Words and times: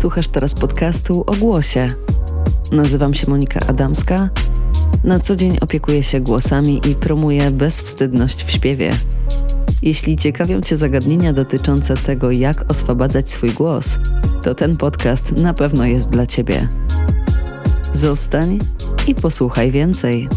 Słuchasz 0.00 0.28
teraz 0.28 0.54
podcastu 0.54 1.24
o 1.26 1.32
głosie. 1.34 1.88
Nazywam 2.72 3.14
się 3.14 3.30
Monika 3.30 3.60
Adamska. 3.68 4.30
Na 5.04 5.20
co 5.20 5.36
dzień 5.36 5.58
opiekuję 5.60 6.02
się 6.02 6.20
głosami 6.20 6.80
i 6.90 6.94
promuję 6.94 7.50
bezwstydność 7.50 8.44
w 8.44 8.50
śpiewie. 8.50 8.90
Jeśli 9.82 10.16
ciekawią 10.16 10.60
Cię 10.60 10.76
zagadnienia 10.76 11.32
dotyczące 11.32 11.96
tego, 11.96 12.30
jak 12.30 12.70
oswabadzać 12.70 13.30
swój 13.30 13.50
głos, 13.50 13.98
to 14.42 14.54
ten 14.54 14.76
podcast 14.76 15.32
na 15.32 15.54
pewno 15.54 15.86
jest 15.86 16.08
dla 16.08 16.26
Ciebie. 16.26 16.68
Zostań 17.92 18.58
i 19.06 19.14
posłuchaj 19.14 19.72
więcej. 19.72 20.28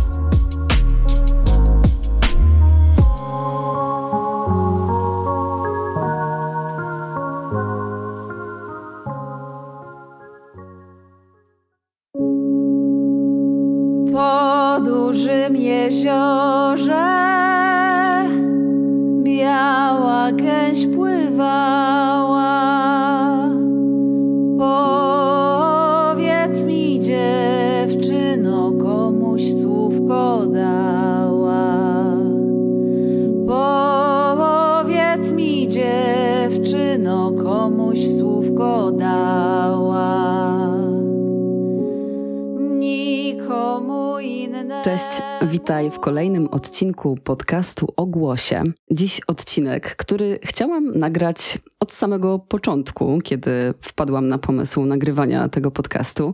Odcinku 46.53 47.17
podcastu 47.23 47.93
o 47.97 48.05
głosie. 48.05 48.63
Dziś 48.91 49.21
odcinek, 49.27 49.95
który 49.95 50.39
chciałam 50.43 50.91
nagrać 50.91 51.59
od 51.79 51.91
samego 51.91 52.39
początku, 52.39 53.19
kiedy 53.23 53.73
wpadłam 53.81 54.27
na 54.27 54.37
pomysł 54.37 54.85
nagrywania 54.85 55.49
tego 55.49 55.71
podcastu. 55.71 56.31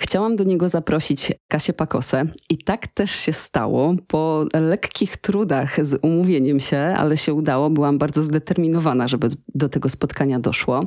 Chciałam 0.00 0.36
do 0.36 0.44
niego 0.44 0.68
zaprosić 0.68 1.32
Kasię 1.48 1.72
Pakosę 1.72 2.24
i 2.48 2.58
tak 2.58 2.86
też 2.86 3.10
się 3.10 3.32
stało. 3.32 3.94
Po 4.06 4.44
lekkich 4.54 5.16
trudach 5.16 5.86
z 5.86 5.98
umówieniem 6.02 6.60
się, 6.60 6.78
ale 6.78 7.16
się 7.16 7.34
udało, 7.34 7.70
byłam 7.70 7.98
bardzo 7.98 8.22
zdeterminowana, 8.22 9.08
żeby 9.08 9.28
do 9.54 9.68
tego 9.68 9.88
spotkania 9.88 10.40
doszło. 10.40 10.80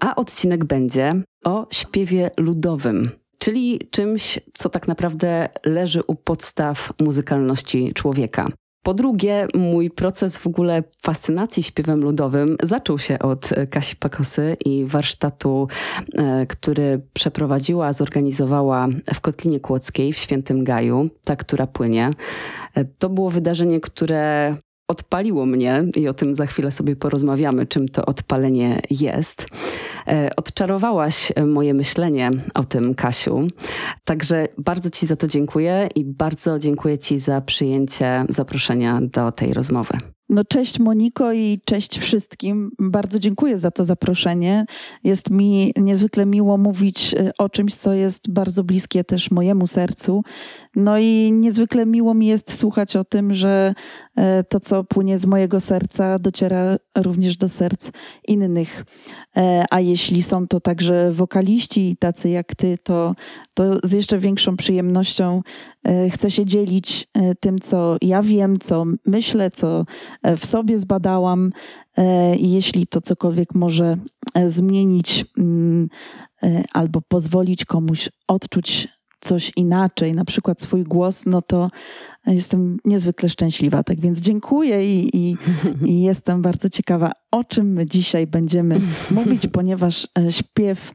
A 0.00 0.14
odcinek 0.14 0.64
będzie 0.64 1.22
o 1.44 1.66
śpiewie 1.70 2.30
ludowym 2.36 3.10
czyli 3.38 3.80
czymś, 3.90 4.40
co 4.54 4.68
tak 4.68 4.88
naprawdę 4.88 5.48
leży 5.64 6.02
u 6.06 6.14
podstaw 6.14 6.92
muzykalności 7.00 7.92
człowieka. 7.94 8.48
Po 8.82 8.94
drugie, 8.94 9.46
mój 9.54 9.90
proces 9.90 10.38
w 10.38 10.46
ogóle 10.46 10.82
fascynacji 11.02 11.62
śpiewem 11.62 12.00
ludowym 12.00 12.56
zaczął 12.62 12.98
się 12.98 13.18
od 13.18 13.50
Kasi 13.70 13.96
Pakosy 13.96 14.56
i 14.64 14.84
warsztatu, 14.84 15.68
e, 16.14 16.46
który 16.46 17.00
przeprowadziła, 17.12 17.92
zorganizowała 17.92 18.88
w 19.14 19.20
Kotlinie 19.20 19.60
Kłodzkiej 19.60 20.12
w 20.12 20.18
Świętym 20.18 20.64
Gaju, 20.64 21.08
ta, 21.24 21.36
która 21.36 21.66
płynie. 21.66 22.10
E, 22.74 22.84
To 22.84 23.08
było 23.08 23.30
wydarzenie, 23.30 23.80
które 23.80 24.56
odpaliło 24.88 25.46
mnie 25.46 25.84
i 25.96 26.08
o 26.08 26.14
tym 26.14 26.34
za 26.34 26.46
chwilę 26.46 26.70
sobie 26.70 26.96
porozmawiamy, 26.96 27.66
czym 27.66 27.88
to 27.88 28.06
odpalenie 28.06 28.80
jest. 28.90 29.46
E, 30.06 30.30
Odczarowałaś 30.36 31.32
moje 31.46 31.74
myślenie 31.74 32.30
o 32.54 32.64
tym, 32.64 32.94
Kasiu. 32.94 33.48
Także 34.04 34.48
bardzo 34.58 34.90
Ci 34.90 35.06
za 35.06 35.16
to 35.16 35.28
dziękuję 35.28 35.88
i 35.94 36.04
bardzo 36.04 36.58
dziękuję 36.58 36.98
Ci 36.98 37.18
za 37.18 37.40
przyjęcie 37.40 38.24
zaproszenia 38.28 39.00
do 39.02 39.32
tej 39.32 39.54
rozmowy. 39.54 39.98
No 40.30 40.44
cześć 40.44 40.78
Moniko 40.78 41.32
i 41.32 41.58
cześć 41.64 41.98
wszystkim. 41.98 42.70
Bardzo 42.78 43.18
dziękuję 43.18 43.58
za 43.58 43.70
to 43.70 43.84
zaproszenie. 43.84 44.64
Jest 45.04 45.30
mi 45.30 45.72
niezwykle 45.76 46.26
miło 46.26 46.58
mówić 46.58 47.14
y, 47.14 47.30
o 47.38 47.48
czymś, 47.48 47.74
co 47.74 47.92
jest 47.92 48.30
bardzo 48.30 48.64
bliskie 48.64 49.04
też 49.04 49.30
mojemu 49.30 49.66
sercu. 49.66 50.22
No 50.78 50.98
i 50.98 51.32
niezwykle 51.32 51.86
miło 51.86 52.14
mi 52.14 52.26
jest 52.26 52.54
słuchać 52.54 52.96
o 52.96 53.04
tym, 53.04 53.34
że 53.34 53.74
e, 54.16 54.44
to, 54.44 54.60
co 54.60 54.84
płynie 54.84 55.18
z 55.18 55.26
mojego 55.26 55.60
serca, 55.60 56.18
dociera 56.18 56.76
również 56.96 57.36
do 57.36 57.48
serc 57.48 57.90
innych. 58.28 58.84
E, 59.36 59.64
A 59.70 59.80
jeśli 59.80 60.22
są 60.22 60.46
to 60.46 60.60
także 60.60 61.12
wokaliści 61.12 61.96
tacy 62.00 62.28
jak 62.28 62.54
ty, 62.54 62.78
to, 62.82 63.14
to 63.54 63.78
z 63.82 63.92
jeszcze 63.92 64.18
większą 64.18 64.56
przyjemnością 64.56 65.42
e, 65.84 66.10
chcę 66.10 66.30
się 66.30 66.46
dzielić 66.46 67.08
tym, 67.40 67.58
co 67.58 67.96
ja 68.02 68.22
wiem, 68.22 68.58
co 68.58 68.84
myślę, 69.06 69.50
co 69.50 69.84
w 70.36 70.46
sobie 70.46 70.78
zbadałam. 70.78 71.50
Jeśli 72.38 72.86
to 72.86 73.00
cokolwiek 73.00 73.54
może 73.54 73.96
zmienić 74.46 75.24
mm, 75.38 75.88
albo 76.72 77.00
pozwolić 77.08 77.64
komuś 77.64 78.08
odczuć 78.28 78.88
coś 79.20 79.52
inaczej, 79.56 80.12
na 80.12 80.24
przykład 80.24 80.60
swój 80.60 80.84
głos, 80.84 81.26
no 81.26 81.42
to 81.42 81.70
jestem 82.26 82.76
niezwykle 82.84 83.28
szczęśliwa. 83.28 83.82
Tak 83.82 84.00
więc 84.00 84.20
dziękuję 84.20 84.94
i, 84.94 85.16
i, 85.16 85.36
i 85.84 86.02
jestem 86.08 86.42
bardzo 86.42 86.70
ciekawa, 86.70 87.12
o 87.30 87.44
czym 87.44 87.72
my 87.72 87.86
dzisiaj 87.86 88.26
będziemy 88.26 88.80
mówić, 89.10 89.46
ponieważ 89.52 90.08
e, 90.18 90.32
śpiew 90.32 90.92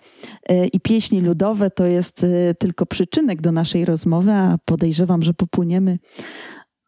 e, 0.49 0.67
i 0.67 0.79
pieśni 0.79 1.21
ludowe 1.21 1.69
to 1.69 1.85
jest 1.85 2.23
e, 2.23 2.53
tylko 2.53 2.85
przyczynek 2.85 3.41
do 3.41 3.51
naszej 3.51 3.85
rozmowy, 3.85 4.31
a 4.31 4.57
podejrzewam, 4.65 5.23
że 5.23 5.33
popłyniemy 5.33 5.99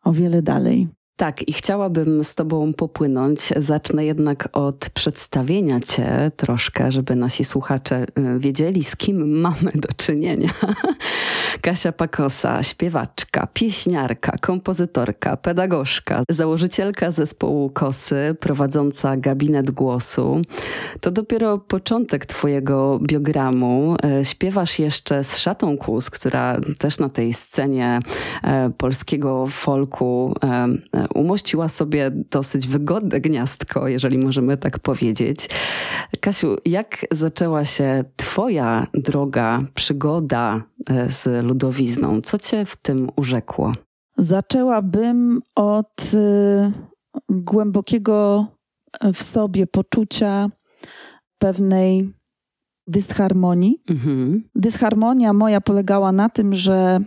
o 0.03 0.13
wiele 0.13 0.41
dalej. 0.41 0.87
Tak, 1.17 1.47
i 1.47 1.53
chciałabym 1.53 2.23
z 2.23 2.35
Tobą 2.35 2.73
popłynąć. 2.73 3.39
Zacznę 3.57 4.05
jednak 4.05 4.49
od 4.51 4.89
przedstawienia 4.89 5.79
Cię 5.79 6.31
troszkę, 6.35 6.91
żeby 6.91 7.15
nasi 7.15 7.45
słuchacze 7.45 8.05
y, 8.35 8.39
wiedzieli, 8.39 8.83
z 8.83 8.95
kim 8.95 9.39
mamy 9.39 9.71
do 9.75 9.87
czynienia. 9.97 10.49
Kasia 11.61 11.91
Pakosa, 11.91 12.63
śpiewaczka, 12.63 13.47
pieśniarka, 13.53 14.35
kompozytorka, 14.41 15.37
pedagogzka, 15.37 16.23
założycielka 16.29 17.11
zespołu 17.11 17.69
Kosy, 17.69 18.35
prowadząca 18.39 19.17
gabinet 19.17 19.71
głosu. 19.71 20.41
To 21.01 21.11
dopiero 21.11 21.57
początek 21.57 22.25
Twojego 22.25 22.99
biogramu. 23.03 23.95
E, 24.03 24.25
Śpiewasz 24.25 24.79
jeszcze 24.79 25.23
z 25.23 25.37
Szatą 25.37 25.77
Kłus, 25.77 26.09
która 26.09 26.57
też 26.79 26.99
na 26.99 27.09
tej 27.09 27.33
scenie 27.33 27.99
e, 28.43 28.69
polskiego 28.77 29.47
folku 29.47 30.35
e, 30.43 31.04
umościła 31.15 31.69
sobie 31.69 32.11
dosyć 32.11 32.67
wygodne 32.67 33.21
gniazdko, 33.21 33.87
jeżeli 33.87 34.17
możemy 34.17 34.57
tak 34.57 34.79
powiedzieć. 34.79 35.49
Kasiu, 36.19 36.57
jak 36.65 37.05
zaczęła 37.11 37.65
się 37.65 38.03
Twoja 38.15 38.87
droga, 38.93 39.61
przygoda 39.73 40.63
e, 40.89 41.09
z 41.09 41.45
ludowizną? 41.45 42.21
Co 42.21 42.37
Cię 42.37 42.65
w 42.65 42.75
tym 42.75 43.09
urzekło? 43.15 43.73
Zaczęłabym 44.17 45.41
od 45.55 46.13
y, 46.13 46.71
głębokiego 47.29 48.47
w 49.13 49.23
sobie 49.23 49.67
poczucia 49.67 50.49
pewnej 51.37 52.13
dysharmonii. 52.87 53.81
Mhm. 53.89 54.43
Dysharmonia 54.55 55.33
moja 55.33 55.61
polegała 55.61 56.11
na 56.11 56.29
tym, 56.29 56.55
że 56.55 56.99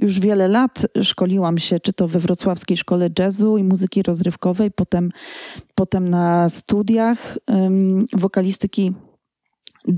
już 0.00 0.20
wiele 0.20 0.48
lat 0.48 0.86
szkoliłam 1.02 1.58
się, 1.58 1.80
czy 1.80 1.92
to 1.92 2.08
we 2.08 2.18
Wrocławskiej 2.18 2.76
Szkole 2.76 3.10
Jazzu 3.18 3.56
i 3.58 3.64
Muzyki 3.64 4.02
Rozrywkowej, 4.02 4.70
potem, 4.70 5.10
potem 5.74 6.08
na 6.08 6.48
studiach 6.48 7.38
ym, 7.50 8.06
wokalistyki 8.12 8.92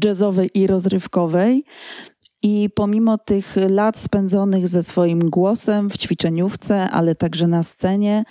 jazzowej 0.04 0.50
i 0.54 0.66
rozrywkowej. 0.66 1.64
I 2.42 2.70
pomimo 2.74 3.18
tych 3.18 3.56
lat 3.68 3.98
spędzonych 3.98 4.68
ze 4.68 4.82
swoim 4.82 5.30
głosem 5.30 5.90
w 5.90 5.98
ćwiczeniówce, 5.98 6.90
ale 6.90 7.14
także 7.14 7.46
na 7.46 7.62
scenie, 7.62 8.24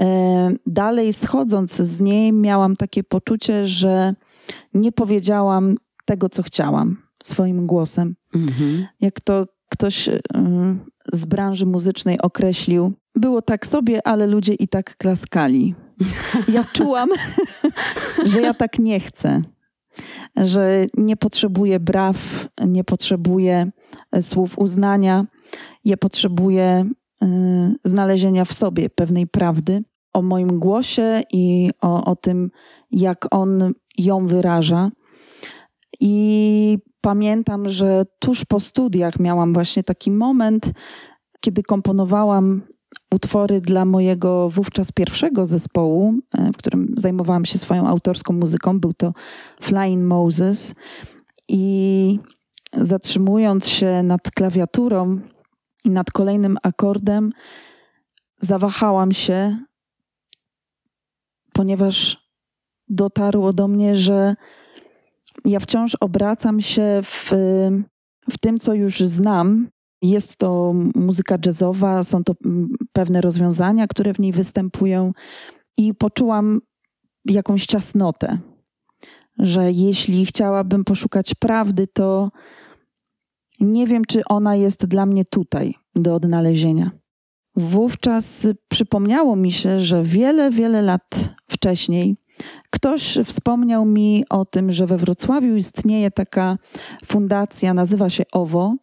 e, 0.00 0.50
dalej 0.66 1.12
schodząc 1.12 1.76
z 1.76 2.00
niej, 2.00 2.32
miałam 2.32 2.76
takie 2.76 3.04
poczucie, 3.04 3.66
że 3.66 4.14
nie 4.74 4.92
powiedziałam 4.92 5.76
tego, 6.04 6.28
co 6.28 6.42
chciałam 6.42 6.96
swoim 7.22 7.66
głosem. 7.66 8.16
Mhm. 8.34 8.86
Jak 9.00 9.20
to 9.20 9.46
ktoś 9.70 10.08
y, 10.08 10.20
z 11.12 11.24
branży 11.24 11.66
muzycznej 11.66 12.20
określił, 12.20 12.92
było 13.14 13.42
tak 13.42 13.66
sobie, 13.66 14.06
ale 14.06 14.26
ludzie 14.26 14.54
i 14.54 14.68
tak 14.68 14.96
klaskali. 14.96 15.74
Ja 16.48 16.64
czułam, 16.64 17.08
że 18.30 18.40
ja 18.40 18.54
tak 18.54 18.78
nie 18.78 19.00
chcę. 19.00 19.42
Że 20.36 20.86
nie 20.96 21.16
potrzebuję 21.16 21.80
braw, 21.80 22.48
nie 22.66 22.84
potrzebuję 22.84 23.70
e, 24.12 24.22
słów 24.22 24.58
uznania, 24.58 25.26
ja 25.84 25.96
potrzebuję 25.96 26.84
y, 27.22 27.26
znalezienia 27.84 28.44
w 28.44 28.52
sobie 28.52 28.90
pewnej 28.90 29.26
prawdy 29.26 29.82
o 30.12 30.22
moim 30.22 30.58
głosie 30.58 31.22
i 31.32 31.70
o, 31.80 32.04
o 32.04 32.16
tym, 32.16 32.50
jak 32.90 33.26
on 33.30 33.72
ją 33.98 34.26
wyraża. 34.26 34.90
I 36.00 36.78
pamiętam, 37.00 37.68
że 37.68 38.06
tuż 38.18 38.44
po 38.44 38.60
studiach 38.60 39.20
miałam 39.20 39.54
właśnie 39.54 39.82
taki 39.84 40.10
moment, 40.10 40.72
kiedy 41.40 41.62
komponowałam 41.62 42.62
utwory 43.14 43.60
dla 43.60 43.84
mojego 43.84 44.48
wówczas 44.48 44.92
pierwszego 44.92 45.46
zespołu, 45.46 46.14
e, 46.38 46.52
w 46.52 46.56
którym 46.56 46.94
zajmowałam 46.96 47.44
się 47.44 47.58
swoją 47.58 47.86
autorską 47.86 48.32
muzyką. 48.32 48.80
Był 48.80 48.94
to 48.94 49.12
Flying 49.60 50.04
Moses. 50.04 50.74
I 51.48 52.18
zatrzymując 52.72 53.68
się 53.68 54.02
nad 54.02 54.30
klawiaturą 54.30 55.20
i 55.84 55.90
nad 55.90 56.10
kolejnym 56.10 56.56
akordem, 56.62 57.32
zawahałam 58.40 59.12
się, 59.12 59.58
ponieważ 61.52 62.28
dotarło 62.88 63.52
do 63.52 63.68
mnie, 63.68 63.96
że 63.96 64.34
ja 65.44 65.60
wciąż 65.60 65.96
obracam 66.00 66.60
się 66.60 67.00
w, 67.02 67.30
w 68.30 68.38
tym, 68.38 68.58
co 68.58 68.74
już 68.74 69.00
znam. 69.00 69.68
Jest 70.02 70.36
to 70.36 70.74
muzyka 70.94 71.38
jazzowa, 71.46 72.02
są 72.02 72.24
to 72.24 72.34
mm, 72.44 72.68
pewne 72.92 73.20
rozwiązania, 73.20 73.86
które 73.86 74.14
w 74.14 74.18
niej 74.18 74.32
występują, 74.32 75.12
i 75.76 75.94
poczułam 75.94 76.60
jakąś 77.24 77.66
ciasnotę, 77.66 78.38
że 79.38 79.72
jeśli 79.72 80.26
chciałabym 80.26 80.84
poszukać 80.84 81.34
prawdy, 81.34 81.86
to 81.86 82.30
nie 83.60 83.86
wiem, 83.86 84.04
czy 84.04 84.24
ona 84.24 84.56
jest 84.56 84.86
dla 84.86 85.06
mnie 85.06 85.24
tutaj 85.24 85.74
do 85.94 86.14
odnalezienia. 86.14 86.90
Wówczas 87.56 88.46
przypomniało 88.68 89.36
mi 89.36 89.52
się, 89.52 89.80
że 89.80 90.02
wiele, 90.02 90.50
wiele 90.50 90.82
lat 90.82 91.34
wcześniej 91.50 92.16
ktoś 92.70 93.18
wspomniał 93.24 93.84
mi 93.84 94.24
o 94.30 94.44
tym, 94.44 94.72
że 94.72 94.86
we 94.86 94.96
Wrocławiu 94.96 95.56
istnieje 95.56 96.10
taka 96.10 96.58
fundacja, 97.04 97.74
nazywa 97.74 98.10
się 98.10 98.24
OWO 98.32 98.74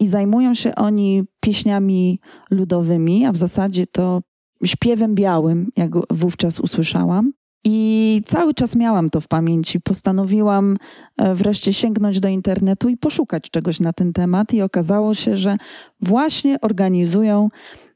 i 0.00 0.06
zajmują 0.06 0.54
się 0.54 0.74
oni 0.74 1.22
pieśniami 1.40 2.20
ludowymi, 2.50 3.26
a 3.26 3.32
w 3.32 3.36
zasadzie 3.36 3.86
to 3.86 4.20
śpiewem 4.64 5.14
białym, 5.14 5.70
jak 5.76 5.90
wówczas 6.10 6.60
usłyszałam. 6.60 7.32
I 7.64 8.22
cały 8.26 8.54
czas 8.54 8.76
miałam 8.76 9.10
to 9.10 9.20
w 9.20 9.28
pamięci. 9.28 9.80
Postanowiłam 9.80 10.76
e, 11.16 11.34
wreszcie 11.34 11.72
sięgnąć 11.72 12.20
do 12.20 12.28
internetu 12.28 12.88
i 12.88 12.96
poszukać 12.96 13.50
czegoś 13.50 13.80
na 13.80 13.92
ten 13.92 14.12
temat, 14.12 14.54
i 14.54 14.62
okazało 14.62 15.14
się, 15.14 15.36
że 15.36 15.56
właśnie 16.00 16.60
organizują 16.60 17.48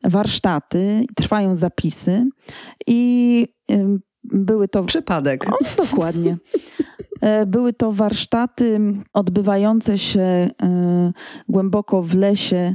warsztaty, 0.04 1.04
trwają 1.16 1.54
zapisy 1.54 2.28
i 2.86 3.46
były 4.24 4.68
to. 4.68 4.84
Przypadek. 4.84 5.52
O, 5.52 5.58
dokładnie. 5.76 6.36
E, 7.20 7.46
były 7.46 7.72
to 7.72 7.92
warsztaty 7.92 8.78
odbywające 9.12 9.98
się 9.98 10.20
e, 10.20 10.52
głęboko 11.48 12.02
w 12.02 12.14
lesie, 12.14 12.74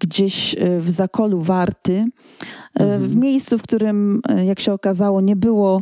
gdzieś 0.00 0.56
w 0.78 0.90
zakolu 0.90 1.40
Warty, 1.40 2.04
mhm. 2.74 3.02
w 3.02 3.16
miejscu, 3.16 3.58
w 3.58 3.62
którym, 3.62 4.20
jak 4.46 4.60
się 4.60 4.72
okazało, 4.72 5.20
nie 5.20 5.36
było 5.36 5.80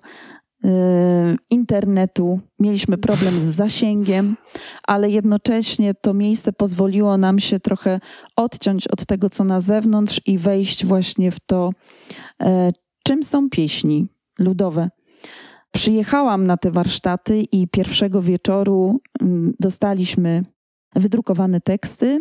internetu, 1.50 2.40
mieliśmy 2.58 2.98
problem 2.98 3.38
z 3.38 3.42
zasięgiem, 3.42 4.36
ale 4.82 5.10
jednocześnie 5.10 5.94
to 5.94 6.14
miejsce 6.14 6.52
pozwoliło 6.52 7.16
nam 7.16 7.38
się 7.38 7.60
trochę 7.60 8.00
odciąć 8.36 8.88
od 8.88 9.06
tego, 9.06 9.30
co 9.30 9.44
na 9.44 9.60
zewnątrz 9.60 10.20
i 10.26 10.38
wejść 10.38 10.86
właśnie 10.86 11.30
w 11.30 11.40
to, 11.40 11.70
e, 12.42 12.72
czym 13.04 13.22
są 13.22 13.50
pieśni 13.50 14.06
ludowe. 14.38 14.90
Przyjechałam 15.70 16.46
na 16.46 16.56
te 16.56 16.70
warsztaty 16.70 17.40
i 17.40 17.68
pierwszego 17.68 18.22
wieczoru 18.22 19.00
mm, 19.22 19.52
dostaliśmy 19.60 20.44
wydrukowane 20.94 21.60
teksty 21.60 22.20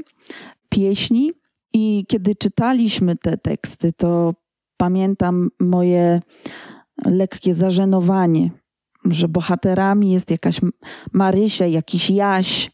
pieśni. 0.70 1.32
I 1.74 2.06
kiedy 2.08 2.36
czytaliśmy 2.36 3.16
te 3.16 3.38
teksty, 3.38 3.92
to 3.94 4.34
pamiętam 4.78 5.50
moje 5.60 6.20
lekkie 7.06 7.54
zażenowanie, 7.54 8.50
że 9.06 9.28
bohaterami 9.28 10.12
jest 10.12 10.32
jakaś 10.32 10.62
Marysia, 11.14 11.68
jakiś 11.68 12.10
Jaś, 12.10 12.72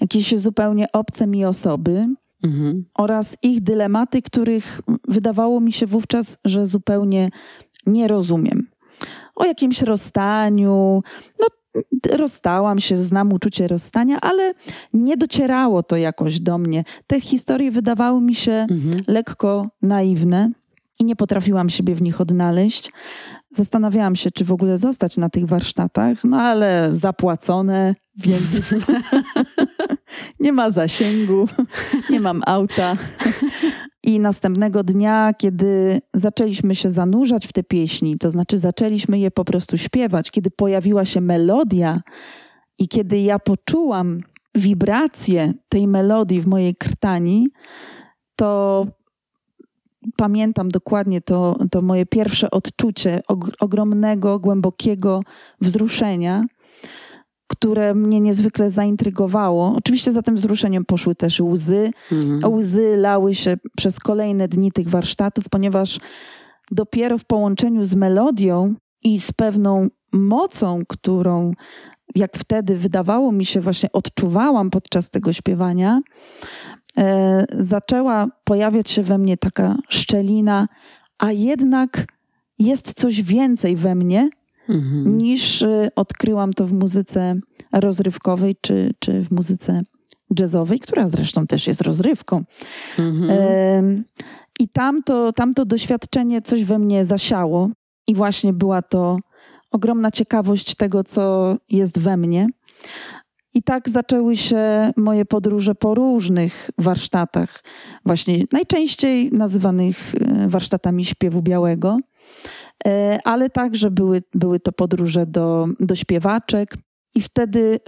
jakieś 0.00 0.38
zupełnie 0.38 0.92
obce 0.92 1.26
mi 1.26 1.44
osoby 1.44 2.06
mhm. 2.44 2.84
oraz 2.94 3.36
ich 3.42 3.60
dylematy, 3.60 4.22
których 4.22 4.80
wydawało 5.08 5.60
mi 5.60 5.72
się 5.72 5.86
wówczas, 5.86 6.38
że 6.44 6.66
zupełnie 6.66 7.30
nie 7.86 8.08
rozumiem. 8.08 8.68
O 9.38 9.44
jakimś 9.44 9.82
rozstaniu, 9.82 11.02
no 11.40 11.46
rozstałam 12.16 12.80
się, 12.80 12.96
znam 12.96 13.32
uczucie 13.32 13.68
rozstania, 13.68 14.18
ale 14.20 14.54
nie 14.92 15.16
docierało 15.16 15.82
to 15.82 15.96
jakoś 15.96 16.40
do 16.40 16.58
mnie. 16.58 16.84
Te 17.06 17.20
historie 17.20 17.70
wydawały 17.70 18.20
mi 18.20 18.34
się 18.34 18.52
mhm. 18.52 18.94
lekko 19.06 19.68
naiwne 19.82 20.50
i 21.00 21.04
nie 21.04 21.16
potrafiłam 21.16 21.70
siebie 21.70 21.94
w 21.94 22.02
nich 22.02 22.20
odnaleźć. 22.20 22.92
Zastanawiałam 23.50 24.16
się, 24.16 24.30
czy 24.30 24.44
w 24.44 24.52
ogóle 24.52 24.78
zostać 24.78 25.16
na 25.16 25.28
tych 25.28 25.46
warsztatach, 25.46 26.24
no 26.24 26.40
ale 26.40 26.86
zapłacone, 26.90 27.94
więc 28.16 28.44
nie 30.40 30.52
ma 30.52 30.70
zasięgu, 30.70 31.48
nie 32.10 32.20
mam 32.20 32.42
auta. 32.46 32.96
I 34.08 34.20
następnego 34.20 34.84
dnia, 34.84 35.34
kiedy 35.38 36.00
zaczęliśmy 36.14 36.74
się 36.74 36.90
zanurzać 36.90 37.46
w 37.46 37.52
te 37.52 37.62
pieśni, 37.62 38.18
to 38.18 38.30
znaczy 38.30 38.58
zaczęliśmy 38.58 39.18
je 39.18 39.30
po 39.30 39.44
prostu 39.44 39.78
śpiewać, 39.78 40.30
kiedy 40.30 40.50
pojawiła 40.50 41.04
się 41.04 41.20
melodia 41.20 42.00
i 42.78 42.88
kiedy 42.88 43.18
ja 43.18 43.38
poczułam 43.38 44.20
wibrację 44.54 45.54
tej 45.68 45.88
melodii 45.88 46.40
w 46.40 46.46
mojej 46.46 46.74
krtani, 46.74 47.48
to 48.36 48.86
pamiętam 50.16 50.68
dokładnie 50.68 51.20
to, 51.20 51.56
to 51.70 51.82
moje 51.82 52.06
pierwsze 52.06 52.50
odczucie 52.50 53.20
ogromnego, 53.60 54.38
głębokiego 54.38 55.20
wzruszenia, 55.60 56.44
które 57.48 57.94
mnie 57.94 58.20
niezwykle 58.20 58.70
zaintrygowało. 58.70 59.74
Oczywiście 59.76 60.12
za 60.12 60.22
tym 60.22 60.34
wzruszeniem 60.34 60.84
poszły 60.84 61.14
też 61.14 61.40
łzy. 61.40 61.90
Mhm. 62.12 62.54
Łzy 62.54 62.96
lały 62.96 63.34
się 63.34 63.56
przez 63.76 64.00
kolejne 64.00 64.48
dni 64.48 64.72
tych 64.72 64.88
warsztatów, 64.88 65.44
ponieważ 65.50 66.00
dopiero 66.70 67.18
w 67.18 67.24
połączeniu 67.24 67.84
z 67.84 67.94
melodią 67.94 68.74
i 69.04 69.20
z 69.20 69.32
pewną 69.32 69.88
mocą, 70.12 70.82
którą 70.88 71.52
jak 72.14 72.38
wtedy 72.38 72.76
wydawało 72.76 73.32
mi 73.32 73.44
się, 73.44 73.60
właśnie 73.60 73.92
odczuwałam 73.92 74.70
podczas 74.70 75.10
tego 75.10 75.32
śpiewania, 75.32 76.00
E, 76.98 77.44
zaczęła 77.58 78.26
pojawiać 78.44 78.90
się 78.90 79.02
we 79.02 79.18
mnie 79.18 79.36
taka 79.36 79.76
szczelina, 79.88 80.68
a 81.18 81.32
jednak 81.32 82.06
jest 82.58 82.94
coś 82.94 83.22
więcej 83.22 83.76
we 83.76 83.94
mnie 83.94 84.30
mhm. 84.68 85.18
niż 85.18 85.62
e, 85.62 85.88
odkryłam 85.96 86.52
to 86.52 86.66
w 86.66 86.72
muzyce 86.72 87.34
rozrywkowej 87.72 88.56
czy, 88.60 88.94
czy 88.98 89.22
w 89.22 89.30
muzyce 89.30 89.82
jazzowej, 90.38 90.80
która 90.80 91.06
zresztą 91.06 91.46
też 91.46 91.66
jest 91.66 91.80
rozrywką. 91.80 92.44
Mhm. 92.98 93.30
E, 93.30 93.82
I 94.60 94.68
tamto, 94.68 95.32
tamto 95.32 95.64
doświadczenie 95.64 96.42
coś 96.42 96.64
we 96.64 96.78
mnie 96.78 97.04
zasiało, 97.04 97.70
i 98.08 98.14
właśnie 98.14 98.52
była 98.52 98.82
to 98.82 99.18
ogromna 99.70 100.10
ciekawość 100.10 100.74
tego, 100.74 101.04
co 101.04 101.56
jest 101.70 101.98
we 101.98 102.16
mnie. 102.16 102.46
I 103.54 103.62
tak 103.62 103.88
zaczęły 103.88 104.36
się 104.36 104.92
moje 104.96 105.24
podróże 105.24 105.74
po 105.74 105.94
różnych 105.94 106.70
warsztatach, 106.78 107.64
właśnie 108.04 108.44
najczęściej 108.52 109.32
nazywanych 109.32 110.14
e, 110.14 110.48
warsztatami 110.48 111.04
śpiewu 111.04 111.42
białego, 111.42 111.96
ale 113.24 113.50
także 113.50 113.90
były, 113.90 114.22
były 114.34 114.60
to 114.60 114.72
podróże 114.72 115.26
do, 115.26 115.66
do 115.80 115.94
śpiewaczek. 115.94 116.76
I 117.14 117.20
wtedy 117.20 117.80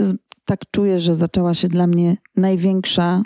tak 0.44 0.60
czuję, 0.70 1.00
że 1.00 1.14
zaczęła 1.14 1.54
się 1.54 1.68
dla 1.68 1.86
mnie 1.86 2.16
największa 2.36 3.22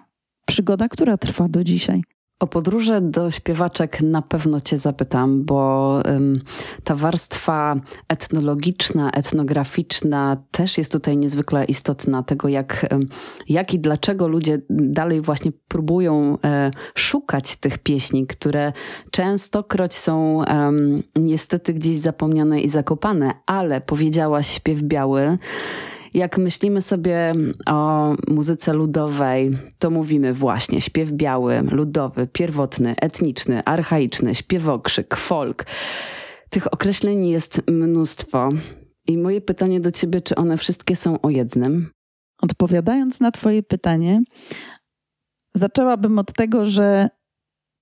przygoda, 0.47 0.89
która 0.89 1.17
trwa 1.17 1.49
do 1.49 1.65
dzisiaj. 1.65 2.03
O 2.41 2.47
podróże 2.47 3.01
do 3.01 3.31
śpiewaczek 3.31 4.01
na 4.01 4.23
pewno 4.23 4.61
Cię 4.61 4.79
zapytam, 4.79 5.45
bo 5.45 5.89
um, 6.05 6.41
ta 6.85 6.95
warstwa 6.95 7.77
etnologiczna, 8.09 9.11
etnograficzna 9.11 10.37
też 10.51 10.79
jest 10.79 10.93
tutaj 10.93 11.17
niezwykle 11.17 11.65
istotna. 11.65 12.23
Tego, 12.23 12.49
jak, 12.49 12.87
um, 12.91 13.09
jak 13.49 13.75
i 13.75 13.81
dlaczego 13.81 14.29
ludzie 14.29 14.59
dalej 14.71 15.21
właśnie 15.21 15.53
próbują 15.69 16.39
e, 16.45 16.71
szukać 16.95 17.57
tych 17.57 17.79
pieśni, 17.79 18.27
które 18.27 18.73
częstokroć 19.11 19.95
są 19.95 20.37
um, 20.37 21.03
niestety 21.17 21.75
gdzieś 21.75 21.97
zapomniane 21.97 22.61
i 22.61 22.69
zakopane, 22.69 23.33
ale 23.47 23.81
powiedziałaś 23.81 24.47
śpiew 24.47 24.83
biały. 24.83 25.39
Jak 26.15 26.39
myślimy 26.39 26.83
sobie 26.83 27.33
o 27.67 28.15
muzyce 28.29 28.73
ludowej, 28.73 29.59
to 29.79 29.91
mówimy 29.91 30.35
właśnie 30.35 30.81
śpiew 30.81 31.13
biały, 31.13 31.63
ludowy, 31.71 32.27
pierwotny, 32.33 32.95
etniczny, 33.01 33.65
archaiczny, 33.65 34.35
śpiewokrzyk, 34.35 35.17
folk. 35.17 35.67
Tych 36.51 36.75
określeń 36.75 37.27
jest 37.27 37.63
mnóstwo. 37.69 38.49
I 39.09 39.19
moje 39.19 39.41
pytanie 39.41 39.81
do 39.81 39.91
ciebie, 39.91 40.21
czy 40.21 40.35
one 40.35 40.57
wszystkie 40.57 40.97
są 40.97 41.21
o 41.21 41.31
jednym? 41.31 41.91
odpowiadając 42.43 43.21
na 43.21 43.31
Twoje 43.31 43.63
pytanie, 43.63 44.23
zaczęłabym 45.55 46.19
od 46.19 46.33
tego, 46.33 46.67
że 46.67 47.09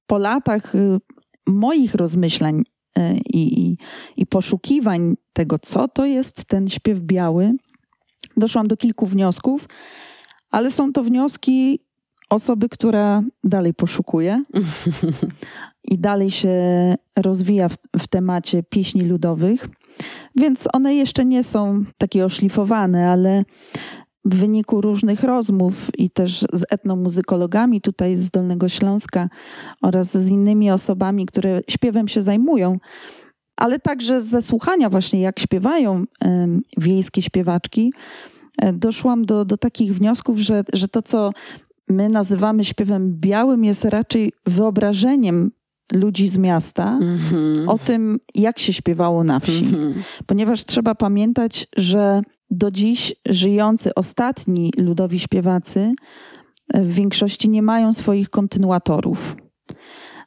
po 0.07 0.19
latach 0.19 0.75
y, 0.75 0.99
moich 1.47 1.95
rozmyślań 1.95 2.63
y, 2.99 3.03
i, 3.35 3.61
i, 3.61 3.79
i 4.17 4.27
poszukiwań 4.27 5.15
tego, 5.33 5.59
co 5.59 5.89
to 5.89 6.05
jest 6.05 6.45
ten 6.45 6.69
śpiew 6.69 7.01
biały, 7.01 7.53
doszłam 8.37 8.69
do 8.69 8.77
kilku 8.77 9.07
wniosków, 9.07 9.69
ale 10.51 10.71
są 10.71 10.93
to 10.93 11.03
wnioski 11.03 11.79
osoby, 12.31 12.69
która 12.69 13.23
dalej 13.45 13.75
poszukuje 13.75 14.45
i 15.85 15.99
dalej 15.99 16.31
się 16.31 16.55
rozwija 17.17 17.69
w, 17.69 17.77
w, 17.99 18.09
temacie 18.09 18.63
pieśni 18.63 19.03
ludowych, 19.03 19.69
więc 20.37 20.69
one 20.73 20.95
jeszcze 20.95 21.25
nie 21.25 21.45
są 21.45 21.85
takie 21.99 22.25
oszlifowane, 22.25 23.11
ale 23.11 23.45
w 24.25 24.35
wyniku 24.35 24.81
różnych 24.81 25.23
rozmów 25.23 25.91
i 25.99 26.11
też 26.11 26.41
z 26.53 26.65
etnomuzykologami 26.71 27.81
tutaj 27.81 28.17
z 28.17 28.31
Dolnego 28.31 28.69
Śląska 28.69 29.29
oraz 29.83 30.19
z 30.19 30.29
innymi 30.29 30.71
osobami, 30.71 31.27
które 31.27 31.61
śpiewem 31.71 32.09
się 32.09 32.23
zajmują, 32.23 32.79
ale 33.63 33.79
także 33.79 34.21
ze 34.21 34.43
słuchania 34.43 34.91
właśnie, 34.91 35.21
jak 35.21 35.41
śpiewają 35.41 36.05
wiejskie 36.77 37.23
śpiewaczki, 37.23 37.93
e, 38.59 38.73
doszłam 38.73 39.25
do, 39.25 39.45
do 39.45 39.57
takich 39.57 39.95
wniosków, 39.95 40.39
że, 40.39 40.65
że 40.73 40.89
to, 40.89 41.03
co 41.03 41.31
my 41.89 42.09
nazywamy 42.09 42.65
śpiewem 42.65 43.15
białym, 43.21 43.65
jest 43.65 43.85
raczej 43.85 44.33
wyobrażeniem 44.47 45.51
ludzi 45.93 46.29
z 46.29 46.39
miasta 46.39 46.99
mm 47.03 47.19
-hmm. 47.19 47.71
o 47.71 47.79
tym, 47.79 48.19
jak 48.35 48.59
się 48.59 48.73
śpiewało 48.73 49.25
na 49.25 49.41
wsi. 49.41 49.65
Mm 49.65 49.93
-hmm. 49.93 49.95
Ponieważ 50.27 50.65
trzeba 50.65 50.95
pamiętać, 50.95 51.67
że 51.77 52.23
do 52.51 52.71
dziś 52.71 53.15
żyjący 53.29 53.95
ostatni 53.95 54.73
ludowi 54.77 55.19
śpiewacy 55.19 55.95
w 56.75 56.93
większości 56.95 57.49
nie 57.49 57.63
mają 57.63 57.93
swoich 57.93 58.31
kontynuatorów. 58.31 59.37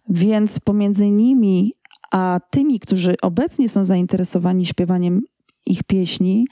Więc 0.09 0.59
pomiędzy 0.59 1.11
nimi 1.11 1.73
a 2.11 2.39
tymi, 2.49 2.79
którzy 2.79 3.15
obecnie 3.21 3.69
są 3.69 3.83
zainteresowani 3.83 4.65
śpiewaniem 4.65 5.21
ich 5.65 5.83
pieśni, 5.83 6.47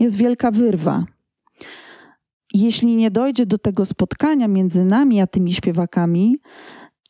jest 0.00 0.16
wielka 0.16 0.50
wyrwa. 0.50 1.04
Jeśli 2.54 2.96
nie 2.96 3.10
dojdzie 3.10 3.46
do 3.46 3.58
tego 3.58 3.84
spotkania 3.84 4.48
między 4.48 4.84
nami 4.84 5.20
a 5.20 5.26
tymi 5.26 5.52
śpiewakami, 5.52 6.38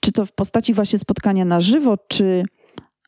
czy 0.01 0.13
to 0.13 0.27
w 0.27 0.33
postaci 0.33 0.75
właśnie 0.75 0.99
spotkania 0.99 1.45
na 1.45 1.61
żywo, 1.61 1.97
czy 2.09 2.45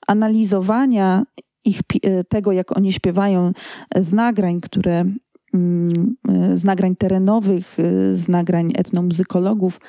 analizowania 0.06 1.22
ich, 1.64 1.80
e, 2.02 2.24
tego, 2.24 2.52
jak 2.52 2.76
oni 2.76 2.92
śpiewają 2.92 3.52
e, 3.94 4.02
z 4.02 4.12
nagrań, 4.12 4.60
które 4.60 5.04
mm, 5.54 6.16
e, 6.28 6.56
z 6.56 6.64
nagrań 6.64 6.96
terenowych, 6.96 7.76
z 8.12 8.28
nagrań 8.28 8.72
etnomuzykologów, 8.74 9.80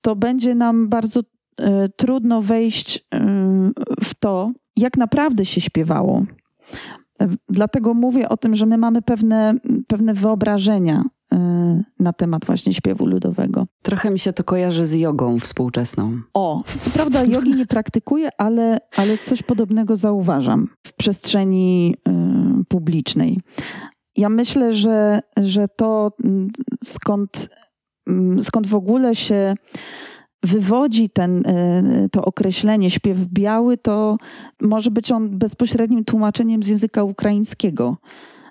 to 0.00 0.16
będzie 0.16 0.54
nam 0.54 0.88
bardzo 0.88 1.20
trudno 1.96 2.42
wejść 2.42 3.06
w 4.04 4.14
to, 4.18 4.52
jak 4.76 4.96
naprawdę 4.96 5.44
się 5.44 5.60
śpiewało. 5.60 6.24
Dlatego 7.48 7.94
mówię 7.94 8.28
o 8.28 8.36
tym, 8.36 8.54
że 8.54 8.66
my 8.66 8.78
mamy 8.78 9.02
pewne, 9.02 9.54
pewne 9.86 10.14
wyobrażenia 10.14 11.04
na 11.98 12.12
temat 12.12 12.44
właśnie 12.44 12.74
śpiewu 12.74 13.06
ludowego. 13.06 13.66
Trochę 13.82 14.10
mi 14.10 14.18
się 14.18 14.32
to 14.32 14.44
kojarzy 14.44 14.86
z 14.86 14.94
jogą 14.94 15.38
współczesną. 15.38 16.20
O, 16.34 16.64
co 16.80 16.90
prawda 16.90 17.24
jogi 17.24 17.54
nie 17.54 17.66
praktykuję, 17.66 18.28
ale, 18.38 18.78
ale 18.96 19.18
coś 19.18 19.42
podobnego 19.42 19.96
zauważam 19.96 20.68
w 20.86 20.92
przestrzeni 20.92 21.94
y, 22.60 22.64
publicznej. 22.64 23.40
Ja 24.16 24.28
myślę, 24.28 24.72
że, 24.72 25.20
że 25.36 25.68
to 25.68 26.12
mm, 26.24 26.48
skąd, 26.84 27.48
mm, 28.06 28.42
skąd 28.42 28.66
w 28.66 28.74
ogóle 28.74 29.14
się 29.14 29.54
wywodzi 30.42 31.08
ten, 31.08 31.46
y, 31.46 32.08
to 32.12 32.24
określenie 32.24 32.90
śpiew 32.90 33.18
biały, 33.18 33.76
to 33.76 34.16
może 34.60 34.90
być 34.90 35.12
on 35.12 35.38
bezpośrednim 35.38 36.04
tłumaczeniem 36.04 36.62
z 36.62 36.68
języka 36.68 37.04
ukraińskiego. 37.04 37.96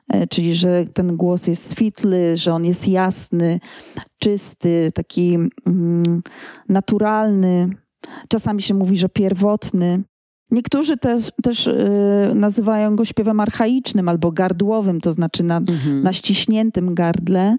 E, 0.10 0.28
czyli 0.28 0.56
że 0.56 0.86
ten 0.94 1.18
głos 1.18 1.48
jest 1.48 1.72
switly, 1.72 2.36
że 2.36 2.54
on 2.54 2.66
jest 2.66 2.88
jasny, 2.88 3.60
czysty, 4.20 4.92
taki 4.94 5.38
mm, 5.68 6.22
naturalny. 6.70 7.70
Czasami 8.28 8.62
się 8.62 8.74
mówi, 8.74 8.98
że 8.98 9.10
pierwotny. 9.10 10.04
Niektórzy 10.52 10.98
też, 10.98 11.32
też 11.44 11.68
y, 11.68 12.32
nazywają 12.36 12.96
go 12.96 13.06
śpiewem 13.06 13.40
archaicznym 13.40 14.10
albo 14.10 14.32
gardłowym, 14.32 15.02
to 15.02 15.14
znaczy 15.14 15.44
na, 15.44 15.58
mhm. 15.58 16.04
na 16.04 16.14
ściśniętym 16.14 16.96
gardle. 16.96 17.56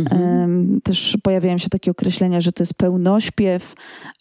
Mhm. 0.00 0.80
Też 0.80 1.18
pojawiają 1.22 1.58
się 1.58 1.68
takie 1.68 1.90
określenia, 1.90 2.40
że 2.40 2.52
to 2.52 2.62
jest 2.62 2.74
pełnośpiew, 2.74 3.74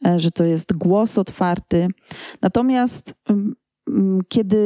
e, 0.05 0.19
że 0.19 0.31
to 0.31 0.43
jest 0.43 0.73
głos 0.73 1.17
otwarty. 1.17 1.87
Natomiast 2.41 3.13
kiedy 4.27 4.59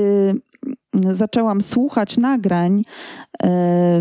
zaczęłam 1.09 1.61
słuchać 1.61 2.17
nagrań 2.17 2.79
e, 2.79 2.83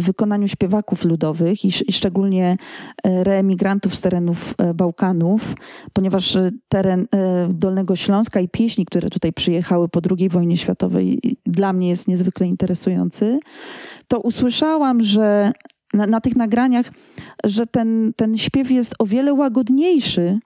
w 0.00 0.04
wykonaniu 0.04 0.49
śpiewaków 0.49 1.04
ludowych 1.04 1.64
i, 1.64 1.73
szczególnie 1.92 2.57
e, 3.04 3.25
reemigrantów 3.25 3.95
z 3.95 4.00
terenów 4.00 4.54
Bałkanów, 4.75 5.54
ponieważ 5.92 6.38
teren 6.69 7.07
Dolnego 7.49 7.97
Śląska 7.97 8.40
i 8.40 8.49
pieśni, 8.49 8.87
które 8.87 9.11
tutaj 9.11 9.33
przyjechały 9.33 9.88
po 9.88 10.00
II 10.19 10.28
wojnie 10.28 10.57
światowej, 10.57 11.21
dla 11.47 11.73
mnie 11.73 11.88
jest 11.88 12.09
niezwykle 12.09 12.47
interesujący, 12.47 13.38
to 14.09 14.21
usłyszałam, 14.21 15.02
że 15.02 15.52
na, 15.92 16.06
na 16.06 16.20
tych 16.20 16.37
nagraniach, 16.37 16.87
że 17.44 17.66
ten, 17.66 18.12
ten 18.16 18.37
śpiew 18.37 18.70
jest 18.70 18.94
o 18.99 19.06
wiele 19.06 19.34
łagodniejszy 19.34 20.38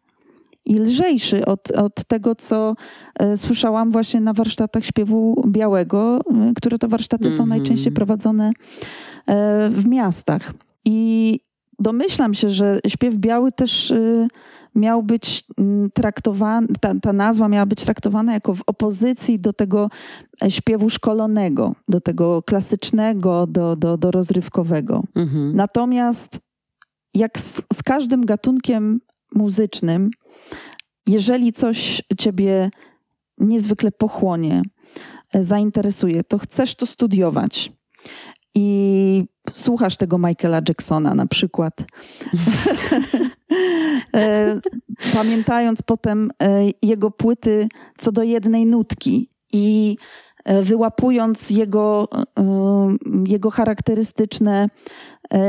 i 0.65 0.79
lżejszy 0.79 1.47
od, 1.47 1.71
od 1.71 2.05
tego, 2.05 2.35
co 2.35 2.77
e, 3.19 3.37
słyszałam 3.37 3.91
właśnie 3.91 4.21
na 4.21 4.33
warsztatach 4.33 4.85
śpiewu 4.85 5.45
białego, 5.47 6.21
e, 6.21 6.53
które 6.57 6.79
to 6.79 6.89
warsztaty 6.89 7.25
mm 7.25 7.35
-hmm. 7.35 7.37
są 7.37 7.43
mhm. 7.43 7.59
najczęściej 7.61 7.93
prowadzone 7.93 8.51
e, 9.27 9.71
w 9.71 9.89
miastach. 9.89 10.55
I 10.85 11.41
domyślam 11.79 12.35
się, 12.35 12.51
że 12.51 12.81
śpiew 12.87 13.15
biały 13.15 13.53
też 13.53 13.93
miał 14.77 15.03
być 15.03 15.45
traktowany, 15.95 16.67
ta, 16.81 16.95
ta 17.03 17.13
nazwa 17.13 17.49
miała 17.49 17.67
być 17.67 17.85
traktowana 17.85 18.33
jako 18.33 18.55
w 18.55 18.63
opozycji 18.67 19.41
do 19.41 19.53
tego 19.53 19.91
śpiewu 20.49 20.91
szkolonego, 20.91 21.75
do 21.89 22.01
tego 22.01 22.43
klasycznego, 22.43 23.47
do, 23.47 23.77
do, 23.77 23.97
do 23.97 24.11
rozrywkowego. 24.11 25.03
Mm 25.15 25.29
-hmm. 25.29 25.55
Natomiast 25.55 26.39
jak 27.15 27.41
z, 27.41 27.63
z 27.73 27.83
każdym 27.83 28.27
gatunkiem 28.27 29.01
muzycznym, 29.35 30.11
jeżeli 31.07 31.53
coś 31.53 32.03
ciebie 32.19 32.71
niezwykle 33.39 33.93
pochłonie, 33.93 34.63
e, 35.33 35.45
zainteresuje, 35.45 36.25
to 36.25 36.39
chcesz 36.39 36.75
to 36.75 36.87
studiować. 36.87 37.73
I 38.59 39.25
słuchasz 39.53 39.97
tego 39.97 40.19
Michaela 40.19 40.61
Jacksona 40.69 41.15
na 41.15 41.27
przykład. 41.27 41.75
E, 44.15 44.61
pamiętając 45.15 45.83
potem 45.83 46.31
e, 46.43 46.63
jego 46.83 47.11
płyty 47.11 47.69
co 47.99 48.13
do 48.13 48.23
jednej 48.23 48.67
nutki 48.67 49.31
i 49.53 49.97
wyłapując 50.63 51.51
jego, 51.51 52.09
jego 53.27 53.51
charakterystyczne 53.51 54.69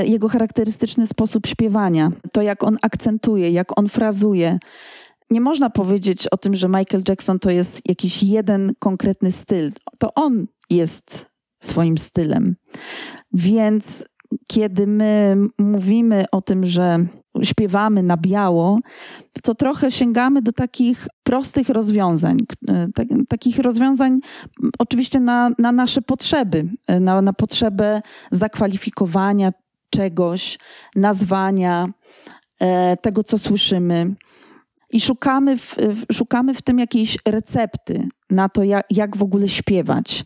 jego 0.04 0.30
charakterystyczny 0.30 1.08
sposób 1.08 1.48
śpiewania, 1.48 2.12
to 2.32 2.42
jak 2.42 2.64
on 2.64 2.78
akcentuje, 2.82 3.52
jak 3.52 3.80
on 3.80 3.90
frazuje, 3.90 4.60
nie 5.30 5.42
można 5.42 5.70
powiedzieć 5.70 6.28
o 6.28 6.38
tym, 6.38 6.56
że 6.56 6.68
Michael 6.68 7.04
Jackson 7.10 7.40
to 7.40 7.50
jest 7.50 7.90
jakiś 7.90 8.24
jeden 8.24 8.74
konkretny 8.80 9.32
styl. 9.32 9.72
To 10.00 10.14
on 10.14 10.48
jest 10.70 11.27
swoim 11.60 11.98
stylem. 11.98 12.56
Więc 13.34 14.06
kiedy 14.48 14.88
my 14.88 15.38
mówimy 15.58 16.26
o 16.32 16.42
tym, 16.42 16.66
że 16.66 17.06
śpiewamy 17.44 18.04
na 18.04 18.18
biało, 18.18 18.80
to 19.44 19.56
trochę 19.56 19.92
sięgamy 19.92 20.42
do 20.42 20.52
takich 20.52 21.08
prostych 21.24 21.70
rozwiązań. 21.70 22.38
Tak, 22.96 23.08
takich 23.30 23.60
rozwiązań 23.60 24.20
oczywiście 24.80 25.20
na, 25.20 25.50
na 25.60 25.72
nasze 25.72 26.02
potrzeby, 26.02 26.66
na, 27.00 27.22
na 27.22 27.34
potrzebę 27.34 28.02
zakwalifikowania 28.32 29.52
czegoś, 29.90 30.60
nazwania 30.96 31.88
e, 32.60 32.98
tego, 32.98 33.24
co 33.24 33.38
słyszymy. 33.38 34.16
I 34.92 35.02
szukamy 35.02 35.58
w, 35.58 35.76
szukamy 36.12 36.54
w 36.54 36.62
tym 36.62 36.80
jakiejś 36.80 37.18
recepty 37.28 38.08
na 38.30 38.50
to, 38.50 38.64
jak, 38.64 38.86
jak 38.92 39.18
w 39.18 39.24
ogóle 39.24 39.50
śpiewać, 39.50 40.26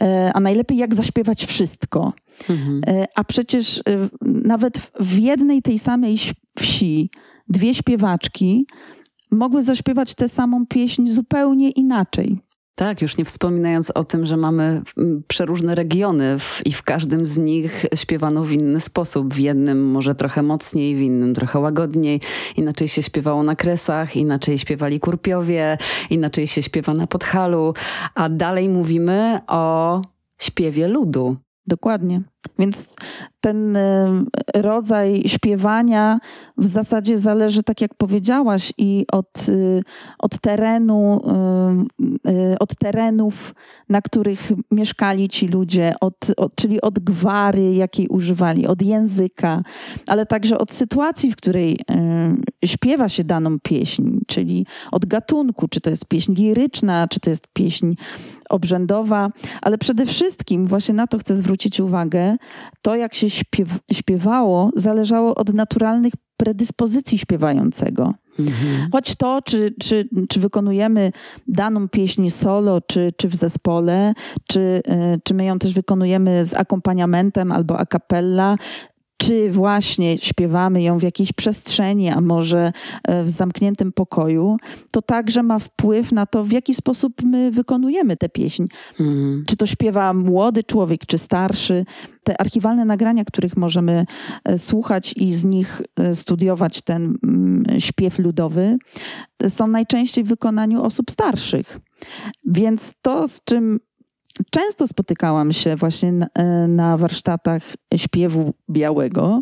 e, 0.00 0.30
a 0.34 0.40
najlepiej 0.40 0.78
jak 0.78 0.94
zaśpiewać 0.94 1.44
wszystko. 1.44 2.12
Mhm. 2.50 2.80
E, 2.86 3.06
a 3.14 3.24
przecież 3.24 3.78
e, 3.78 3.82
nawet 4.22 4.78
w 5.00 5.18
jednej 5.18 5.62
tej 5.62 5.78
samej 5.78 6.16
wsi 6.58 7.10
dwie 7.48 7.74
śpiewaczki 7.74 8.66
mogły 9.30 9.62
zaśpiewać 9.62 10.14
tę 10.14 10.28
samą 10.28 10.66
pieśń 10.66 11.06
zupełnie 11.06 11.70
inaczej. 11.70 12.38
Tak, 12.78 13.02
już 13.02 13.16
nie 13.16 13.24
wspominając 13.24 13.90
o 13.90 14.04
tym, 14.04 14.26
że 14.26 14.36
mamy 14.36 14.82
przeróżne 15.28 15.74
regiony 15.74 16.38
w, 16.38 16.66
i 16.66 16.72
w 16.72 16.82
każdym 16.82 17.26
z 17.26 17.38
nich 17.38 17.86
śpiewano 17.94 18.44
w 18.44 18.52
inny 18.52 18.80
sposób. 18.80 19.34
W 19.34 19.38
jednym 19.38 19.90
może 19.90 20.14
trochę 20.14 20.42
mocniej, 20.42 20.96
w 20.96 21.00
innym 21.00 21.34
trochę 21.34 21.58
łagodniej. 21.58 22.20
Inaczej 22.56 22.88
się 22.88 23.02
śpiewało 23.02 23.42
na 23.42 23.56
kresach, 23.56 24.16
inaczej 24.16 24.58
śpiewali 24.58 25.00
kurpiowie, 25.00 25.78
inaczej 26.10 26.46
się 26.46 26.62
śpiewa 26.62 26.94
na 26.94 27.06
podhalu, 27.06 27.74
a 28.14 28.28
dalej 28.28 28.68
mówimy 28.68 29.40
o 29.46 30.02
śpiewie 30.38 30.88
ludu. 30.88 31.36
Dokładnie. 31.66 32.20
Więc 32.58 32.94
ten 33.40 33.76
y, 33.76 34.24
rodzaj 34.54 35.22
śpiewania 35.26 36.18
w 36.56 36.66
zasadzie 36.66 37.18
zależy, 37.18 37.62
tak 37.62 37.80
jak 37.80 37.94
powiedziałaś, 37.94 38.72
i 38.78 39.06
od, 39.12 39.48
y, 39.48 39.82
od 40.18 40.38
terenu, 40.38 41.20
y, 42.28 42.58
od 42.58 42.76
terenów, 42.76 43.54
na 43.88 44.02
których 44.02 44.52
mieszkali 44.70 45.28
ci 45.28 45.48
ludzie, 45.48 45.94
od, 46.00 46.16
od, 46.36 46.54
czyli 46.54 46.80
od 46.80 46.98
gwary, 46.98 47.74
jakiej 47.74 48.08
używali, 48.08 48.66
od 48.66 48.82
języka, 48.82 49.62
ale 50.06 50.26
także 50.26 50.58
od 50.58 50.72
sytuacji, 50.72 51.30
w 51.32 51.36
której 51.36 51.80
śpiewa 52.64 53.08
się 53.08 53.24
daną 53.24 53.58
pieśń, 53.60 54.18
czyli 54.26 54.66
od 54.92 55.06
gatunku, 55.06 55.68
czy 55.68 55.80
to 55.80 55.90
jest 55.90 56.04
pieśń 56.04 56.34
liryczna, 56.34 57.08
czy 57.08 57.20
to 57.20 57.30
jest 57.30 57.46
pieśń 57.52 57.94
obrzędowa, 58.48 59.30
ale 59.62 59.78
przede 59.78 60.06
wszystkim 60.06 60.66
właśnie 60.66 60.94
na 60.94 61.06
to 61.06 61.18
chcę 61.18 61.36
zwrócić 61.36 61.80
uwagę, 61.80 62.35
to 62.82 62.96
jak 62.96 63.14
się 63.14 63.30
śpiew 63.30 63.68
śpiewało, 63.92 64.70
zależało 64.76 65.34
od 65.34 65.54
naturalnych 65.54 66.12
predyspozycji 66.36 67.18
śpiewającego. 67.18 68.14
Mhm. 68.38 68.88
Choć 68.92 69.14
to, 69.14 69.42
czy, 69.44 69.74
czy, 69.80 70.08
czy 70.28 70.40
wykonujemy 70.40 71.12
daną 71.48 71.88
pieśń 71.88 72.28
solo, 72.28 72.80
czy, 72.80 73.12
czy 73.16 73.28
w 73.28 73.34
zespole, 73.36 74.14
czy, 74.48 74.60
y, 74.60 75.20
czy 75.24 75.34
my 75.34 75.44
ją 75.44 75.58
też 75.58 75.74
wykonujemy 75.74 76.44
z 76.44 76.54
akompaniamentem 76.54 77.52
albo 77.52 77.78
a 77.78 77.86
cappella, 77.86 78.56
czy 79.16 79.50
właśnie 79.50 80.18
śpiewamy 80.18 80.82
ją 80.82 80.98
w 80.98 81.02
jakiejś 81.02 81.32
przestrzeni, 81.32 82.08
a 82.08 82.20
może 82.20 82.72
e, 83.04 83.24
w 83.24 83.30
zamkniętym 83.30 83.92
pokoju, 83.92 84.56
to 84.92 85.02
także 85.02 85.42
ma 85.42 85.58
wpływ 85.58 86.12
na 86.12 86.26
to, 86.26 86.44
w 86.44 86.52
jaki 86.52 86.74
sposób 86.74 87.22
my 87.22 87.50
wykonujemy 87.50 88.16
tę 88.16 88.28
pieśń. 88.28 88.64
Mm. 89.00 89.44
Czy 89.46 89.56
to 89.56 89.66
śpiewa 89.66 90.12
młody 90.12 90.64
człowiek, 90.64 91.06
czy 91.06 91.18
starszy. 91.18 91.84
Te 92.24 92.40
archiwalne 92.40 92.84
nagrania, 92.84 93.24
których 93.24 93.56
możemy 93.56 94.06
e, 94.44 94.58
słuchać 94.58 95.14
i 95.16 95.34
z 95.34 95.44
nich 95.44 95.82
e, 95.96 96.14
studiować 96.14 96.82
ten 96.82 97.18
mm, 97.24 97.64
śpiew 97.80 98.18
ludowy, 98.18 98.76
są 99.48 99.66
najczęściej 99.66 100.24
w 100.24 100.28
wykonaniu 100.28 100.82
osób 100.82 101.10
starszych. 101.10 101.78
Więc 102.44 102.94
to, 103.02 103.28
z 103.28 103.44
czym 103.44 103.80
Często 104.50 104.88
spotykałam 104.88 105.52
się 105.52 105.76
właśnie 105.76 106.12
na, 106.12 106.26
e, 106.34 106.68
na 106.68 106.96
warsztatach 106.96 107.62
śpiewu 107.96 108.54
białego. 108.70 109.40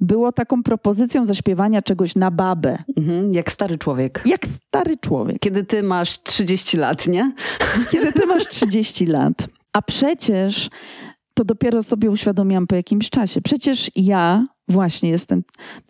Było 0.00 0.32
taką 0.32 0.62
propozycją 0.62 1.24
zaśpiewania 1.24 1.82
czegoś 1.82 2.14
na 2.16 2.30
babę. 2.30 2.78
Mhm, 2.96 3.32
jak 3.32 3.52
stary 3.52 3.78
człowiek. 3.78 4.22
Jak 4.26 4.46
stary 4.46 4.96
człowiek. 4.96 5.38
Kiedy 5.38 5.64
ty 5.64 5.82
masz 5.82 6.22
30 6.22 6.76
lat, 6.76 7.06
nie? 7.06 7.32
Kiedy 7.90 8.12
ty 8.12 8.26
masz 8.26 8.48
30 8.56 9.06
lat. 9.06 9.48
A 9.72 9.82
przecież 9.82 10.70
to 11.34 11.44
dopiero 11.44 11.82
sobie 11.82 12.10
uświadomiłam 12.10 12.66
po 12.66 12.74
jakimś 12.74 13.10
czasie. 13.10 13.40
Przecież 13.40 13.90
ja 13.96 14.46
właśnie 14.68 15.10
jestem 15.10 15.42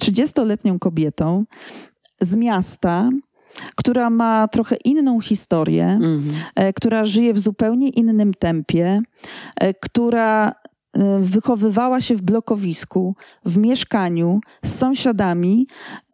30-letnią 0.03 0.79
kobietą 0.79 1.45
z 2.21 2.37
miasta, 2.37 3.11
która 3.77 4.11
ma 4.11 4.49
trochę 4.49 4.77
inną 4.85 5.21
historię, 5.21 5.87
mhm. 5.87 6.23
E, 6.55 6.73
która 6.73 7.05
żyje 7.05 7.35
w 7.35 7.39
zupełnie 7.39 7.89
innym 7.89 8.35
tempie, 8.35 9.03
e, 9.57 9.75
która 9.75 10.49
e, 10.49 10.53
wychowywała 11.21 12.01
się 12.01 12.17
w 12.17 12.23
blokowisku, 12.23 13.15
w 13.45 13.57
mieszkaniu 13.59 14.41
z 14.65 14.75
sąsiadami, 14.75 15.67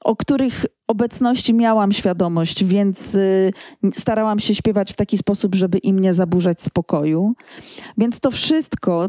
o 0.04 0.16
których 0.16 0.66
obecności 0.88 1.54
miałam 1.54 1.92
świadomość, 1.92 2.64
więc 2.64 3.16
starałam 3.92 4.38
się 4.38 4.54
śpiewać 4.54 4.92
w 4.92 4.96
taki 4.96 5.18
sposób, 5.18 5.54
żeby 5.54 5.78
im 5.78 5.98
nie 5.98 6.12
zaburzać 6.12 6.62
spokoju. 6.62 7.34
Więc 7.98 8.20
to 8.20 8.30
wszystko 8.30 9.08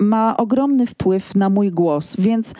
ma 0.00 0.36
ogromny 0.36 0.86
wpływ 0.86 1.34
na 1.34 1.50
mój 1.50 1.70
głos. 1.70 2.16
Więc 2.18 2.54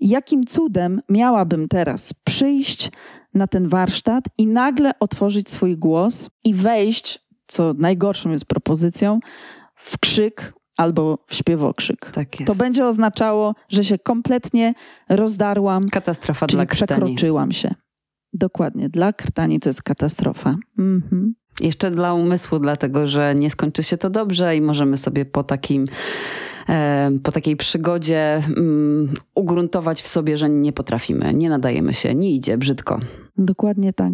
jakim 0.00 0.44
cudem 0.44 1.00
miałabym 1.08 1.68
teraz 1.68 2.12
przyjść 2.24 2.90
na 3.34 3.46
ten 3.46 3.68
warsztat 3.68 4.24
i 4.38 4.46
nagle 4.46 4.92
otworzyć 5.00 5.50
swój 5.50 5.76
głos 5.76 6.30
i 6.44 6.54
wejść, 6.54 7.24
co 7.46 7.70
najgorszą 7.78 8.30
jest 8.30 8.44
propozycją, 8.44 9.20
w 9.76 9.98
krzyk 9.98 10.54
albo 10.76 11.18
w 11.26 11.34
śpiewokrzyk. 11.34 12.10
Tak 12.14 12.40
jest. 12.40 12.46
To 12.52 12.54
będzie 12.54 12.86
oznaczało, 12.86 13.54
że 13.68 13.84
się 13.84 13.98
kompletnie 13.98 14.74
rozdarłam. 15.08 15.88
Katastrofa 15.88 16.46
czyli 16.46 16.56
dla 16.56 16.66
krtani. 16.66 16.86
przekroczyłam 16.86 17.52
się. 17.52 17.74
Dokładnie. 18.32 18.88
Dla 18.88 19.12
krtani 19.12 19.60
to 19.60 19.68
jest 19.68 19.82
katastrofa. 19.82 20.56
Mhm. 20.78 21.34
Jeszcze 21.60 21.90
dla 21.90 22.14
umysłu, 22.14 22.58
dlatego 22.58 23.06
że 23.06 23.34
nie 23.34 23.50
skończy 23.50 23.82
się 23.82 23.96
to 23.96 24.10
dobrze 24.10 24.56
i 24.56 24.60
możemy 24.60 24.96
sobie 24.96 25.24
po 25.24 25.44
takim 25.44 25.86
po 27.22 27.32
takiej 27.32 27.56
przygodzie 27.56 28.42
um, 28.56 29.14
ugruntować 29.34 30.02
w 30.02 30.06
sobie, 30.06 30.36
że 30.36 30.48
nie 30.48 30.72
potrafimy, 30.72 31.34
nie 31.34 31.48
nadajemy 31.48 31.94
się, 31.94 32.14
nie 32.14 32.30
idzie, 32.30 32.58
brzydko. 32.58 33.00
Dokładnie 33.38 33.92
tak. 33.92 34.12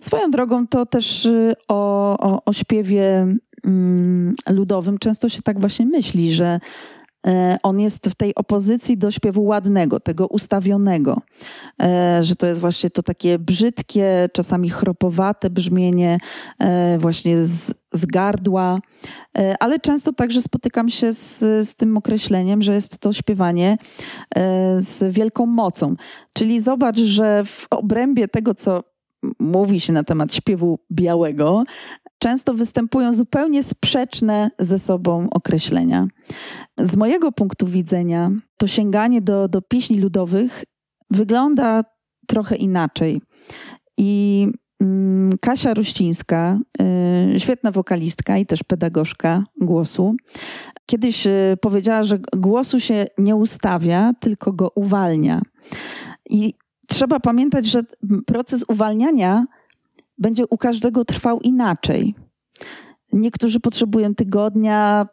Swoją 0.00 0.30
drogą 0.30 0.66
to 0.66 0.86
też 0.86 1.26
y, 1.26 1.54
o, 1.68 2.18
o, 2.18 2.44
o 2.44 2.52
śpiewie 2.52 3.26
um, 3.64 4.34
ludowym 4.50 4.98
często 4.98 5.28
się 5.28 5.42
tak 5.42 5.60
właśnie 5.60 5.86
myśli, 5.86 6.32
że 6.32 6.60
on 7.62 7.80
jest 7.80 8.08
w 8.08 8.14
tej 8.14 8.34
opozycji 8.34 8.98
do 8.98 9.10
śpiewu 9.10 9.44
ładnego, 9.44 10.00
tego 10.00 10.26
ustawionego, 10.26 11.22
e, 11.82 12.18
że 12.22 12.34
to 12.34 12.46
jest 12.46 12.60
właśnie 12.60 12.90
to 12.90 13.02
takie 13.02 13.38
brzydkie, 13.38 14.28
czasami 14.32 14.70
chropowate 14.70 15.50
brzmienie 15.50 16.18
e, 16.58 16.98
właśnie 16.98 17.42
z, 17.46 17.74
z 17.92 18.06
gardła, 18.06 18.78
ale 19.60 19.78
często 19.78 20.12
także 20.12 20.42
spotykam 20.42 20.88
się 20.88 21.12
z, 21.12 21.38
z 21.68 21.74
tym 21.74 21.96
określeniem, 21.96 22.62
że 22.62 22.74
jest 22.74 22.98
to 22.98 23.12
śpiewanie 23.12 23.78
z 24.76 25.14
wielką 25.14 25.46
mocą. 25.46 25.94
Czyli 26.32 26.60
zobacz, 26.60 26.98
że 26.98 27.44
w 27.44 27.66
obrębie 27.70 28.28
tego, 28.28 28.54
co 28.54 28.82
mówi 29.38 29.80
się 29.80 29.92
na 29.92 30.04
temat 30.04 30.34
śpiewu 30.34 30.78
białego, 30.92 31.64
często 32.20 32.54
występują 32.54 33.12
zupełnie 33.12 33.62
sprzeczne 33.62 34.50
ze 34.58 34.78
sobą 34.78 35.26
określenia. 35.30 36.06
Z 36.78 36.96
mojego 36.96 37.32
punktu 37.32 37.66
widzenia, 37.66 38.30
to 38.56 38.66
sięganie 38.66 39.22
do, 39.22 39.48
do 39.48 39.62
pieśni 39.62 40.00
ludowych 40.00 40.64
wygląda 41.10 41.82
trochę 42.26 42.56
inaczej. 42.56 43.20
I 43.98 44.46
mm, 44.80 45.38
Kasia 45.40 45.74
Ruścińska, 45.74 46.58
y, 47.34 47.40
świetna 47.40 47.70
wokalistka 47.70 48.38
i 48.38 48.46
też 48.46 48.62
pedagogzka 48.62 49.44
głosu, 49.60 50.14
kiedyś 50.86 51.26
y, 51.26 51.56
powiedziała, 51.60 52.02
że 52.02 52.18
głosu 52.36 52.80
się 52.80 53.06
nie 53.18 53.36
ustawia, 53.36 54.12
tylko 54.20 54.52
go 54.52 54.72
uwalnia. 54.74 55.42
I 56.30 56.54
trzeba 56.88 57.20
pamiętać, 57.20 57.66
że 57.66 57.82
proces 58.26 58.64
uwalniania 58.68 59.46
będzie 60.20 60.46
u 60.46 60.58
każdego 60.58 61.04
trwał 61.04 61.40
inaczej. 61.40 62.14
Niektórzy 63.12 63.60
potrzebują 63.60 64.14
tygodnia, 64.14 65.06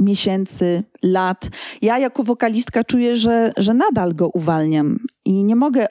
miesięcy, 0.00 0.82
lat. 1.02 1.48
Ja 1.82 1.98
jako 1.98 2.22
wokalistka 2.22 2.84
czuję, 2.84 3.16
że, 3.16 3.52
że 3.56 3.74
nadal 3.74 4.14
go 4.14 4.28
uwalniam 4.28 4.98
i 5.24 5.44
nie 5.44 5.56
mogę 5.56 5.86
y, 5.86 5.88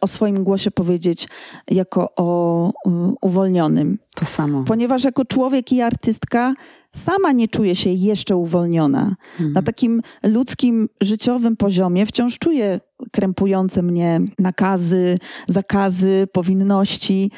o 0.00 0.06
swoim 0.06 0.44
głosie 0.44 0.70
powiedzieć 0.70 1.28
jako 1.70 2.14
o 2.16 2.68
y, 2.68 2.72
uwolnionym. 3.22 3.98
To 4.14 4.24
samo. 4.24 4.64
Ponieważ 4.64 5.04
jako 5.04 5.24
człowiek 5.24 5.72
i 5.72 5.80
artystka 5.80 6.54
sama 6.94 7.32
nie 7.32 7.48
czuję 7.48 7.74
się 7.74 7.90
jeszcze 7.90 8.36
uwolniona. 8.36 9.16
Mhm. 9.32 9.52
Na 9.52 9.62
takim 9.62 10.02
ludzkim, 10.22 10.88
życiowym 11.00 11.56
poziomie 11.56 12.06
wciąż 12.06 12.38
czuję 12.38 12.80
krępujące 13.12 13.82
mnie 13.82 14.20
nakazy, 14.38 15.18
zakazy, 15.46 16.28
powinności, 16.32 17.30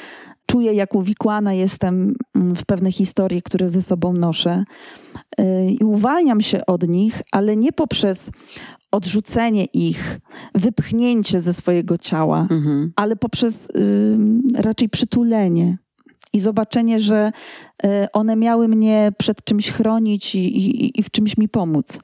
czuję, 0.46 0.74
jak 0.74 0.94
uwikłana 0.94 1.52
jestem 1.52 2.14
mm, 2.34 2.56
w 2.56 2.64
pewne 2.64 2.92
historie, 2.92 3.42
które 3.42 3.68
ze 3.68 3.82
sobą 3.82 4.12
noszę 4.12 4.64
y, 5.40 5.44
i 5.80 5.84
uwalniam 5.84 6.40
się 6.40 6.66
od 6.66 6.88
nich, 6.88 7.22
ale 7.32 7.56
nie 7.56 7.72
poprzez 7.72 8.30
odrzucenie 8.90 9.64
ich, 9.64 10.20
wypchnięcie 10.54 11.40
ze 11.40 11.52
swojego 11.52 11.98
ciała, 11.98 12.40
mhm. 12.50 12.92
ale 12.96 13.16
poprzez 13.16 13.68
y, 13.70 14.16
raczej 14.54 14.88
przytulenie 14.88 15.78
i 16.32 16.40
zobaczenie, 16.40 16.98
że 16.98 17.32
y, 17.84 17.88
one 18.12 18.36
miały 18.36 18.68
mnie 18.68 19.12
przed 19.18 19.44
czymś 19.44 19.70
chronić 19.70 20.34
i, 20.34 20.38
i, 20.38 21.00
i 21.00 21.02
w 21.02 21.10
czymś 21.10 21.38
mi 21.38 21.48
pomóc. 21.48 21.98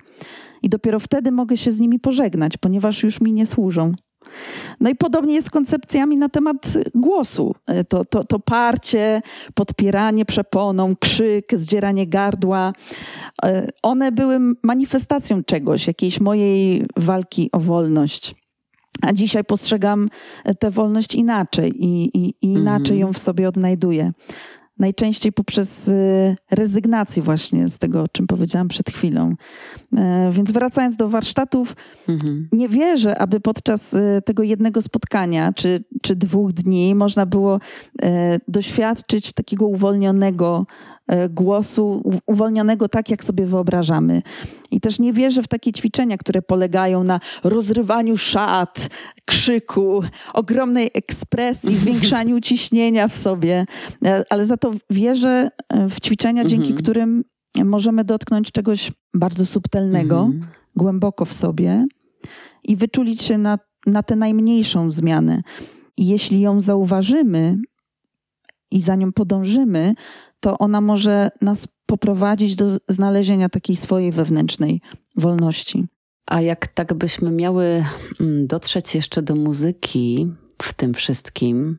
I 0.63 0.69
dopiero 0.69 1.01
wtedy 1.01 1.33
mogę 1.33 1.57
się 1.57 1.73
z 1.73 1.81
nimi 1.81 1.99
pożegnać, 1.99 2.57
ponieważ 2.57 3.03
już 3.03 3.21
mi 3.21 3.33
nie 3.33 3.47
służą. 3.47 3.93
No 4.81 4.91
i 4.91 4.95
podobnie 4.95 5.35
jest 5.35 5.47
z 5.47 5.51
koncepcjami 5.51 6.17
na 6.17 6.29
temat 6.29 6.57
głosu. 6.95 7.55
E, 7.67 7.85
to, 7.85 8.05
to, 8.05 8.25
to 8.25 8.39
parcie, 8.39 9.23
podpieranie 9.55 10.25
przeponą, 10.25 10.97
krzyk, 10.97 11.53
zdzieranie 11.55 12.07
gardła. 12.07 12.73
E, 13.45 13.69
one 13.83 14.13
były 14.13 14.39
manifestacją 14.63 15.45
czegoś, 15.45 15.87
jakiejś 15.87 16.21
mojej 16.21 16.87
walki 16.97 17.49
o 17.53 17.61
wolność. 17.61 18.35
A 19.03 19.13
dzisiaj 19.13 19.45
postrzegam 19.45 20.09
tę 20.59 20.71
wolność 20.71 21.15
inaczej 21.15 21.85
i, 21.85 22.19
i, 22.19 22.35
i 22.43 22.53
inaczej 22.53 22.97
mhm. 22.97 22.99
ją 22.99 23.13
w 23.13 23.19
sobie 23.19 23.49
odnajduję 23.49 24.13
najczęściej 24.81 25.33
poprzez 25.33 25.89
y, 25.89 26.37
rezygnację 26.51 27.23
właśnie 27.23 27.69
z 27.69 27.79
tego, 27.79 28.03
o 28.03 28.09
czym 28.09 28.27
powiedziałam 28.27 28.69
przed 28.69 28.91
chwilą. 28.91 29.35
E, 29.97 30.31
więc 30.33 30.53
wracając 30.53 30.97
do 30.97 31.09
warsztatów, 31.09 31.77
mhm. 32.09 32.49
nie 32.53 32.69
wierzę, 32.69 33.19
aby 33.19 33.41
podczas 33.41 33.95
y, 33.95 34.23
tego 34.25 34.43
jednego 34.43 34.83
spotkania 34.83 35.53
czy, 35.53 35.85
czy 36.03 36.17
dwóch 36.17 36.53
dni 36.53 36.95
można 36.95 37.27
było 37.27 37.61
e, 38.03 38.39
doświadczyć 38.49 39.33
takiego 39.33 39.67
uwolnionego 39.67 40.67
głosu 41.31 42.03
uwolnionego 42.27 42.89
tak, 42.89 43.11
jak 43.11 43.25
sobie 43.25 43.47
wyobrażamy. 43.47 44.23
I 44.71 44.81
też 44.81 44.99
nie 44.99 45.13
wierzę 45.13 45.43
w 45.43 45.49
takie 45.49 45.73
ćwiczenia, 45.73 46.19
które 46.19 46.43
polegają 46.43 47.05
na 47.05 47.21
rozrywaniu 47.45 48.17
szat, 48.17 48.89
krzyku, 49.25 50.03
ogromnej 50.35 50.91
ekspresji, 50.95 51.79
zwiększaniu 51.81 52.41
ciśnienia 52.41 53.09
w 53.09 53.15
sobie, 53.15 53.67
e, 54.05 54.25
ale 54.31 54.47
za 54.47 54.57
to 54.57 54.73
wierzę 54.91 55.51
e, 55.69 55.89
w 55.89 56.01
ćwiczenia, 56.01 56.45
dzięki 56.45 56.71
mhm. 56.71 56.83
którym 56.83 57.25
możemy 57.65 58.05
dotknąć 58.05 58.53
czegoś 58.53 58.91
bardzo 59.15 59.47
subtelnego, 59.47 60.21
mhm. 60.21 60.47
głęboko 60.77 61.25
w 61.25 61.33
sobie 61.33 61.87
i 62.65 62.77
wyczulić 62.77 63.23
się 63.23 63.39
na, 63.39 63.59
na 63.87 64.03
tę 64.03 64.17
najmniejszą 64.17 64.93
zmianę. 64.93 65.43
I 65.97 66.07
jeśli 66.07 66.41
ją 66.41 66.61
zauważymy 66.61 67.57
i 68.71 68.83
za 68.83 68.95
nią 68.95 69.13
podążymy, 69.13 69.95
to 70.41 70.59
ona 70.59 70.81
może 70.81 71.31
nas 71.41 71.69
poprowadzić 71.87 72.57
do 72.57 72.67
znalezienia 72.89 73.49
takiej 73.49 73.77
swojej 73.77 74.13
wewnętrznej 74.13 74.81
wolności. 75.17 75.87
A 76.27 76.41
jak 76.41 76.67
tak 76.67 76.95
byśmy 76.95 77.31
miały 77.31 77.85
mm, 78.21 78.47
dotrzeć 78.47 78.95
jeszcze 78.95 79.23
do 79.23 79.35
muzyki 79.35 80.33
w 80.63 80.75
tym 80.75 80.95
wszystkim, 80.95 81.79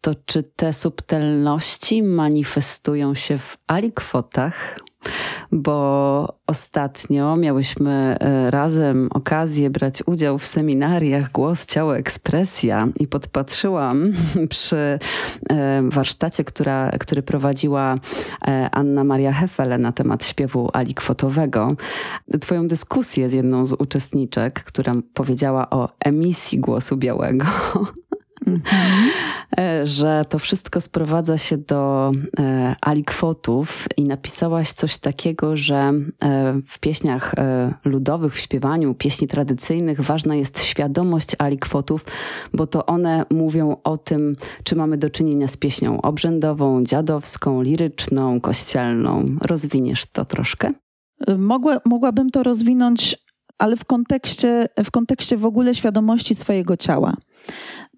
to 0.00 0.14
czy 0.26 0.42
te 0.42 0.72
subtelności 0.72 2.02
manifestują 2.02 3.14
się 3.14 3.38
w 3.38 3.56
alikwotach? 3.66 4.78
bo 5.52 6.38
ostatnio 6.46 7.36
miałyśmy 7.36 8.16
e, 8.20 8.50
razem 8.50 9.08
okazję 9.10 9.70
brać 9.70 10.02
udział 10.06 10.38
w 10.38 10.44
seminariach 10.44 11.32
Głos, 11.32 11.66
Ciało, 11.66 11.96
Ekspresja 11.96 12.88
i 13.00 13.06
podpatrzyłam 13.06 14.12
przy 14.50 14.98
e, 15.50 15.82
warsztacie, 15.82 16.44
która, 16.44 16.90
który 16.90 17.22
prowadziła 17.22 17.94
e, 18.46 18.68
Anna 18.72 19.04
Maria 19.04 19.32
Hefele 19.32 19.78
na 19.78 19.92
temat 19.92 20.24
śpiewu 20.24 20.70
alikwotowego, 20.72 21.76
twoją 22.40 22.68
dyskusję 22.68 23.30
z 23.30 23.32
jedną 23.32 23.66
z 23.66 23.72
uczestniczek, 23.72 24.64
która 24.64 24.94
powiedziała 25.14 25.70
o 25.70 25.88
emisji 26.04 26.60
głosu 26.60 26.96
białego. 26.96 27.46
Mhm. 28.48 29.10
E, 29.58 29.86
że 29.86 30.24
to 30.28 30.38
wszystko 30.38 30.80
sprowadza 30.80 31.38
się 31.38 31.58
do 31.58 32.12
e, 32.38 32.76
alikwotów 32.80 33.86
i 33.96 34.04
napisałaś 34.04 34.72
coś 34.72 34.98
takiego, 34.98 35.56
że 35.56 35.76
e, 35.76 36.54
w 36.66 36.78
pieśniach 36.78 37.34
ludowych, 37.84 38.34
w 38.34 38.38
śpiewaniu 38.38 38.94
pieśni 38.94 39.28
tradycyjnych 39.28 40.00
ważna 40.00 40.36
jest 40.36 40.62
świadomość 40.62 41.36
alikwotów, 41.38 42.04
bo 42.54 42.66
to 42.66 42.86
one 42.86 43.24
mówią 43.30 43.76
o 43.84 43.98
tym, 43.98 44.36
czy 44.64 44.76
mamy 44.76 44.98
do 44.98 45.10
czynienia 45.10 45.48
z 45.48 45.56
pieśnią 45.56 46.00
obrzędową, 46.00 46.84
dziadowską, 46.84 47.62
liryczną, 47.62 48.40
kościelną. 48.40 49.36
Rozwiniesz 49.40 50.06
to 50.06 50.24
troszkę? 50.24 50.72
Mogła, 51.38 51.80
mogłabym 51.84 52.30
to 52.30 52.42
rozwinąć 52.42 53.18
ale 53.58 53.76
w 53.76 53.84
kontekście, 53.84 54.66
w 54.84 54.90
kontekście 54.90 55.36
w 55.36 55.44
ogóle 55.44 55.74
świadomości 55.74 56.34
swojego 56.34 56.76
ciała. 56.76 57.14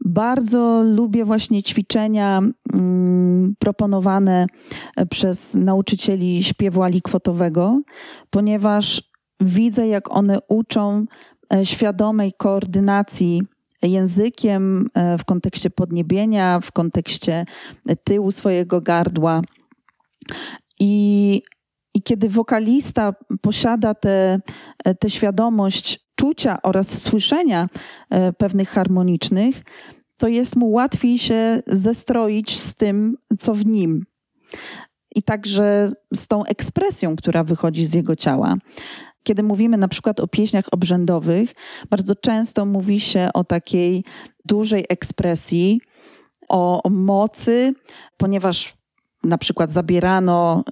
Bardzo 0.04 0.82
lubię 0.82 1.24
właśnie 1.24 1.62
ćwiczenia 1.62 2.40
mm, 2.72 3.54
proponowane 3.58 4.46
przez 5.10 5.54
nauczycieli 5.54 6.42
śpiewu 6.42 6.82
alikwotowego, 6.82 7.80
ponieważ 8.30 9.10
widzę, 9.40 9.88
jak 9.88 10.10
one 10.10 10.38
uczą 10.48 11.04
e, 11.52 11.66
świadomej 11.66 12.32
koordynacji 12.32 13.42
językiem 13.82 14.86
e, 14.94 15.18
w 15.18 15.24
kontekście 15.24 15.70
podniebienia, 15.70 16.60
w 16.60 16.72
kontekście 16.72 17.44
tyłu 18.04 18.30
swojego 18.30 18.80
gardła. 18.80 19.42
I, 20.80 21.42
i 21.94 22.02
kiedy 22.02 22.28
wokalista 22.28 23.14
posiada 23.40 23.94
tę 23.94 24.40
świadomość 25.08 26.00
czucia 26.14 26.62
oraz 26.62 27.02
słyszenia 27.02 27.68
e, 28.10 28.32
pewnych 28.32 28.68
harmonicznych, 28.68 29.62
to 30.16 30.28
jest 30.28 30.56
mu 30.56 30.70
łatwiej 30.70 31.18
się 31.18 31.62
zestroić 31.66 32.60
z 32.60 32.74
tym, 32.74 33.16
co 33.38 33.54
w 33.54 33.66
nim. 33.66 34.06
I 35.14 35.22
także 35.22 35.92
z 36.14 36.26
tą 36.26 36.44
ekspresją, 36.44 37.16
która 37.16 37.44
wychodzi 37.44 37.84
z 37.84 37.94
jego 37.94 38.16
ciała. 38.16 38.56
Kiedy 39.22 39.42
mówimy 39.42 39.76
na 39.76 39.88
przykład 39.88 40.20
o 40.20 40.28
pieśniach 40.28 40.64
obrzędowych, 40.72 41.54
bardzo 41.90 42.14
często 42.14 42.66
mówi 42.66 43.00
się 43.00 43.28
o 43.34 43.44
takiej 43.44 44.04
dużej 44.44 44.84
ekspresji, 44.88 45.80
o 46.48 46.82
mocy, 46.90 47.74
ponieważ 48.16 48.79
na 49.24 49.38
przykład 49.38 49.70
zabierano 49.70 50.64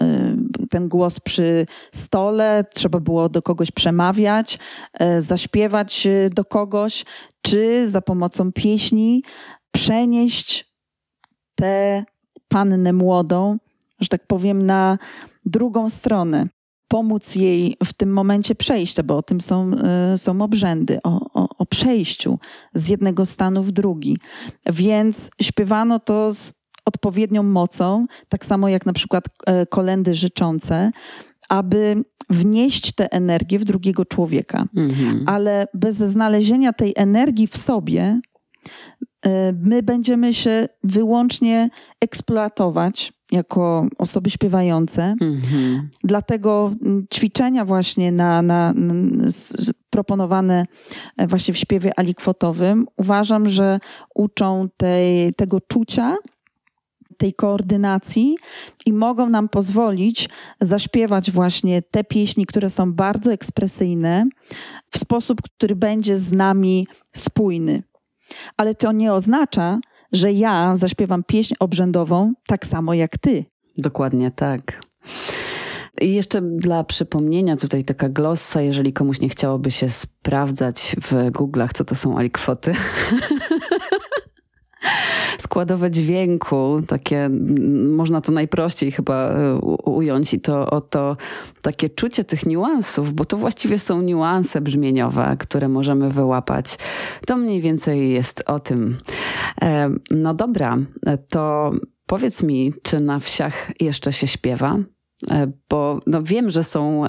y, 0.62 0.68
ten 0.70 0.88
głos 0.88 1.20
przy 1.20 1.66
stole, 1.92 2.64
trzeba 2.74 3.00
było 3.00 3.28
do 3.28 3.42
kogoś 3.42 3.70
przemawiać, 3.70 4.58
y, 5.02 5.22
zaśpiewać 5.22 6.06
y, 6.06 6.30
do 6.34 6.44
kogoś, 6.44 7.04
czy 7.42 7.88
za 7.88 8.00
pomocą 8.02 8.52
pieśni 8.52 9.22
przenieść 9.70 10.74
tę 11.54 12.04
pannę 12.48 12.92
młodą, 12.92 13.58
że 14.00 14.08
tak 14.08 14.26
powiem, 14.26 14.66
na 14.66 14.98
drugą 15.46 15.88
stronę. 15.88 16.46
Pomóc 16.88 17.34
jej 17.34 17.76
w 17.84 17.92
tym 17.92 18.12
momencie 18.12 18.54
przejścia, 18.54 19.02
bo 19.02 19.16
o 19.16 19.22
tym 19.22 19.40
są, 19.40 19.70
są 20.16 20.42
obrzędy, 20.42 20.98
o, 21.04 21.20
o, 21.34 21.48
o 21.58 21.66
przejściu 21.66 22.38
z 22.74 22.88
jednego 22.88 23.26
stanu 23.26 23.62
w 23.62 23.72
drugi. 23.72 24.18
Więc 24.66 25.30
śpiewano 25.42 25.98
to 25.98 26.32
z 26.32 26.57
odpowiednią 26.88 27.42
mocą, 27.42 28.06
tak 28.28 28.44
samo 28.44 28.68
jak 28.68 28.86
na 28.86 28.92
przykład 28.92 29.24
e, 29.46 29.66
kolendy 29.66 30.14
życzące, 30.14 30.90
aby 31.48 32.04
wnieść 32.30 32.92
tę 32.92 33.12
energię 33.12 33.58
w 33.58 33.64
drugiego 33.64 34.04
człowieka. 34.04 34.64
Mhm. 34.76 35.24
Ale 35.26 35.66
bez 35.74 35.96
znalezienia 35.96 36.72
tej 36.72 36.92
energii 36.96 37.46
w 37.46 37.56
sobie, 37.56 38.20
e, 39.22 39.52
my 39.52 39.82
będziemy 39.82 40.34
się 40.34 40.68
wyłącznie 40.84 41.70
eksploatować 42.00 43.12
jako 43.32 43.86
osoby 43.98 44.30
śpiewające. 44.30 45.14
Mhm. 45.20 45.90
Dlatego 46.04 46.72
ćwiczenia 47.14 47.64
właśnie 47.64 48.12
na, 48.12 48.42
na, 48.42 48.74
proponowane 49.90 50.66
e, 51.16 51.26
właśnie 51.26 51.54
w 51.54 51.58
śpiewie 51.58 51.98
alikwotowym 51.98 52.86
uważam, 52.96 53.48
że 53.48 53.78
uczą 54.14 54.68
tej, 54.76 55.34
tego 55.34 55.60
czucia, 55.60 56.16
tej 57.18 57.34
koordynacji 57.34 58.36
i 58.86 58.92
mogą 58.92 59.28
nam 59.28 59.48
pozwolić 59.48 60.28
zaśpiewać 60.60 61.30
właśnie 61.30 61.82
te 61.82 62.04
pieśni, 62.04 62.46
które 62.46 62.70
są 62.70 62.92
bardzo 62.92 63.32
ekspresyjne, 63.32 64.26
w 64.90 64.98
sposób, 64.98 65.42
który 65.42 65.76
będzie 65.76 66.16
z 66.16 66.32
nami 66.32 66.86
spójny. 67.12 67.82
Ale 68.56 68.74
to 68.74 68.92
nie 68.92 69.12
oznacza, 69.12 69.78
że 70.12 70.32
ja 70.32 70.76
zaśpiewam 70.76 71.24
pieśń 71.24 71.54
obrzędową 71.58 72.32
tak 72.46 72.66
samo 72.66 72.94
jak 72.94 73.18
ty. 73.18 73.44
Dokładnie 73.78 74.30
tak. 74.30 74.80
I 76.00 76.14
jeszcze 76.14 76.42
dla 76.42 76.84
przypomnienia, 76.84 77.56
tutaj 77.56 77.84
taka 77.84 78.08
glossa, 78.08 78.60
jeżeli 78.62 78.92
komuś 78.92 79.20
nie 79.20 79.28
chciałoby 79.28 79.70
się 79.70 79.88
sprawdzać 79.88 80.96
w 81.02 81.12
Google'ach, 81.12 81.68
co 81.74 81.84
to 81.84 81.94
są 81.94 82.18
alikwoty. 82.18 82.74
składowe 85.38 85.90
dźwięku, 85.90 86.82
takie, 86.88 87.28
można 87.88 88.20
to 88.20 88.32
najprościej 88.32 88.92
chyba 88.92 89.30
e, 89.30 89.58
ująć 89.84 90.34
i 90.34 90.40
to 90.40 90.70
oto 90.70 91.16
takie 91.62 91.88
czucie 91.88 92.24
tych 92.24 92.46
niuansów, 92.46 93.14
bo 93.14 93.24
to 93.24 93.36
właściwie 93.36 93.78
są 93.78 94.02
niuanse 94.02 94.60
brzmieniowe, 94.60 95.36
które 95.38 95.68
możemy 95.68 96.10
wyłapać. 96.10 96.78
To 97.26 97.36
mniej 97.36 97.60
więcej 97.60 98.10
jest 98.10 98.42
o 98.46 98.60
tym. 98.60 98.98
E, 99.62 99.90
no 100.10 100.34
dobra, 100.34 100.78
to 101.30 101.72
powiedz 102.06 102.42
mi, 102.42 102.72
czy 102.82 103.00
na 103.00 103.18
wsiach 103.18 103.80
jeszcze 103.80 104.12
się 104.12 104.26
śpiewa? 104.26 104.78
E, 105.30 105.52
bo 105.68 106.00
no 106.06 106.22
wiem, 106.22 106.50
że 106.50 106.64
są 106.64 107.04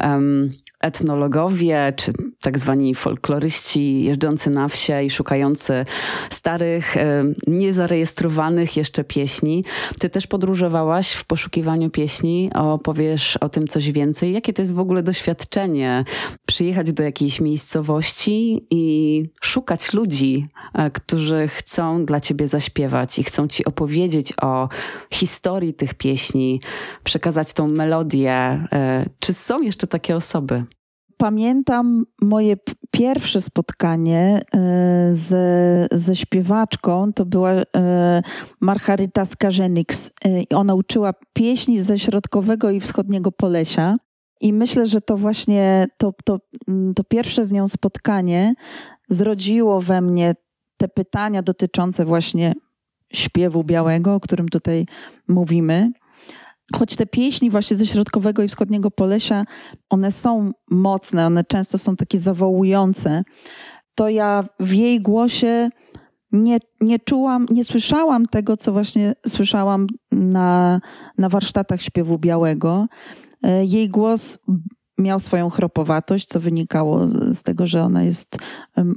etnologowie, 0.80 1.94
czy 1.96 2.14
tak 2.42 2.60
zwani 2.60 2.96
folkloryści 2.96 4.04
jeżdżący 4.04 4.50
na 4.50 4.68
wsie 4.68 5.04
i 5.04 5.10
szukający 5.10 5.86
starych, 6.30 6.98
e, 6.98 7.24
niezarejestrowanych 7.48 8.78
jeszcze 8.78 9.04
pieśni. 9.04 9.66
Ty 10.00 10.10
też 10.10 10.28
podróżowałaś 10.28 11.12
w 11.12 11.26
poszukiwaniu 11.26 11.90
pieśni. 11.90 12.50
Opowiesz 12.56 13.38
o 13.38 13.50
tym 13.50 13.68
coś 13.68 13.92
więcej. 13.92 14.34
Jakie 14.34 14.54
to 14.54 14.62
jest 14.62 14.74
w 14.74 14.80
ogóle 14.80 15.04
doświadczenie? 15.04 16.04
Przyjechać 16.46 16.94
do 16.94 17.04
jakiejś 17.04 17.42
miejscowości 17.42 18.68
i 18.72 19.24
szukać 19.42 19.94
ludzi, 19.94 20.48
którzy 20.94 21.48
chcą 21.48 22.06
dla 22.06 22.20
ciebie 22.20 22.48
zaśpiewać 22.48 23.20
i 23.20 23.24
chcą 23.24 23.48
ci 23.48 23.66
opowiedzieć 23.66 24.34
o 24.42 24.70
historii 25.14 25.74
tych 25.74 25.94
pieśni, 25.94 26.62
przekazać 27.04 27.54
tą 27.54 27.68
melodię. 27.68 28.32
E, 28.32 29.06
czy 29.20 29.34
są 29.34 29.62
jeszcze 29.62 29.88
takie 29.88 30.16
osoby? 30.16 30.64
pamiętam 31.20 32.06
moje 32.22 32.56
pierwsze 32.92 33.42
spotkanie 33.42 34.42
e, 34.56 35.08
ze, 35.12 35.88
ze 35.92 36.16
śpiewaczką. 36.16 37.14
To 37.14 37.26
była 37.26 37.52
e, 37.52 37.66
Marcharyta 38.62 39.26
Skarżeniks. 39.26 40.12
E, 40.26 40.56
ona 40.56 40.76
uczyła 40.76 41.14
pieśni 41.34 41.80
ze 41.80 42.00
środkowego 42.00 42.70
i 42.70 42.80
wschodniego 42.80 43.32
Polesia. 43.32 43.98
I 44.42 44.54
myślę, 44.54 44.86
że 44.86 45.02
to 45.02 45.18
właśnie 45.18 45.88
to, 45.98 46.14
to, 46.26 46.40
to 46.96 47.04
pierwsze 47.04 47.46
z 47.46 47.52
nią 47.52 47.68
spotkanie 47.68 48.54
zrodziło 49.10 49.82
we 49.82 50.02
mnie 50.02 50.34
te 50.80 50.88
pytania 50.88 51.42
dotyczące 51.42 52.06
właśnie 52.06 52.54
śpiewu 53.14 53.64
białego, 53.64 54.16
o 54.16 54.20
którym 54.20 54.50
tutaj 54.50 54.86
mówimy 55.28 55.92
choć 56.76 56.96
te 56.96 57.06
pieśni 57.06 57.50
właśnie 57.50 57.78
ze 57.78 57.86
środkowego 57.86 58.44
i 58.44 58.48
wschodniego 58.48 58.92
Polesia, 58.92 59.46
one 59.90 60.12
są 60.12 60.52
mocne, 60.72 61.26
one 61.26 61.44
często 61.44 61.78
są 61.78 61.96
takie 61.96 62.20
zawołujące, 62.20 63.24
to 63.96 64.10
ja 64.10 64.44
w 64.60 64.74
jej 64.74 65.02
głosie 65.02 65.70
nie, 66.32 66.60
nie 66.82 67.00
czułam, 67.00 67.46
nie 67.52 67.64
słyszałam 67.64 68.26
tego, 68.26 68.58
co 68.58 68.72
właśnie 68.72 69.14
słyszałam 69.28 69.88
na, 70.12 70.82
na 71.18 71.30
warsztatach 71.30 71.82
śpiewu 71.82 72.20
białego. 72.20 72.88
E, 73.44 73.66
jej 73.66 73.90
głos 73.90 74.38
miał 75.00 75.20
swoją 75.20 75.50
chropowatość, 75.50 76.28
co 76.28 76.40
wynikało 76.40 77.08
z, 77.08 77.38
z 77.38 77.44
tego, 77.44 77.68
że 77.68 77.84
ona 77.84 78.04
jest 78.04 78.38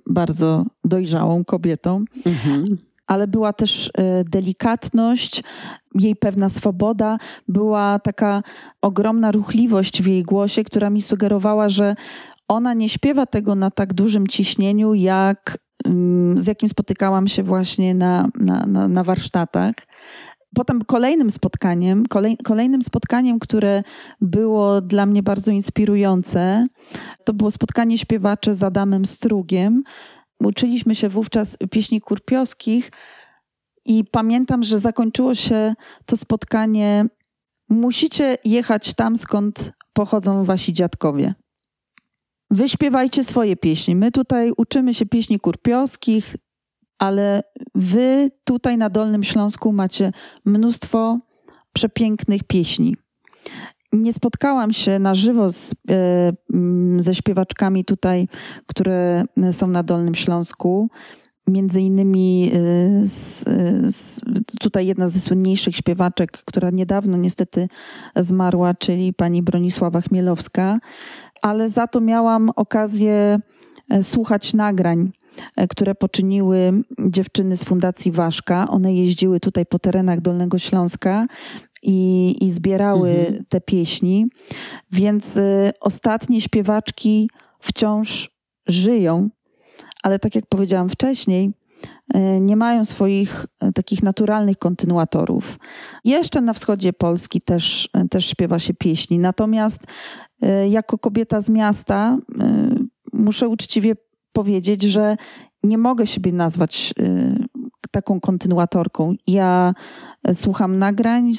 bardzo 0.07 0.65
dojrzałą 0.85 1.45
kobietą. 1.45 2.05
Mhm 2.27 2.79
ale 3.07 3.29
była 3.29 3.53
też 3.53 3.91
e, 3.95 4.25
delikatność, 4.25 5.43
jej 5.95 6.17
pewna 6.17 6.49
swoboda, 6.49 7.19
była 7.49 7.99
taka 7.99 8.43
ogromna 8.83 9.33
ruchliwość 9.33 10.03
w 10.03 10.07
jej 10.07 10.23
głosie, 10.23 10.65
która 10.65 10.91
mi 10.91 11.03
sugerowała, 11.03 11.69
że 11.69 11.95
ona 12.49 12.75
nie 12.75 12.88
śpiewa 12.88 13.27
tego 13.27 13.55
na 13.55 13.71
tak 13.71 13.95
dużym 13.95 14.27
ciśnieniu, 14.27 14.95
jak 14.95 15.59
z 16.35 16.47
jakim 16.47 16.69
spotykałam 16.69 17.29
się 17.29 17.43
właśnie 17.43 17.95
na, 17.95 18.29
na, 18.35 18.67
na, 18.67 18.88
na 18.88 19.05
warsztatach. 19.05 19.75
Potem 20.55 20.85
kolejnym 20.85 21.31
spotkaniem, 21.31 22.07
kolej, 22.07 22.37
kolejnym 22.45 22.83
spotkaniem, 22.83 23.38
które 23.38 23.83
było 24.21 24.81
dla 24.81 25.07
mnie 25.07 25.23
bardzo 25.23 25.51
inspirujące, 25.51 26.67
to 27.25 27.35
było 27.35 27.51
spotkanie 27.51 27.99
śpiewacze 27.99 28.55
z 28.55 28.62
Adamem 28.62 29.07
Strugiem, 29.07 29.83
Uczyliśmy 30.47 30.95
się 30.95 31.09
wówczas 31.09 31.57
pieśni 31.71 32.01
kurpiowskich 32.01 32.91
i 33.85 34.05
pamiętam, 34.05 34.62
że 34.62 34.79
zakończyło 34.79 35.35
się 35.35 35.75
to 36.07 36.17
spotkanie. 36.17 37.07
Musicie 37.69 38.38
jechać 38.45 38.95
tam, 38.95 39.17
skąd 39.17 39.73
pochodzą 39.93 40.45
wasi 40.45 40.73
dziadkowie. 40.73 41.35
Wyśpiewajcie 42.51 43.25
swoje 43.25 43.57
pieśni. 43.57 43.97
My 43.97 44.11
tutaj 44.11 44.53
uczymy 44.57 44.95
się 44.95 45.07
pieśni 45.07 45.41
kurpiowskich, 45.41 46.37
ale 47.03 47.43
wy 47.75 48.29
tutaj 48.45 48.79
na 48.79 48.91
Dolnym 48.91 49.23
Śląsku 49.23 49.73
macie 49.73 50.12
mnóstwo 50.45 51.19
przepięknych 51.73 52.45
pieśni. 52.45 52.97
Nie 53.93 54.12
spotkałam 54.12 54.73
się 54.73 54.99
na 54.99 55.15
żywo 55.15 55.53
z, 55.53 55.75
e, 55.91 56.33
ze 56.99 57.15
śpiewaczkami 57.15 57.85
tutaj, 57.85 58.29
które 58.67 59.25
są 59.53 59.67
na 59.67 59.83
Dolnym 59.83 60.15
Śląsku. 60.15 60.88
Między 61.47 61.81
innymi 61.81 62.51
e, 62.55 62.59
z, 63.07 63.45
z, 63.95 64.21
tutaj 64.61 64.87
jedna 64.87 65.09
ze 65.09 65.21
słynniejszych 65.21 65.77
śpiewaczek, 65.77 66.31
która 66.33 66.71
niedawno 66.71 67.17
niestety 67.17 67.69
zmarła, 68.17 68.75
czyli 68.75 69.12
pani 69.12 69.43
Bronisława 69.43 70.01
Chmielowska, 70.01 70.79
ale 71.43 71.69
za 71.69 71.87
to 71.87 72.01
miałam 72.01 72.51
okazję 72.57 73.38
e, 73.91 74.03
słuchać 74.03 74.55
nagrań 74.55 75.12
które 75.68 75.95
poczyniły 75.95 76.73
dziewczyny 76.99 77.57
z 77.57 77.64
Fundacji 77.64 78.12
Waszka. 78.12 78.68
One 78.68 78.95
jeździły 78.95 79.40
tutaj 79.40 79.66
po 79.66 79.79
terenach 79.79 80.21
Dolnego 80.21 80.59
Śląska 80.59 81.27
i, 81.83 82.37
i 82.40 82.51
zbierały 82.51 83.11
mhm. 83.11 83.45
te 83.49 83.61
pieśni. 83.61 84.27
Więc 84.92 85.37
y, 85.37 85.73
ostatnie 85.81 86.40
śpiewaczki 86.40 87.31
wciąż 87.59 88.31
żyją, 88.66 89.29
ale 90.03 90.18
tak 90.18 90.35
jak 90.35 90.47
powiedziałam 90.47 90.88
wcześniej, 90.88 91.51
y, 92.16 92.40
nie 92.40 92.57
mają 92.57 92.85
swoich 92.85 93.47
takich 93.75 94.03
naturalnych 94.03 94.59
kontynuatorów. 94.59 95.59
Jeszcze 96.05 96.40
na 96.40 96.53
wschodzie 96.53 96.92
Polski 96.92 97.40
też, 97.40 97.88
też 98.11 98.27
śpiewa 98.27 98.59
się 98.59 98.75
pieśni, 98.75 99.18
natomiast 99.18 99.81
jako 100.68 100.99
kobieta 100.99 101.40
z 101.40 101.49
miasta 101.49 102.18
muszę 103.12 103.49
uczciwie 103.49 103.95
powiedzieć, 104.33 104.83
że 104.83 105.16
nie 105.62 105.79
mogę 105.79 106.07
siebie 106.07 106.33
nazwać 106.33 106.95
taką 107.92 108.21
kontynuatorką. 108.21 109.14
Ja 109.27 109.75
e, 110.25 110.35
słucham 110.35 110.79
nagrań, 110.79 111.33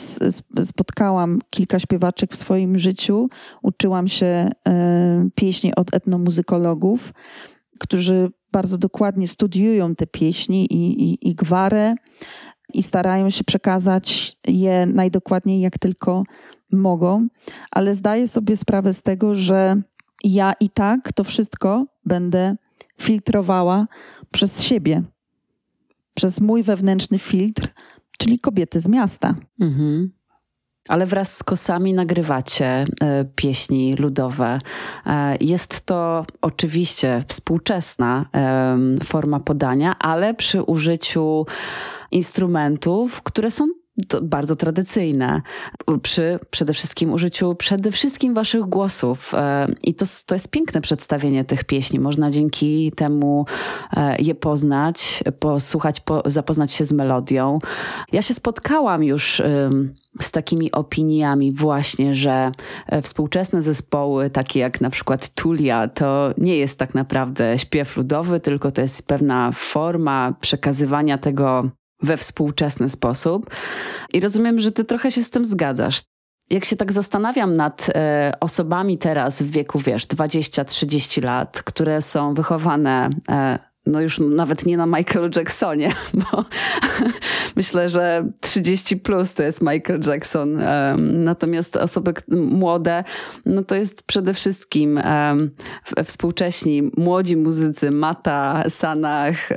spotkałam 0.64 1.40
kilka 1.50 1.80
śpiewaczek 1.80 2.32
w 2.32 2.36
swoim 2.36 2.80
życiu, 2.80 3.30
uczyłam 3.62 4.08
się 4.08 4.26
e, 4.26 5.30
pieśni 5.36 5.76
od 5.76 5.96
etnomuzykologów, 5.96 7.14
którzy 7.80 8.32
bardzo 8.52 8.78
dokładnie 8.78 9.28
studiują 9.28 9.96
te 9.96 10.08
pieśni 10.08 10.66
i, 10.74 11.04
i, 11.04 11.30
i 11.30 11.36
gwarę 11.36 11.96
i 12.74 12.84
starają 12.84 13.30
się 13.30 13.44
przekazać 13.44 14.38
je 14.48 14.86
najdokładniej 14.86 15.62
jak 15.62 15.78
tylko 15.78 16.24
mogą, 16.72 17.28
ale 17.72 17.96
zdaję 17.96 18.28
sobie 18.28 18.58
sprawę 18.58 18.94
z 18.94 19.02
tego, 19.02 19.36
że 19.36 19.82
ja 20.24 20.54
i 20.60 20.70
tak 20.70 21.14
to 21.14 21.24
wszystko 21.24 21.86
będę 22.06 22.56
filtrowała 22.98 23.88
przez 24.32 24.64
siebie 24.64 25.04
przez 26.14 26.42
mój 26.42 26.64
wewnętrzny 26.64 27.20
filtr, 27.20 27.68
czyli 28.18 28.40
kobiety 28.40 28.80
z 28.80 28.88
miasta. 28.88 29.36
Mhm. 29.62 30.12
Ale 30.88 31.06
wraz 31.06 31.38
z 31.38 31.44
kosami 31.44 31.94
nagrywacie 31.94 32.66
e, 32.66 32.86
pieśni 33.36 33.96
ludowe. 33.96 34.60
E, 35.06 35.38
jest 35.42 35.86
to 35.86 36.26
oczywiście 36.42 37.24
współczesna 37.28 38.26
e, 38.36 38.78
forma 39.04 39.40
podania, 39.40 40.00
ale 40.00 40.34
przy 40.34 40.64
użyciu 40.64 41.46
instrumentów, 42.12 43.22
które 43.22 43.52
są 43.52 43.68
bardzo 44.22 44.56
tradycyjne, 44.56 45.42
przy 46.02 46.40
przede 46.50 46.74
wszystkim 46.74 47.14
użyciu 47.14 47.56
przede 47.56 47.92
wszystkim 47.92 48.34
waszych 48.34 48.62
głosów. 48.62 49.34
E, 49.34 49.68
I 49.84 49.94
to, 49.94 50.06
to 50.26 50.36
jest 50.36 50.52
piękne 50.52 50.82
przedstawienie 50.82 51.46
tych 51.46 51.64
pieśni. 51.64 52.00
Można 52.00 52.32
dzięki 52.32 52.92
temu 52.92 53.46
e, 53.94 54.22
je 54.22 54.36
poznać, 54.36 55.24
posłuchać, 55.40 56.00
po, 56.00 56.24
zapoznać 56.26 56.72
się 56.72 56.86
z 56.86 56.92
melodią. 56.92 57.60
Ja 58.12 58.22
się 58.22 58.34
spotkałam 58.34 59.04
już 59.04 59.42
z 60.22 60.32
takimi 60.32 60.72
opiniami 60.72 61.52
właśnie, 61.52 62.14
że 62.14 62.52
e, 62.88 63.02
współczesne 63.02 63.62
zespoły, 63.62 64.30
takie 64.30 64.60
jak 64.60 64.82
na 64.82 64.90
przykład 64.90 65.30
Tulia, 65.30 65.88
to 65.88 66.34
nie 66.38 66.58
jest 66.58 66.80
tak 66.80 66.96
naprawdę 66.96 67.60
śpiew 67.60 67.98
ludowy, 67.98 68.40
tylko 68.40 68.72
to 68.72 68.82
jest 68.82 69.08
pewna 69.08 69.52
forma 69.52 70.34
przekazywania 70.42 71.18
tego 71.18 71.70
we 72.04 72.18
współczesny 72.18 72.90
sposób. 72.90 73.50
I 74.14 74.20
rozumiem, 74.20 74.60
że 74.60 74.72
ty 74.72 74.84
trochę 74.84 75.12
się 75.12 75.24
z 75.24 75.30
tym 75.30 75.46
zgadzasz. 75.46 76.02
Jak 76.50 76.66
się 76.66 76.76
tak 76.76 76.92
zastanawiam 76.92 77.56
nad 77.56 77.90
e, 77.96 78.32
osobami 78.40 78.98
teraz 78.98 79.42
w 79.42 79.52
wieku, 79.52 79.80
wiesz, 79.80 80.08
20-30 80.08 81.24
lat, 81.24 81.64
które 81.64 82.02
są 82.02 82.34
wychowane 82.34 83.10
e, 83.30 83.60
no 83.86 84.02
już 84.02 84.20
nawet 84.20 84.66
nie 84.66 84.78
na 84.78 84.86
Michaelu 84.86 85.30
Jacksonie, 85.36 85.96
bo 86.32 86.46
myślę, 87.56 87.90
że 87.90 88.26
30 88.42 88.98
plus 88.98 89.34
to 89.34 89.44
jest 89.44 89.62
Michael 89.62 90.00
Jackson. 90.08 90.62
Natomiast 90.98 91.78
osoby 91.78 92.14
młode, 92.32 93.04
no 93.46 93.64
to 93.64 93.76
jest 93.76 94.04
przede 94.04 94.34
wszystkim 94.34 95.00
współcześni 96.06 96.92
młodzi 96.98 97.38
muzycy 97.38 97.92
Mata, 97.92 98.64
Sanach, 98.70 99.50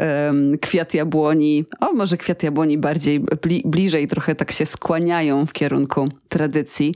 Kwiat 0.61 0.95
Jabłoni. 0.95 1.65
O, 1.81 1.93
może 1.93 2.17
Kwiat 2.17 2.43
Jabłoni 2.43 2.79
bardziej 2.79 3.25
bliżej 3.65 4.09
trochę 4.09 4.35
tak 4.35 4.53
się 4.53 4.67
skłaniają 4.67 5.47
w 5.47 5.53
kierunku 5.53 6.09
tradycji. 6.29 6.95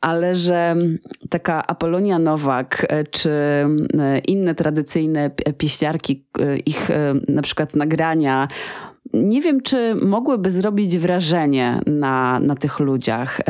Ale 0.00 0.34
że 0.34 0.76
taka 1.30 1.66
Apolonia 1.66 2.18
Nowak 2.18 2.86
e, 2.88 3.04
czy 3.04 3.30
e, 3.30 4.18
inne 4.18 4.54
tradycyjne 4.54 5.30
pieśniarki, 5.58 6.26
ich 6.66 6.88
na 7.28 7.42
przykład 7.42 7.76
nagrania, 7.76 8.48
nie 9.14 9.42
wiem, 9.42 9.60
czy 9.60 9.94
mogłyby 9.94 10.50
zrobić 10.50 10.98
wrażenie 10.98 11.80
na, 11.86 12.40
na 12.40 12.54
tych 12.54 12.78
ludziach. 12.78 13.40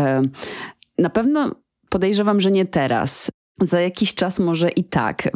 Na 0.98 1.10
pewno 1.10 1.54
podejrzewam, 1.88 2.40
że 2.40 2.50
nie 2.50 2.66
teraz. 2.66 3.30
Za 3.60 3.80
jakiś 3.80 4.14
czas 4.14 4.38
może 4.38 4.68
i 4.68 4.84
tak, 4.84 5.28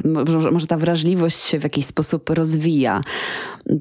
może 0.53 0.66
ta 0.66 0.77
wrażliwość 0.77 1.38
się 1.38 1.59
w 1.59 1.62
jakiś 1.62 1.87
sposób 1.87 2.31
rozwija. 2.31 3.01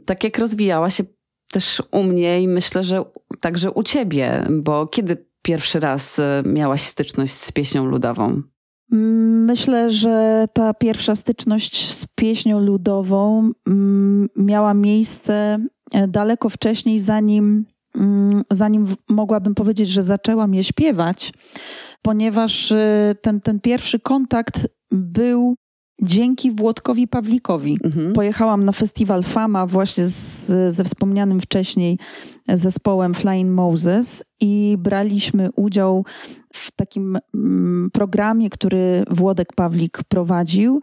Tak 0.06 0.24
jak 0.24 0.38
rozwijała 0.38 0.90
się 0.90 1.04
też 1.52 1.84
u 1.92 2.04
mnie 2.04 2.42
i 2.42 2.48
myślę, 2.48 2.84
że 2.84 3.04
także 3.40 3.72
u 3.72 3.84
ciebie, 3.84 4.46
bo 4.50 4.88
kiedy 4.88 5.26
pierwszy 5.42 5.80
raz 5.80 6.20
e, 6.20 6.44
miałaś 6.46 6.82
styczność 6.82 7.34
z 7.34 7.52
pieśnią 7.52 7.86
ludową? 7.86 8.42
Myślę, 9.46 9.92
że 9.92 10.46
ta 10.54 10.74
pierwsza 10.74 11.16
styczność 11.16 11.94
z 11.94 12.06
pieśnią 12.16 12.60
ludową 12.60 13.52
mm, 13.68 14.30
miała 14.36 14.74
miejsce 14.74 15.60
e, 15.94 16.08
daleko 16.08 16.50
wcześniej, 16.50 17.00
zanim, 17.00 17.66
mm, 17.96 18.44
zanim 18.52 18.88
mogłabym 19.10 19.56
powiedzieć, 19.56 19.90
że 19.90 20.04
zaczęłam 20.04 20.54
je 20.54 20.64
śpiewać, 20.64 21.34
ponieważ 22.02 22.72
e, 22.72 23.16
ten, 23.22 23.42
ten 23.42 23.60
pierwszy 23.60 24.00
kontakt 24.00 24.68
był 24.92 25.56
dzięki 26.02 26.52
Włodkowi 26.52 27.08
Pawlikowi. 27.08 27.78
Mhm. 27.84 28.14
Pojechałam 28.14 28.66
na 28.66 28.72
festiwal 28.72 29.24
Fama 29.24 29.66
właśnie 29.66 30.08
z, 30.08 30.74
ze 30.74 30.84
wspomnianym 30.84 31.42
wcześniej 31.42 31.98
zespołem 32.48 33.14
Flying 33.14 33.52
Moses 33.52 34.24
i 34.40 34.76
braliśmy 34.80 35.50
udział 35.56 36.06
w 36.54 36.72
takim 36.72 37.18
mm, 37.36 37.90
programie, 37.94 38.50
który 38.50 39.04
Włodek 39.10 39.54
Pawlik 39.56 40.04
prowadził. 40.08 40.82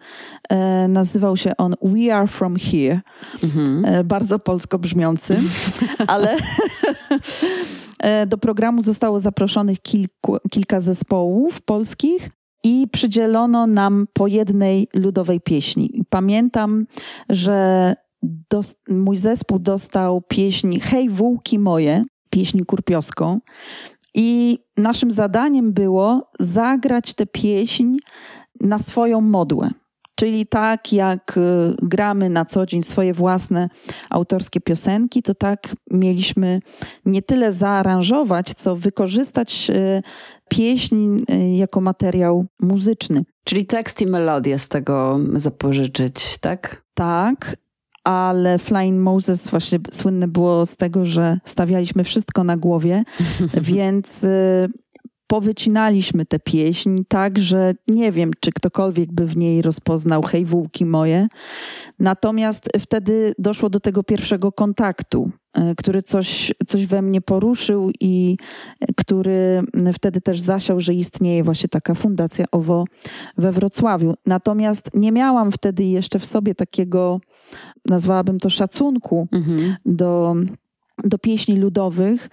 E, 0.49 0.88
nazywał 0.88 1.37
się 1.37 1.57
on 1.57 1.75
We 1.83 2.14
Are 2.14 2.27
From 2.27 2.57
Here. 2.57 3.01
Mhm. 3.44 3.85
E, 3.85 4.05
bardzo 4.05 4.38
polsko 4.38 4.79
brzmiący, 4.79 5.40
ale 6.07 6.37
e, 7.99 8.27
do 8.27 8.38
programu 8.38 8.83
zostało 8.83 9.21
zaproszonych 9.21 9.81
kilku, 9.83 10.37
kilka 10.51 10.81
zespołów 10.81 11.61
polskich 11.61 12.31
i 12.64 12.88
przydzielono 12.92 13.66
nam 13.66 14.07
po 14.12 14.27
jednej 14.27 14.88
ludowej 14.94 15.40
pieśni. 15.40 16.05
Pamiętam, 16.11 16.87
że 17.29 17.94
mój 18.88 19.16
zespół 19.16 19.59
dostał 19.59 20.23
pieśń 20.29 20.79
Hej 20.81 21.11
wółki 21.11 21.59
moje, 21.59 22.05
pieśń 22.31 22.64
kurpioską. 22.64 23.40
I 24.14 24.59
naszym 24.77 25.11
zadaniem 25.11 25.73
było 25.73 26.31
zagrać 26.40 27.14
tę 27.14 27.27
pieśń 27.27 27.97
na 28.61 28.79
swoją 28.79 29.21
modłę. 29.21 29.71
Czyli 30.18 30.46
tak 30.46 30.92
jak 30.92 31.37
y, 31.37 31.40
gramy 31.83 32.31
na 32.31 32.44
co 32.44 32.66
dzień 32.66 32.83
swoje 32.83 33.14
własne 33.14 33.68
autorskie 34.11 34.61
piosenki, 34.61 35.22
to 35.22 35.35
tak 35.35 35.74
mieliśmy 35.90 36.61
nie 37.04 37.22
tyle 37.22 37.52
zaaranżować, 37.52 38.54
co 38.54 38.76
wykorzystać 38.76 39.70
y, 39.70 40.02
pieśń 40.48 41.24
y, 41.31 41.57
jako 41.57 41.81
materiał 41.81 42.46
muzyczny. 42.61 43.24
Czyli 43.44 43.66
tekst 43.66 44.00
i 44.00 44.07
melodię 44.07 44.59
z 44.59 44.68
tego 44.68 45.20
zapożyczyć, 45.35 46.38
tak? 46.38 46.83
Tak, 46.94 47.57
ale 48.04 48.59
Flying 48.59 49.00
Moses 49.00 49.50
właśnie 49.50 49.78
słynne 49.92 50.28
było 50.28 50.66
z 50.66 50.76
tego, 50.76 51.04
że 51.04 51.38
stawialiśmy 51.44 52.04
wszystko 52.04 52.44
na 52.44 52.57
głowie, 52.57 53.04
więc 53.70 54.26
powycinaliśmy 55.28 56.24
tę 56.26 56.38
pieśń 56.38 56.98
tak, 57.08 57.38
że 57.38 57.74
nie 57.88 58.12
wiem, 58.12 58.30
czy 58.40 58.52
ktokolwiek 58.52 59.12
by 59.12 59.26
w 59.26 59.36
niej 59.36 59.62
rozpoznał 59.62 60.22
hej 60.22 60.44
wółki 60.44 60.84
moje. 60.84 61.28
Natomiast 61.98 62.68
wtedy 62.78 63.34
doszło 63.38 63.70
do 63.70 63.80
tego 63.80 64.02
pierwszego 64.02 64.52
kontaktu, 64.52 65.30
e, 65.54 65.74
który 65.74 66.02
coś, 66.02 66.52
coś 66.66 66.86
we 66.86 67.02
mnie 67.02 67.20
poruszył 67.20 67.90
i 68.00 68.36
który 68.96 69.62
wtedy 69.92 70.20
też 70.20 70.40
zasiał, 70.40 70.80
że 70.80 70.94
istnieje 70.94 71.44
właśnie 71.44 71.68
taka 71.68 71.94
fundacja 71.94 72.44
OWO 72.52 72.84
we 73.38 73.52
Wrocławiu. 73.52 74.14
Natomiast 74.26 74.90
nie 74.94 75.12
miałam 75.12 75.52
wtedy 75.52 75.84
jeszcze 75.84 76.18
w 76.18 76.26
sobie 76.26 76.54
takiego, 76.54 77.20
nazwałabym 77.86 78.38
to 78.38 78.50
szacunku 78.50 79.28
mhm. 79.32 79.76
do 79.86 80.34
do 81.04 81.18
pieśni 81.18 81.56
ludowych, 81.56 82.28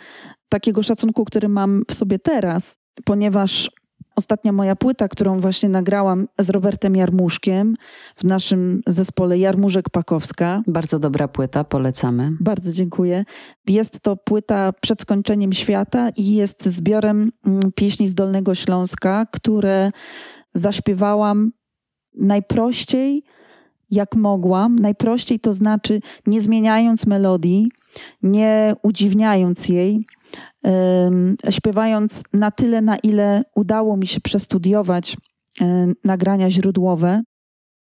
takiego 0.50 0.84
szacunku, 0.84 1.26
który 1.26 1.50
mam 1.50 1.84
w 1.88 1.94
sobie 1.94 2.20
teraz 2.20 2.78
ponieważ 3.04 3.70
Ostatnia 4.16 4.52
moja 4.52 4.76
płyta, 4.76 5.08
którą 5.08 5.40
właśnie 5.40 5.70
nagrałam 5.70 6.28
z 6.40 6.50
Robertem 6.50 6.96
Jarmuszkiem 6.96 7.76
w 8.16 8.24
naszym 8.24 8.82
zespole 8.88 9.38
Jarmużek 9.38 9.90
Pakowska. 9.90 10.64
Bardzo 10.68 11.00
dobra 11.00 11.28
płyta, 11.28 11.64
polecamy. 11.64 12.32
Bardzo 12.40 12.72
dziękuję. 12.72 13.26
Jest 13.68 14.00
to 14.00 14.18
płyta 14.18 14.74
przed 14.82 15.02
skończeniem 15.02 15.54
świata 15.54 16.10
i 16.10 16.36
jest 16.36 16.66
zbiorem 16.66 17.32
mm, 17.46 17.72
pieśni 17.76 18.08
z 18.08 18.16
Dolnego 18.16 18.56
Śląska, 18.56 19.26
które 19.32 19.92
zaśpiewałam 20.54 21.52
najprościej, 22.14 23.24
jak 23.92 24.16
mogłam. 24.16 24.80
Najprościej 24.80 25.40
to 25.40 25.54
znaczy 25.54 26.00
nie 26.28 26.42
zmieniając 26.42 27.06
melodii, 27.06 27.72
nie 28.24 28.76
udziwniając 28.84 29.70
jej, 29.70 30.06
śpiewając 31.50 32.24
na 32.34 32.52
tyle, 32.52 32.82
na 32.82 32.98
ile 32.98 33.44
udało 33.56 33.98
mi 33.98 34.08
się 34.08 34.22
przestudiować 34.22 35.18
nagrania 36.04 36.50
źródłowe 36.50 37.22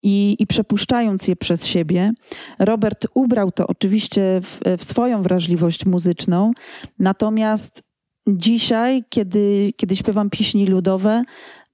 i, 0.03 0.37
i 0.39 0.47
przepuszczając 0.47 1.29
je 1.29 1.37
przez 1.37 1.67
siebie. 1.67 2.11
Robert 2.59 3.07
ubrał 3.15 3.53
to 3.53 3.67
oczywiście 3.67 4.41
w, 4.43 4.61
w 4.79 4.85
swoją 4.85 5.23
wrażliwość 5.23 5.87
muzyczną, 5.87 6.51
natomiast 6.99 7.83
dzisiaj, 8.29 9.05
kiedy, 9.09 9.73
kiedy 9.77 9.97
śpiewam 9.97 10.31
pieśni 10.31 10.67
ludowe, 10.67 11.23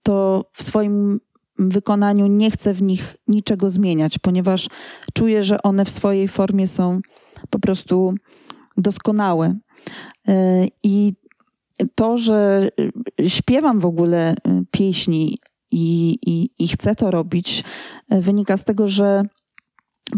to 0.03 0.45
w 0.53 0.63
swoim 0.63 1.21
wykonaniu 1.59 2.27
nie 2.27 2.51
chcę 2.51 2.75
w 2.75 2.83
nich 2.83 3.17
niczego 3.29 3.71
zmieniać, 3.71 4.19
ponieważ 4.19 4.69
czuję, 5.15 5.45
że 5.45 5.63
one 5.63 5.85
w 5.85 5.91
swojej 5.91 6.29
formie 6.29 6.69
są 6.69 7.01
po 7.51 7.59
prostu 7.59 8.15
doskonałe. 8.77 9.55
I 10.83 11.13
to, 11.95 12.19
że 12.19 12.69
śpiewam 13.27 13.81
w 13.81 13.87
ogóle 13.87 14.31
e, 14.31 14.35
pieśni 14.71 15.39
i, 15.71 16.19
i, 16.27 16.51
i 16.59 16.69
chcę 16.69 16.95
to 16.95 17.11
robić, 17.11 17.65
e, 18.11 18.21
wynika 18.21 18.57
z 18.57 18.65
tego, 18.65 18.89
że 18.89 19.23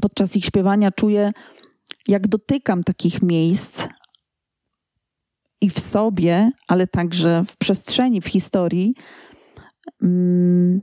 podczas 0.00 0.36
ich 0.36 0.44
śpiewania 0.44 0.90
czuję, 0.90 1.32
jak 2.08 2.28
dotykam 2.28 2.84
takich 2.84 3.22
miejsc 3.22 3.86
i 5.60 5.70
w 5.70 5.80
sobie, 5.80 6.50
ale 6.68 6.86
także 6.86 7.44
w 7.48 7.56
przestrzeni, 7.56 8.20
w 8.20 8.26
historii, 8.26 8.94
mm, 10.02 10.80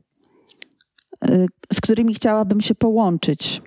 z 1.74 1.82
którymi 1.82 2.14
chciałabym 2.14 2.62
się 2.62 2.76
połączyć. 2.76 3.62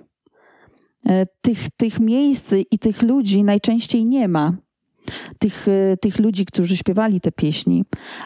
Tych, 1.41 1.69
tych 1.77 1.99
miejsc 1.99 2.53
i 2.71 2.79
tych 2.79 3.01
ludzi 3.01 3.43
najczęściej 3.43 4.05
nie 4.05 4.27
ma 4.27 4.53
tych, 5.39 5.67
y, 5.67 5.97
tych 6.01 6.19
ludzi, 6.19 6.45
którzy 6.45 6.77
śpiewali 6.77 7.21
te 7.21 7.31
pieśni, 7.31 7.85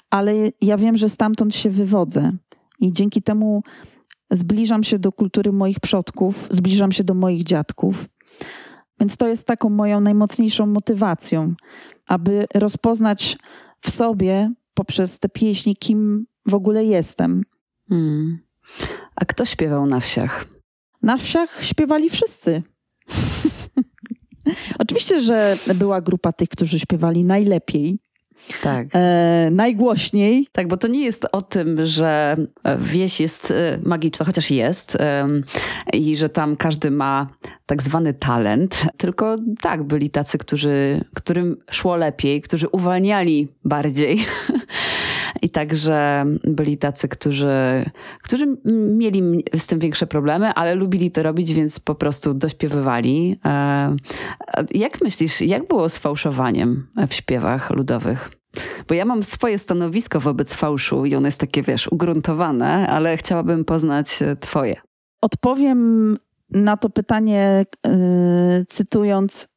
ale 0.09 0.33
ja 0.61 0.77
wiem, 0.77 0.97
że 0.97 1.09
stamtąd 1.09 1.55
się 1.55 1.69
wywodzę 1.69 2.31
i 2.79 2.91
dzięki 2.91 3.21
temu 3.21 3.63
zbliżam 4.31 4.83
się 4.83 4.99
do 4.99 5.11
kultury 5.11 5.51
moich 5.51 5.79
przodków, 5.79 6.47
zbliżam 6.51 6.91
się 6.91 7.03
do 7.03 7.13
moich 7.13 7.43
dziadków. 7.43 8.05
Więc 8.99 9.17
to 9.17 9.27
jest 9.27 9.47
taką 9.47 9.69
moją 9.69 9.99
najmocniejszą 9.99 10.65
motywacją, 10.65 11.53
aby 12.07 12.45
rozpoznać 12.53 13.37
w 13.81 13.89
sobie 13.89 14.53
poprzez 14.73 15.19
te 15.19 15.29
pieśni, 15.29 15.75
kim 15.75 16.25
w 16.45 16.53
ogóle 16.53 16.85
jestem. 16.85 17.43
Hmm. 17.89 18.39
A 19.15 19.25
kto 19.25 19.45
śpiewał 19.45 19.85
na 19.85 19.99
wsiach? 19.99 20.45
Na 21.01 21.17
wsiach 21.17 21.63
śpiewali 21.63 22.09
wszyscy. 22.09 22.63
Oczywiście, 25.11 25.33
że 25.67 25.73
była 25.75 26.01
grupa 26.01 26.31
tych, 26.31 26.49
którzy 26.49 26.79
śpiewali 26.79 27.25
najlepiej. 27.25 27.99
Tak. 28.61 28.87
E, 28.93 29.49
najgłośniej. 29.51 30.47
Tak, 30.51 30.67
bo 30.67 30.77
to 30.77 30.87
nie 30.87 31.03
jest 31.05 31.27
o 31.31 31.41
tym, 31.41 31.85
że 31.85 32.37
wieś 32.79 33.19
jest 33.19 33.51
e, 33.51 33.79
magiczna, 33.83 34.25
chociaż 34.25 34.51
jest, 34.51 34.95
e, 34.95 35.27
i 35.93 36.15
że 36.15 36.29
tam 36.29 36.55
każdy 36.55 36.91
ma 36.91 37.27
tak 37.65 37.83
zwany 37.83 38.13
talent, 38.13 38.85
tylko 38.97 39.35
tak, 39.61 39.83
byli 39.83 40.09
tacy, 40.09 40.37
którzy, 40.37 41.01
którym 41.15 41.57
szło 41.71 41.95
lepiej, 41.95 42.41
którzy 42.41 42.69
uwalniali 42.69 43.47
bardziej 43.65 44.19
I 45.41 45.49
także 45.49 46.25
byli 46.43 46.77
tacy, 46.77 47.07
którzy, 47.07 47.49
którzy 48.23 48.57
mieli 48.97 49.43
z 49.55 49.67
tym 49.67 49.79
większe 49.79 50.07
problemy, 50.07 50.53
ale 50.53 50.75
lubili 50.75 51.11
to 51.11 51.23
robić, 51.23 51.53
więc 51.53 51.79
po 51.79 51.95
prostu 51.95 52.33
dośpiewywali. 52.33 53.39
E, 53.45 53.95
jak 54.71 55.01
myślisz, 55.01 55.41
jak 55.41 55.67
było 55.67 55.89
z 55.89 55.97
fałszowaniem 55.97 56.87
w 57.07 57.13
śpiewach 57.13 57.69
ludowych? 57.69 58.31
Bo 58.87 58.93
ja 58.93 59.05
mam 59.05 59.23
swoje 59.23 59.57
stanowisko 59.57 60.19
wobec 60.19 60.55
fałszu 60.55 61.05
i 61.05 61.15
ono 61.15 61.27
jest 61.27 61.39
takie, 61.39 61.63
wiesz, 61.63 61.87
ugruntowane, 61.87 62.87
ale 62.87 63.17
chciałabym 63.17 63.65
poznać 63.65 64.21
e, 64.21 64.35
twoje. 64.35 64.75
Odpowiem 65.21 66.17
na 66.51 66.77
to 66.77 66.89
pytanie 66.89 67.65
yy, 67.85 67.91
cytując 68.67 69.47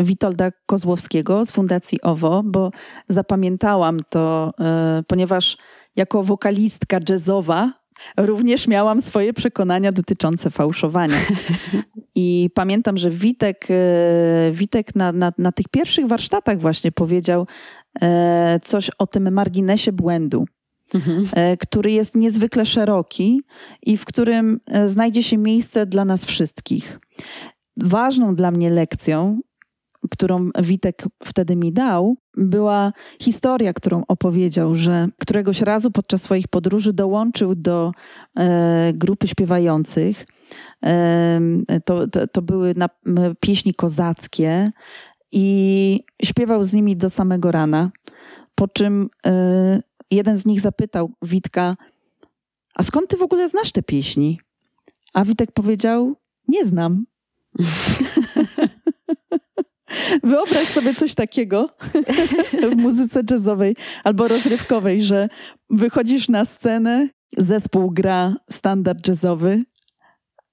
Witolda 0.00 0.50
Kozłowskiego 0.66 1.44
z 1.44 1.50
Fundacji 1.50 2.02
OWO, 2.02 2.42
bo 2.44 2.70
zapamiętałam 3.08 4.00
to, 4.08 4.52
yy, 4.58 4.64
ponieważ 5.02 5.56
jako 5.96 6.22
wokalistka 6.22 6.98
jazzowa 7.08 7.82
również 8.16 8.68
miałam 8.68 9.00
swoje 9.00 9.32
przekonania 9.32 9.92
dotyczące 9.92 10.50
fałszowania. 10.50 11.16
I 12.14 12.50
pamiętam, 12.54 12.96
że 12.96 13.10
Witek, 13.10 13.66
e, 13.70 14.52
Witek 14.52 14.94
na, 14.94 15.12
na, 15.12 15.32
na 15.38 15.52
tych 15.52 15.68
pierwszych 15.68 16.06
warsztatach 16.06 16.60
właśnie 16.60 16.92
powiedział 16.92 17.46
e, 18.02 18.60
coś 18.62 18.90
o 18.98 19.06
tym 19.06 19.32
marginesie 19.32 19.92
błędu. 19.92 20.44
Mhm. 20.94 21.28
E, 21.32 21.56
który 21.56 21.92
jest 21.92 22.16
niezwykle 22.16 22.66
szeroki 22.66 23.42
i 23.82 23.96
w 23.96 24.04
którym 24.04 24.60
znajdzie 24.86 25.22
się 25.22 25.38
miejsce 25.38 25.86
dla 25.86 26.04
nas 26.04 26.24
wszystkich. 26.24 26.98
Ważną 27.76 28.34
dla 28.34 28.50
mnie 28.50 28.70
lekcją 28.70 29.40
którą 30.10 30.50
Witek 30.62 31.04
wtedy 31.24 31.56
mi 31.56 31.72
dał, 31.72 32.16
była 32.36 32.92
historia, 33.20 33.72
którą 33.72 34.02
opowiedział, 34.08 34.74
że 34.74 35.08
któregoś 35.18 35.60
razu 35.60 35.90
podczas 35.90 36.22
swoich 36.22 36.48
podróży 36.48 36.92
dołączył 36.92 37.54
do 37.54 37.92
e, 38.38 38.92
grupy 38.94 39.28
śpiewających. 39.28 40.26
E, 40.84 41.40
to, 41.84 42.08
to, 42.08 42.26
to, 42.26 42.42
były 42.42 42.74
na, 42.76 42.88
pieśni 43.40 43.74
kozackie 43.74 44.70
i 45.32 46.04
śpiewał 46.24 46.64
z 46.64 46.74
nimi 46.74 46.96
do 46.96 47.10
samego 47.10 47.52
rana. 47.52 47.90
Po 48.54 48.68
czym 48.68 49.10
e, 49.26 49.82
jeden 50.10 50.36
z 50.36 50.46
nich 50.46 50.60
zapytał 50.60 51.12
Witka, 51.22 51.76
a 52.74 52.82
skąd 52.82 53.08
ty 53.08 53.16
w 53.16 53.22
ogóle 53.22 53.48
znasz 53.48 53.72
te 53.72 53.82
pieśni? 53.82 54.40
A 55.14 55.24
Witek 55.24 55.52
powiedział, 55.52 56.16
nie 56.48 56.64
znam. 56.64 57.04
Wyobraź 60.22 60.68
sobie 60.68 60.94
coś 60.94 61.14
takiego 61.14 61.70
w 62.72 62.76
muzyce 62.76 63.22
jazzowej 63.30 63.76
albo 64.04 64.28
rozrywkowej, 64.28 65.02
że 65.02 65.28
wychodzisz 65.70 66.28
na 66.28 66.44
scenę, 66.44 67.08
zespół 67.36 67.90
gra 67.90 68.34
standard 68.50 69.08
jazzowy, 69.08 69.62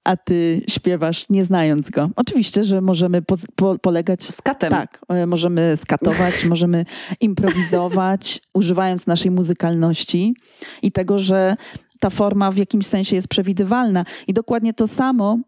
a 0.04 0.18
ty 0.18 0.62
śpiewasz 0.70 1.30
nie 1.30 1.46
znając 1.46 1.90
go. 1.90 2.10
Oczywiście, 2.16 2.64
że 2.64 2.82
możemy 2.82 3.22
po, 3.22 3.36
po, 3.56 3.80
polegać... 3.80 4.24
Skatem. 4.24 4.70
Tak, 4.70 5.02
e, 5.10 5.26
możemy 5.26 5.78
skatować, 5.78 6.46
możemy 6.54 6.86
improwizować, 7.20 8.42
używając 8.54 9.08
naszej 9.08 9.32
muzykalności 9.32 10.34
i 10.82 10.92
tego, 10.92 11.20
że 11.20 11.58
ta 12.00 12.10
forma 12.10 12.52
w 12.52 12.58
jakimś 12.58 12.86
sensie 12.86 13.16
jest 13.16 13.28
przewidywalna. 13.28 14.06
I 14.28 14.34
dokładnie 14.34 14.74
to 14.74 14.88
samo 14.88 15.40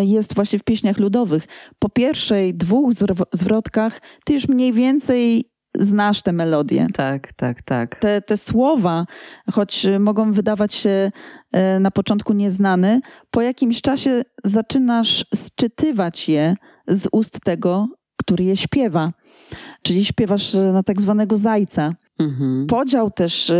jest 0.00 0.34
właśnie 0.34 0.58
w 0.58 0.64
pieśniach 0.64 0.98
ludowych. 0.98 1.46
Po 1.78 1.88
pierwszej 1.88 2.54
dwóch 2.54 2.90
zwrotkach 3.32 4.00
ty 4.24 4.32
już 4.32 4.48
mniej 4.48 4.72
więcej 4.72 5.50
znasz 5.78 6.22
te 6.22 6.32
melodie. 6.32 6.86
Tak, 6.94 7.32
tak, 7.32 7.62
tak. 7.62 7.98
Te, 7.98 8.22
te 8.22 8.36
słowa, 8.36 9.06
choć 9.52 9.86
mogą 10.00 10.32
wydawać 10.32 10.74
się 10.74 11.10
e, 11.52 11.80
na 11.80 11.90
początku 11.90 12.32
nieznane, 12.32 13.00
po 13.30 13.42
jakimś 13.42 13.80
czasie 13.80 14.22
zaczynasz 14.44 15.26
sczytywać 15.34 16.28
je 16.28 16.56
z 16.88 17.08
ust 17.12 17.40
tego, 17.44 17.88
który 18.16 18.44
je 18.44 18.56
śpiewa. 18.56 19.12
Czyli 19.82 20.04
śpiewasz 20.04 20.54
e, 20.54 20.72
na 20.72 20.82
tak 20.82 21.00
zwanego 21.00 21.36
zajca. 21.36 21.94
Mhm. 22.18 22.66
Podział 22.66 23.10
też 23.10 23.50
y, 23.50 23.54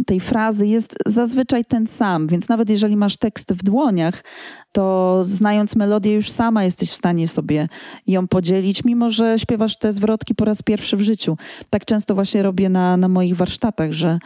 y, 0.00 0.04
tej 0.04 0.20
frazy 0.20 0.66
jest 0.66 0.96
zazwyczaj 1.06 1.64
ten 1.64 1.86
sam, 1.86 2.26
więc 2.26 2.48
nawet 2.48 2.70
jeżeli 2.70 2.96
masz 2.96 3.16
tekst 3.16 3.52
w 3.52 3.62
dłoniach, 3.62 4.24
to 4.72 5.18
znając 5.24 5.76
melodię 5.76 6.14
już 6.14 6.30
sama 6.30 6.64
jesteś 6.64 6.90
w 6.90 6.96
stanie 6.96 7.28
sobie 7.28 7.68
ją 8.06 8.28
podzielić, 8.28 8.84
mimo 8.84 9.10
że 9.10 9.38
śpiewasz 9.38 9.78
te 9.78 9.92
zwrotki 9.92 10.34
po 10.34 10.44
raz 10.44 10.62
pierwszy 10.62 10.96
w 10.96 11.00
życiu. 11.00 11.36
Tak 11.70 11.84
często 11.84 12.14
właśnie 12.14 12.42
robię 12.42 12.68
na, 12.68 12.96
na 12.96 13.08
moich 13.08 13.36
warsztatach, 13.36 13.92
że 13.92 14.18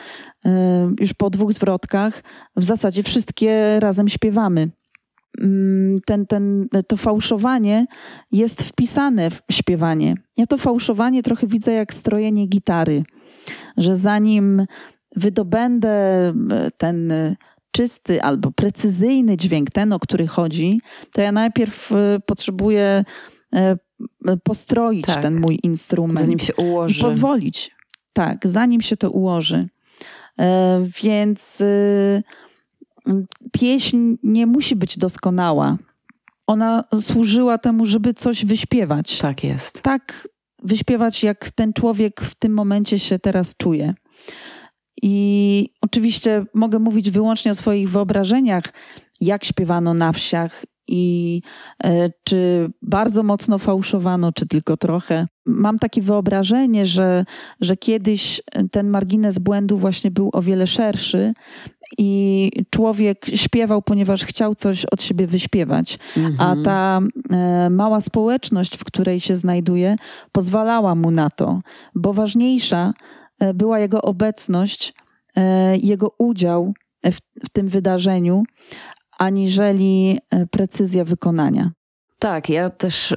już 1.00 1.14
po 1.14 1.30
dwóch 1.30 1.52
zwrotkach 1.52 2.22
w 2.56 2.64
zasadzie 2.64 3.02
wszystkie 3.02 3.80
razem 3.80 4.08
śpiewamy. 4.08 4.70
Mm, 5.40 5.96
ten, 6.06 6.26
ten, 6.26 6.68
to 6.88 6.96
fałszowanie 6.96 7.86
jest 8.32 8.62
wpisane 8.62 9.30
w 9.30 9.42
śpiewanie. 9.50 10.14
Ja 10.36 10.46
to 10.46 10.58
fałszowanie 10.58 11.22
trochę 11.22 11.46
widzę 11.46 11.72
jak 11.72 11.94
strojenie 11.94 12.46
gitary, 12.46 13.02
że 13.76 13.96
zanim 13.96 14.66
wydobędę 15.16 15.88
e, 15.90 16.34
ten 16.78 17.12
czysty 17.70 18.22
albo 18.22 18.50
precyzyjny 18.50 19.36
dźwięk, 19.36 19.70
ten 19.70 19.92
o 19.92 19.98
który 19.98 20.26
chodzi, 20.26 20.80
to 21.12 21.20
ja 21.20 21.32
najpierw 21.32 21.92
e, 21.92 22.20
potrzebuję 22.26 23.04
e, 23.54 23.76
postroić 24.42 25.06
tak. 25.06 25.22
ten 25.22 25.40
mój 25.40 25.58
instrument. 25.62 26.20
Zanim 26.20 26.38
się 26.38 26.54
ułoży. 26.54 27.00
I 27.00 27.02
pozwolić. 27.02 27.70
Tak, 28.12 28.46
zanim 28.48 28.80
się 28.80 28.96
to 28.96 29.10
ułoży. 29.10 29.68
Więc 31.02 31.62
pieśń 33.52 34.16
nie 34.22 34.46
musi 34.46 34.76
być 34.76 34.98
doskonała. 34.98 35.76
Ona 36.46 36.84
służyła 37.00 37.58
temu, 37.58 37.86
żeby 37.86 38.14
coś 38.14 38.44
wyśpiewać. 38.44 39.18
Tak 39.18 39.44
jest. 39.44 39.82
Tak 39.82 40.28
wyśpiewać, 40.62 41.22
jak 41.22 41.50
ten 41.50 41.72
człowiek 41.72 42.20
w 42.20 42.34
tym 42.34 42.52
momencie 42.52 42.98
się 42.98 43.18
teraz 43.18 43.56
czuje. 43.56 43.94
I 45.02 45.68
oczywiście 45.80 46.46
mogę 46.54 46.78
mówić 46.78 47.10
wyłącznie 47.10 47.50
o 47.50 47.54
swoich 47.54 47.90
wyobrażeniach, 47.90 48.72
jak 49.20 49.44
śpiewano 49.44 49.94
na 49.94 50.12
wsiach 50.12 50.64
i 50.88 51.42
e, 51.84 52.10
czy 52.24 52.70
bardzo 52.82 53.22
mocno 53.22 53.58
fałszowano, 53.58 54.32
czy 54.32 54.46
tylko 54.46 54.76
trochę. 54.76 55.26
Mam 55.46 55.78
takie 55.78 56.02
wyobrażenie, 56.02 56.86
że, 56.86 57.24
że 57.60 57.76
kiedyś 57.76 58.42
ten 58.70 58.88
margines 58.88 59.38
błędu 59.38 59.78
właśnie 59.78 60.10
był 60.10 60.30
o 60.32 60.42
wiele 60.42 60.66
szerszy 60.66 61.32
i 61.98 62.50
człowiek 62.70 63.26
śpiewał, 63.34 63.82
ponieważ 63.82 64.24
chciał 64.24 64.54
coś 64.54 64.84
od 64.84 65.02
siebie 65.02 65.26
wyśpiewać, 65.26 65.98
mhm. 66.16 66.36
a 66.40 66.64
ta 66.64 67.00
e, 67.30 67.70
mała 67.70 68.00
społeczność, 68.00 68.76
w 68.76 68.84
której 68.84 69.20
się 69.20 69.36
znajduje, 69.36 69.96
pozwalała 70.32 70.94
mu 70.94 71.10
na 71.10 71.30
to, 71.30 71.60
bo 71.94 72.12
ważniejsza 72.12 72.92
e, 73.40 73.54
była 73.54 73.78
jego 73.78 74.02
obecność, 74.02 74.94
e, 75.36 75.76
jego 75.76 76.14
udział 76.18 76.74
w, 77.04 77.18
w 77.44 77.48
tym 77.52 77.68
wydarzeniu, 77.68 78.42
aniżeli 79.18 80.18
e, 80.30 80.46
precyzja 80.46 81.04
wykonania. 81.04 81.70
Tak, 82.18 82.48
ja 82.48 82.70
też 82.70 83.14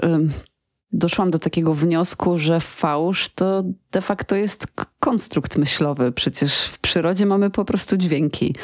doszłam 0.91 1.31
do 1.31 1.39
takiego 1.39 1.73
wniosku, 1.73 2.37
że 2.37 2.59
fałsz 2.59 3.29
to 3.29 3.63
de 3.91 4.01
facto 4.01 4.35
jest 4.35 4.67
konstrukt 4.99 5.57
myślowy. 5.57 6.11
Przecież 6.11 6.65
w 6.65 6.79
przyrodzie 6.79 7.25
mamy 7.25 7.49
po 7.49 7.65
prostu 7.65 7.97
dźwięki. 7.97 8.55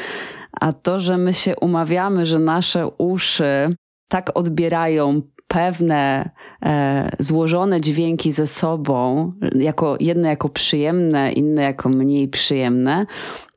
A 0.52 0.74
to, 0.74 1.00
że 1.00 1.18
my 1.18 1.34
się 1.34 1.56
umawiamy, 1.56 2.26
że 2.26 2.40
nasze 2.40 2.88
uszy 2.98 3.76
tak 4.08 4.32
odbierają 4.38 5.22
pewne 5.48 6.30
e, 6.62 7.16
złożone 7.20 7.82
dźwięki 7.82 8.32
ze 8.32 8.48
sobą, 8.48 9.32
jako, 9.56 9.98
jedne 10.00 10.30
jako 10.30 10.50
przyjemne, 10.50 11.32
inne 11.32 11.62
jako 11.62 11.90
mniej 11.90 12.28
przyjemne, 12.28 13.06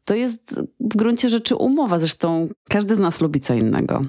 to 0.05 0.15
jest 0.15 0.61
w 0.81 0.97
gruncie 0.97 1.29
rzeczy 1.29 1.57
umowa. 1.57 1.99
Zresztą 1.99 2.49
każdy 2.69 2.95
z 2.95 2.99
nas 2.99 3.21
lubi 3.21 3.41
co 3.41 3.55
innego. 3.55 4.05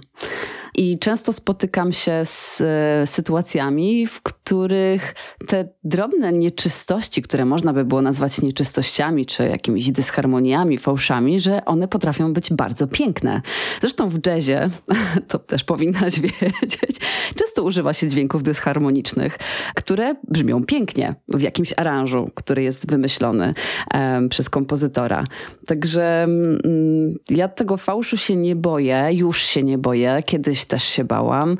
I 0.75 0.99
często 0.99 1.33
spotykam 1.33 1.93
się 1.93 2.21
z 2.25 2.61
e, 2.61 3.07
sytuacjami, 3.07 4.07
w 4.07 4.21
których 4.21 5.15
te 5.47 5.69
drobne 5.83 6.33
nieczystości, 6.33 7.21
które 7.21 7.45
można 7.45 7.73
by 7.73 7.85
było 7.85 8.01
nazwać 8.01 8.41
nieczystościami, 8.41 9.25
czy 9.25 9.43
jakimiś 9.43 9.91
dysharmoniami, 9.91 10.77
fałszami, 10.77 11.39
że 11.39 11.65
one 11.65 11.87
potrafią 11.87 12.33
być 12.33 12.53
bardzo 12.53 12.87
piękne. 12.87 13.41
Zresztą 13.81 14.09
w 14.09 14.19
jazzie, 14.27 14.69
to 15.27 15.39
też 15.39 15.63
powinnaś 15.63 16.19
wiedzieć, 16.41 16.99
często 17.35 17.63
używa 17.63 17.93
się 17.93 18.07
dźwięków 18.07 18.43
dysharmonicznych, 18.43 19.37
które 19.75 20.15
brzmią 20.27 20.65
pięknie 20.65 21.15
w 21.27 21.41
jakimś 21.41 21.73
aranżu, 21.77 22.31
który 22.35 22.63
jest 22.63 22.91
wymyślony 22.91 23.53
um, 23.93 24.29
przez 24.29 24.49
kompozytora. 24.49 25.23
Także 25.67 26.25
um, 26.27 27.15
ja 27.29 27.47
tego 27.47 27.77
fałszu 27.77 28.17
się 28.17 28.35
nie 28.35 28.55
boję, 28.55 29.09
już 29.11 29.43
się 29.43 29.63
nie 29.63 29.77
boję. 29.77 30.23
Kiedyś 30.25 30.58
też 30.65 30.83
się 30.83 31.03
bałam. 31.03 31.57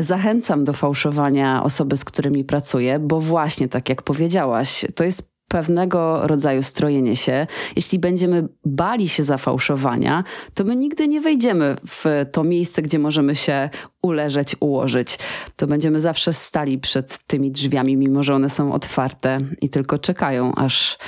Zachęcam 0.00 0.64
do 0.64 0.72
fałszowania 0.72 1.62
osoby, 1.64 1.96
z 1.96 2.04
którymi 2.04 2.44
pracuję, 2.44 2.98
bo 2.98 3.20
właśnie 3.20 3.68
tak 3.68 3.88
jak 3.88 4.02
powiedziałaś, 4.02 4.84
to 4.94 5.04
jest 5.04 5.32
pewnego 5.48 6.26
rodzaju 6.26 6.62
strojenie 6.62 7.16
się. 7.16 7.46
Jeśli 7.76 7.98
będziemy 7.98 8.48
bali 8.64 9.08
się 9.08 9.22
zafałszowania, 9.22 10.24
to 10.54 10.64
my 10.64 10.76
nigdy 10.76 11.08
nie 11.08 11.20
wejdziemy 11.20 11.76
w 11.86 12.04
to 12.32 12.44
miejsce, 12.44 12.82
gdzie 12.82 12.98
możemy 12.98 13.36
się 13.36 13.70
uleżeć, 14.02 14.56
ułożyć. 14.60 15.18
To 15.56 15.66
będziemy 15.66 16.00
zawsze 16.00 16.32
stali 16.32 16.78
przed 16.78 17.18
tymi 17.26 17.50
drzwiami, 17.50 17.96
mimo 17.96 18.22
że 18.22 18.34
one 18.34 18.50
są 18.50 18.72
otwarte 18.72 19.40
i 19.60 19.68
tylko 19.68 19.98
czekają, 19.98 20.54
aż 20.54 20.98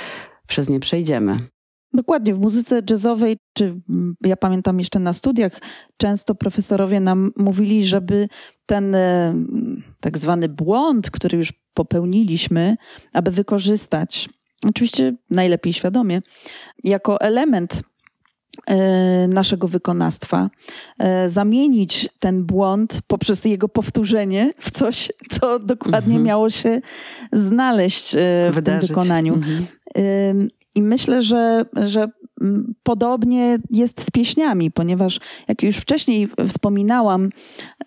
przez 0.47 0.69
nie 0.69 0.79
przejdziemy. 0.79 1.39
Dokładnie, 1.93 2.33
w 2.33 2.39
muzyce 2.39 2.81
jazzowej, 2.89 3.37
czy 3.55 3.75
ja 4.21 4.37
pamiętam 4.37 4.79
jeszcze 4.79 4.99
na 4.99 5.13
studiach, 5.13 5.59
często 5.97 6.35
profesorowie 6.35 6.99
nam 6.99 7.31
mówili, 7.37 7.85
żeby 7.85 8.27
ten 8.65 8.95
e, 8.95 9.35
tak 9.99 10.17
zwany 10.17 10.49
błąd, 10.49 11.11
który 11.11 11.37
już 11.37 11.53
popełniliśmy, 11.73 12.75
aby 13.13 13.31
wykorzystać, 13.31 14.29
oczywiście 14.63 15.13
najlepiej 15.29 15.73
świadomie, 15.73 16.21
jako 16.83 17.21
element 17.21 17.81
e, 18.67 19.27
naszego 19.27 19.67
wykonawstwa, 19.67 20.49
e, 20.99 21.29
zamienić 21.29 22.09
ten 22.19 22.45
błąd 22.45 22.99
poprzez 23.07 23.45
jego 23.45 23.69
powtórzenie 23.69 24.53
w 24.59 24.71
coś, 24.71 25.11
co 25.39 25.59
dokładnie 25.59 26.15
mhm. 26.15 26.23
miało 26.23 26.49
się 26.49 26.81
znaleźć 27.31 28.15
w 28.51 28.55
Wydarzyć. 28.55 28.87
tym 28.87 28.95
wykonaniu. 28.95 29.33
Mhm. 29.33 29.65
I 30.75 30.81
myślę, 30.81 31.21
że, 31.21 31.65
że 31.73 32.07
podobnie 32.83 33.57
jest 33.69 34.01
z 34.01 34.11
pieśniami, 34.11 34.71
ponieważ 34.71 35.19
jak 35.47 35.63
już 35.63 35.77
wcześniej 35.77 36.27
wspominałam, 36.47 37.29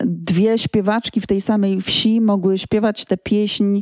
dwie 0.01 0.59
śpiewaczki 0.59 1.21
w 1.21 1.27
tej 1.27 1.41
samej 1.41 1.81
wsi 1.81 2.21
mogły 2.21 2.59
śpiewać 2.59 3.05
tę 3.05 3.17
pieśń 3.17 3.81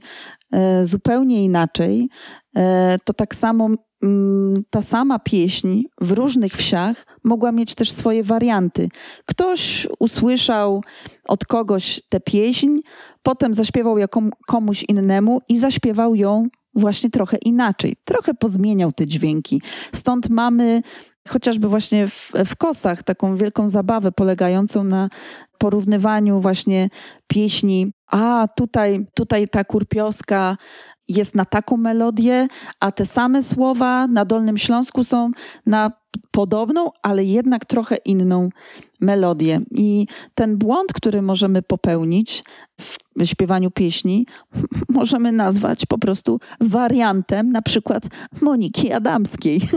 e, 0.53 0.85
zupełnie 0.85 1.45
inaczej. 1.45 2.09
E, 2.57 2.99
to 3.05 3.13
tak 3.13 3.35
samo 3.35 3.69
ta 4.71 4.83
sama 4.83 5.19
pieśń 5.19 5.83
w 6.01 6.13
różnych 6.13 6.53
wsiach 6.53 7.07
mogła 7.25 7.53
mieć 7.53 7.75
też 7.75 7.93
swoje 7.93 8.23
warianty. 8.23 8.89
Ktoś 9.27 9.87
usłyszał 9.99 10.83
od 11.29 11.45
kogoś 11.45 12.01
tę 12.09 12.21
pieśń, 12.21 12.79
potem 13.23 13.55
zaśpiewał 13.55 13.99
ją 13.99 14.07
komuś 14.47 14.85
innemu 14.89 15.41
i 15.49 15.59
zaśpiewał 15.59 16.15
ją 16.15 16.49
właśnie 16.77 17.11
trochę 17.11 17.37
inaczej, 17.37 17.97
trochę 18.05 18.35
pozmieniał 18.35 18.93
te 18.93 19.07
dźwięki. 19.07 19.63
Stąd 19.95 20.31
mamy 20.31 20.83
chociażby 21.29 21.69
właśnie 21.69 22.09
w, 22.09 22.33
w 22.47 22.57
kosach 22.57 23.03
taką 23.03 23.37
wielką 23.37 23.69
zabawę 23.69 24.13
polegającą 24.13 24.85
na 24.85 25.09
porównywaniu 25.59 26.41
właśnie 26.41 26.89
pieśni. 27.27 27.93
A 28.07 28.49
tutaj, 28.57 29.07
tutaj 29.15 29.49
ta 29.49 29.65
kurpioska 29.65 30.57
jest 31.09 31.35
na 31.35 31.45
taką 31.45 31.77
melodię, 31.77 32.49
a 32.81 32.93
te 32.93 33.07
same 33.07 33.43
słowa 33.43 34.07
na 34.07 34.25
Dolnym 34.25 34.59
Śląsku 34.59 35.05
są 35.05 35.31
na 35.67 35.91
podobną, 36.31 36.91
ale 37.03 37.25
jednak 37.25 37.65
trochę 37.65 37.97
inną 37.97 38.49
melodię. 39.01 39.61
I 39.71 40.07
ten 40.35 40.59
błąd, 40.59 40.93
który 40.93 41.23
możemy 41.23 41.63
popełnić 41.63 42.45
w 42.81 43.25
śpiewaniu 43.25 43.71
pieśni, 43.71 44.27
możemy 44.89 45.33
nazwać 45.33 45.87
po 45.87 45.99
prostu 45.99 46.41
wariantem 46.61 47.53
na 47.53 47.63
przykład 47.63 48.03
Moniki 48.41 48.93
Adamskiej. 48.93 49.61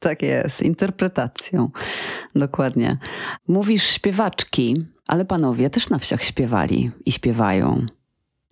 Tak 0.00 0.22
jest, 0.22 0.62
interpretacją. 0.62 1.70
Dokładnie. 2.34 2.98
Mówisz 3.48 3.84
śpiewaczki, 3.84 4.86
ale 5.06 5.24
panowie 5.24 5.70
też 5.70 5.88
na 5.88 5.98
wsiach 5.98 6.22
śpiewali 6.22 6.90
i 7.06 7.12
śpiewają. 7.12 7.86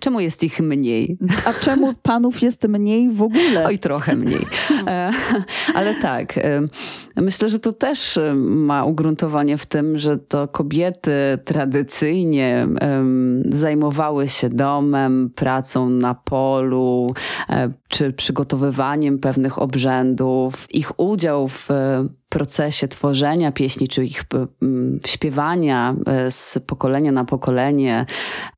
Czemu 0.01 0.21
jest 0.21 0.45
ich 0.45 0.61
mniej? 0.61 1.19
A 1.45 1.53
czemu 1.53 1.95
panów 2.03 2.43
jest 2.43 2.69
mniej 2.69 3.11
w 3.11 3.23
ogóle? 3.23 3.67
Oj, 3.67 3.79
trochę 3.79 4.17
mniej. 4.17 4.47
E, 4.87 5.11
ale 5.75 5.95
tak, 5.95 6.39
e, 6.39 6.63
myślę, 7.17 7.49
że 7.49 7.59
to 7.59 7.73
też 7.73 8.17
e, 8.17 8.35
ma 8.35 8.85
ugruntowanie 8.85 9.59
w 9.59 9.67
tym, 9.67 9.99
że 9.99 10.19
to 10.19 10.49
kobiety 10.49 11.13
tradycyjnie 11.45 12.69
zajmowały 13.45 14.29
się 14.29 14.49
domem, 14.49 15.31
pracą 15.35 15.91
na 15.91 16.15
polu, 16.15 17.15
czy 17.89 18.13
przygotowywaniem 18.13 19.19
pewnych 19.19 19.63
obrzędów. 19.63 20.67
Ich 20.71 21.01
udział 21.01 21.49
w 21.49 21.69
procesie 22.29 22.89
tworzenia 22.89 23.53
pieśni, 23.53 23.89
czy 23.89 24.05
ich 24.05 24.25
śpiewania 25.07 25.95
e, 26.07 26.31
z 26.31 26.59
pokolenia 26.67 27.13
na 27.13 27.25
pokolenie, 27.25 28.07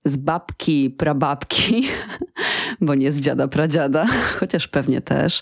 z 0.04 0.16
babki, 0.16 0.90
prababki, 0.90 1.88
bo 2.80 2.94
nie 2.94 3.12
z 3.12 3.20
dziada, 3.20 3.48
pradziada, 3.48 4.06
chociaż 4.40 4.68
pewnie 4.68 5.00
też, 5.00 5.40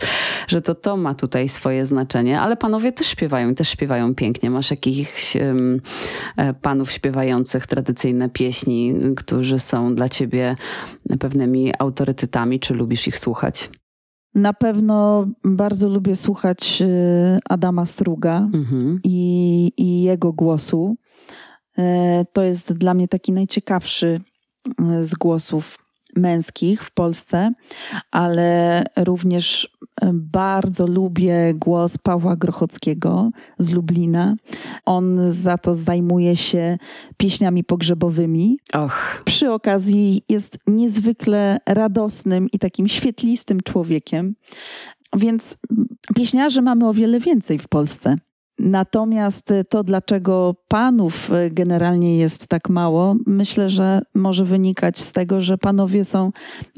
że 0.49 0.63
to 0.63 0.75
to 0.75 0.97
ma 0.97 1.15
tutaj 1.15 1.49
swoje 1.49 1.87
znaczenie, 1.87 2.41
ale 2.41 2.57
panowie 2.57 2.93
też 2.93 3.07
śpiewają 3.07 3.51
i 3.51 3.55
też 3.55 3.69
śpiewają 3.69 4.15
pięknie. 4.15 4.51
Masz 4.51 4.71
jakichś 4.71 5.37
panów 6.63 6.93
śpiewających 6.93 7.67
tradycyjne 7.67 8.31
pieśni, 8.31 8.95
którzy 9.17 9.59
są 9.59 9.95
dla 9.95 10.09
ciebie 10.09 10.57
pewnymi 11.21 11.73
autorytetami, 11.79 12.61
czy 12.61 12.75
lubisz 12.75 13.09
ich 13.09 13.19
słuchać? 13.19 13.71
Na 14.37 14.53
pewno 14.53 15.27
bardzo 15.45 15.89
lubię 15.89 16.17
słuchać 16.17 16.83
y, 16.83 17.39
Adama 17.49 17.87
Struga 17.87 18.39
mhm. 18.39 19.01
i, 19.05 19.73
i 19.77 20.03
jego 20.03 20.33
głosu. 20.33 20.97
E, 21.79 22.25
to 22.33 22.43
jest 22.43 22.73
dla 22.73 22.95
mnie 22.95 23.09
taki 23.09 23.33
najciekawszy 23.33 24.21
y, 24.99 25.05
z 25.05 25.15
głosów 25.15 25.86
męskich 26.17 26.85
w 26.85 26.91
Polsce, 26.91 27.53
ale 28.11 28.83
również 28.97 29.77
e, 30.01 30.11
bardzo 30.13 30.87
lubię 30.87 31.55
głos 31.55 31.99
Pawła 31.99 32.37
Grochockiego 32.37 33.31
z 33.59 33.71
Lublina. 33.71 34.37
On 34.85 35.31
za 35.31 35.59
to 35.59 35.75
zajmuje 35.75 36.37
się 36.37 36.79
pieśniami 37.17 37.65
pogrzebowymi. 37.65 38.59
Och. 38.73 39.23
Przy 39.25 39.53
okazji 39.53 40.23
jest 40.29 40.59
niezwykle 40.67 41.59
radosnym 41.67 42.51
i 42.53 42.59
takim 42.59 42.89
świetlistym 42.89 43.61
człowiekiem. 43.61 44.35
Więc 45.17 45.57
pieśniarzy 46.15 46.63
mamy 46.63 46.89
o 46.89 46.95
wiele 46.95 47.21
więcej 47.21 47.59
w 47.59 47.69
Polsce. 47.69 48.17
Natomiast 48.59 49.53
to, 49.69 49.85
dlaczego 49.85 50.55
panów 50.69 51.31
generalnie 51.51 52.19
jest 52.19 52.49
tak 52.49 52.69
mało, 52.69 53.17
myślę, 53.27 53.71
że 53.71 54.03
może 54.15 54.45
wynikać 54.45 54.99
z 54.99 55.13
tego, 55.13 55.41
że 55.41 55.59
panowie 55.59 56.05
są 56.05 56.33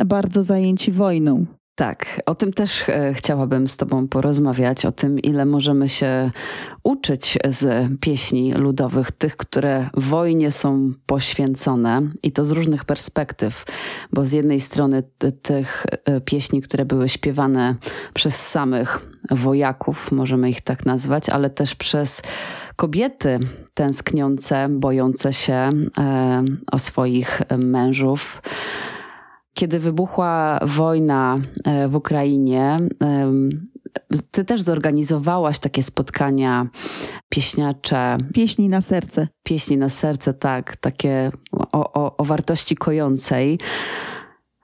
bardzo 0.07 0.43
zajęci 0.43 0.93
wojną. 0.93 1.47
Tak, 1.79 2.21
o 2.27 2.35
tym 2.35 2.53
też 2.53 2.89
e, 2.89 3.15
chciałabym 3.15 3.69
z 3.69 3.77
Tobą 3.77 4.09
porozmawiać, 4.09 4.87
o 4.87 4.91
tym, 4.91 5.19
ile 5.19 5.45
możemy 5.45 5.89
się 5.89 6.31
uczyć 6.83 7.39
z 7.49 7.89
pieśni 8.01 8.53
ludowych, 8.53 9.11
tych, 9.11 9.37
które 9.37 9.91
wojnie 9.95 10.51
są 10.51 10.93
poświęcone 11.07 12.03
i 12.23 12.33
to 12.33 12.45
z 12.45 12.51
różnych 12.51 12.85
perspektyw, 12.85 13.65
bo 14.13 14.25
z 14.25 14.33
jednej 14.33 14.61
strony 14.61 15.03
tych 15.43 15.87
e, 16.05 16.21
pieśni, 16.21 16.63
które 16.63 16.85
były 16.85 17.09
śpiewane 17.09 17.75
przez 18.15 18.49
samych 18.49 19.11
wojaków, 19.31 20.13
możemy 20.13 20.51
ich 20.51 20.61
tak 20.61 20.87
nazwać, 20.87 21.29
ale 21.29 21.51
też 21.51 21.75
przez 21.75 22.23
kobiety 22.77 23.39
tęskniące, 23.75 24.69
bojące 24.71 25.33
się 25.33 25.71
e, 25.99 26.45
o 26.73 26.79
swoich 26.79 27.43
mężów 27.59 28.43
kiedy 29.59 29.79
wybuchła 29.79 30.61
wojna 30.63 31.39
e, 31.65 31.89
w 31.89 31.97
Ukrainie, 31.97 32.79
ty 34.31 34.45
też 34.45 34.63
zorganizowałaś 34.63 35.59
takie 35.59 35.83
spotkania 35.83 36.67
pieśniacze. 37.29 38.19
Pieśni 38.35 38.69
na 38.69 38.81
serce. 38.81 39.29
Pieśni 39.43 39.77
na 39.77 39.89
serce, 39.89 40.35
tak, 40.35 40.77
takie 40.77 41.31
o, 41.53 41.93
o, 41.93 42.17
o 42.17 42.25
wartości 42.25 42.77
kojącej. 42.77 43.59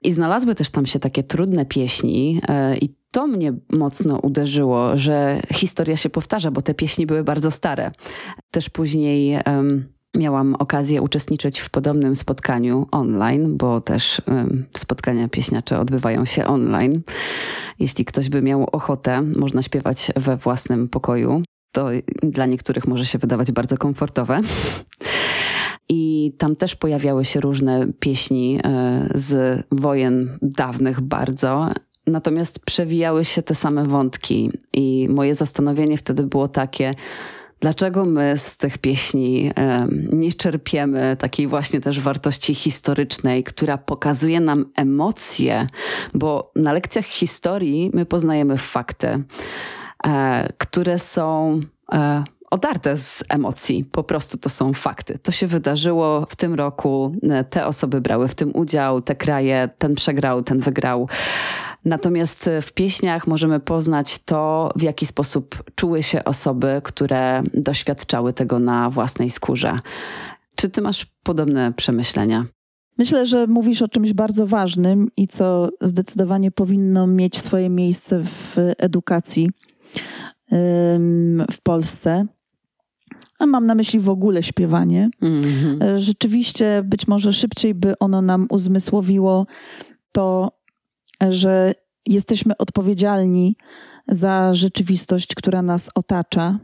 I 0.03 0.12
znalazły 0.12 0.55
też 0.55 0.70
tam 0.70 0.86
się 0.86 0.99
takie 0.99 1.22
trudne 1.22 1.66
pieśni, 1.66 2.40
e, 2.49 2.76
i 2.76 2.95
to 3.11 3.26
mnie 3.26 3.53
mocno 3.72 4.18
uderzyło, 4.18 4.97
że 4.97 5.40
historia 5.53 5.97
się 5.97 6.11
powtarza, 6.11 6.51
bo 6.51 6.62
te 6.62 6.74
pieśni 6.74 7.07
były 7.07 7.24
bardzo 7.24 7.51
stare. 7.51 7.90
Też 8.51 8.70
później. 8.70 9.38
Um, 9.47 9.95
Miałam 10.14 10.54
okazję 10.54 11.02
uczestniczyć 11.02 11.60
w 11.60 11.70
podobnym 11.70 12.16
spotkaniu 12.16 12.86
online, 12.90 13.56
bo 13.56 13.80
też 13.80 14.22
spotkania 14.76 15.28
pieśniacze 15.28 15.78
odbywają 15.78 16.24
się 16.24 16.46
online. 16.46 17.02
Jeśli 17.78 18.04
ktoś 18.04 18.28
by 18.28 18.42
miał 18.42 18.68
ochotę, 18.72 19.22
można 19.22 19.62
śpiewać 19.62 20.12
we 20.16 20.36
własnym 20.36 20.88
pokoju. 20.88 21.42
To 21.72 21.88
dla 22.22 22.46
niektórych 22.46 22.86
może 22.86 23.06
się 23.06 23.18
wydawać 23.18 23.52
bardzo 23.52 23.78
komfortowe. 23.78 24.40
I 25.88 26.32
tam 26.38 26.56
też 26.56 26.76
pojawiały 26.76 27.24
się 27.24 27.40
różne 27.40 27.86
pieśni 28.00 28.60
e, 28.64 29.08
z 29.14 29.62
wojen 29.72 30.38
dawnych 30.42 31.00
bardzo. 31.00 31.70
Natomiast 32.06 32.58
przewijały 32.58 33.24
się 33.24 33.42
te 33.42 33.54
same 33.54 33.84
wątki, 33.84 34.50
i 34.72 35.08
moje 35.10 35.34
zastanowienie 35.34 35.98
wtedy 35.98 36.22
było 36.22 36.48
takie, 36.48 36.94
Dlaczego 37.64 38.04
my 38.04 38.38
z 38.38 38.56
tych 38.56 38.78
pieśni 38.78 39.50
nie 40.12 40.32
czerpiemy 40.32 41.16
takiej 41.16 41.46
właśnie 41.46 41.80
też 41.80 42.00
wartości 42.00 42.54
historycznej, 42.54 43.44
która 43.44 43.78
pokazuje 43.78 44.40
nam 44.40 44.66
emocje, 44.76 45.66
bo 46.14 46.52
na 46.56 46.72
lekcjach 46.72 47.04
historii 47.04 47.90
my 47.94 48.06
poznajemy 48.06 48.58
fakty, 48.58 49.22
e, 50.06 50.48
które 50.58 50.98
są 50.98 51.60
e, 51.92 52.24
odarte 52.50 52.96
z 52.96 53.24
emocji. 53.28 53.84
Po 53.84 54.04
prostu 54.04 54.38
to 54.38 54.48
są 54.48 54.72
fakty. 54.72 55.18
To 55.18 55.32
się 55.32 55.46
wydarzyło 55.46 56.26
w 56.28 56.36
tym 56.36 56.54
roku, 56.54 57.16
e, 57.30 57.44
te 57.44 57.66
osoby 57.66 58.00
brały 58.00 58.28
w 58.28 58.34
tym 58.34 58.50
udział, 58.56 59.00
te 59.00 59.14
kraje, 59.14 59.68
ten 59.78 59.94
przegrał, 59.94 60.42
ten 60.42 60.58
wygrał. 60.58 61.08
Natomiast 61.85 62.51
w 62.62 62.72
pieśniach 62.72 63.26
możemy 63.26 63.61
poznać 63.61 64.24
to, 64.24 64.72
w 64.76 64.82
jaki 64.82 65.07
sposób 65.07 65.62
czuły 65.74 66.03
się 66.03 66.24
osoby, 66.24 66.80
które 66.85 67.43
doświadczały 67.55 68.32
tego 68.32 68.59
na 68.59 68.91
własnej 68.91 69.30
skórze. 69.30 69.78
Czy 70.55 70.68
ty 70.68 70.82
masz 70.82 71.07
podobne 71.22 71.72
przemyślenia? 71.72 72.47
Myślę, 72.99 73.26
że 73.26 73.47
mówisz 73.47 73.82
o 73.82 73.89
czymś 73.89 74.12
bardzo 74.12 74.47
ważnym 74.47 75.09
i 75.16 75.28
co 75.28 75.68
zdecydowanie 75.80 76.51
powinno 76.51 77.07
mieć 77.07 77.41
swoje 77.41 77.70
miejsce 77.70 78.24
w 78.24 78.57
edukacji 78.78 79.51
w 81.51 81.61
Polsce. 81.62 82.26
A 83.39 83.47
mam 83.47 83.66
na 83.66 83.74
myśli 83.74 84.01
w 84.01 84.09
ogóle 84.09 84.43
śpiewanie. 84.43 85.11
Mm-hmm. 85.22 85.99
Rzeczywiście, 85.99 86.82
być 86.85 87.09
może 87.09 87.32
szybciej 87.32 87.74
by 87.74 87.99
ono 87.99 88.22
nam 88.22 88.47
uzmysłowiło 88.51 89.47
to, 90.12 90.51
że 91.30 91.74
jesteśmy 92.06 92.56
odpowiedzialni 92.56 93.56
za 94.08 94.54
rzeczywistość, 94.54 95.34
która 95.34 95.62
nas 95.62 95.90
otacza. 95.94 96.58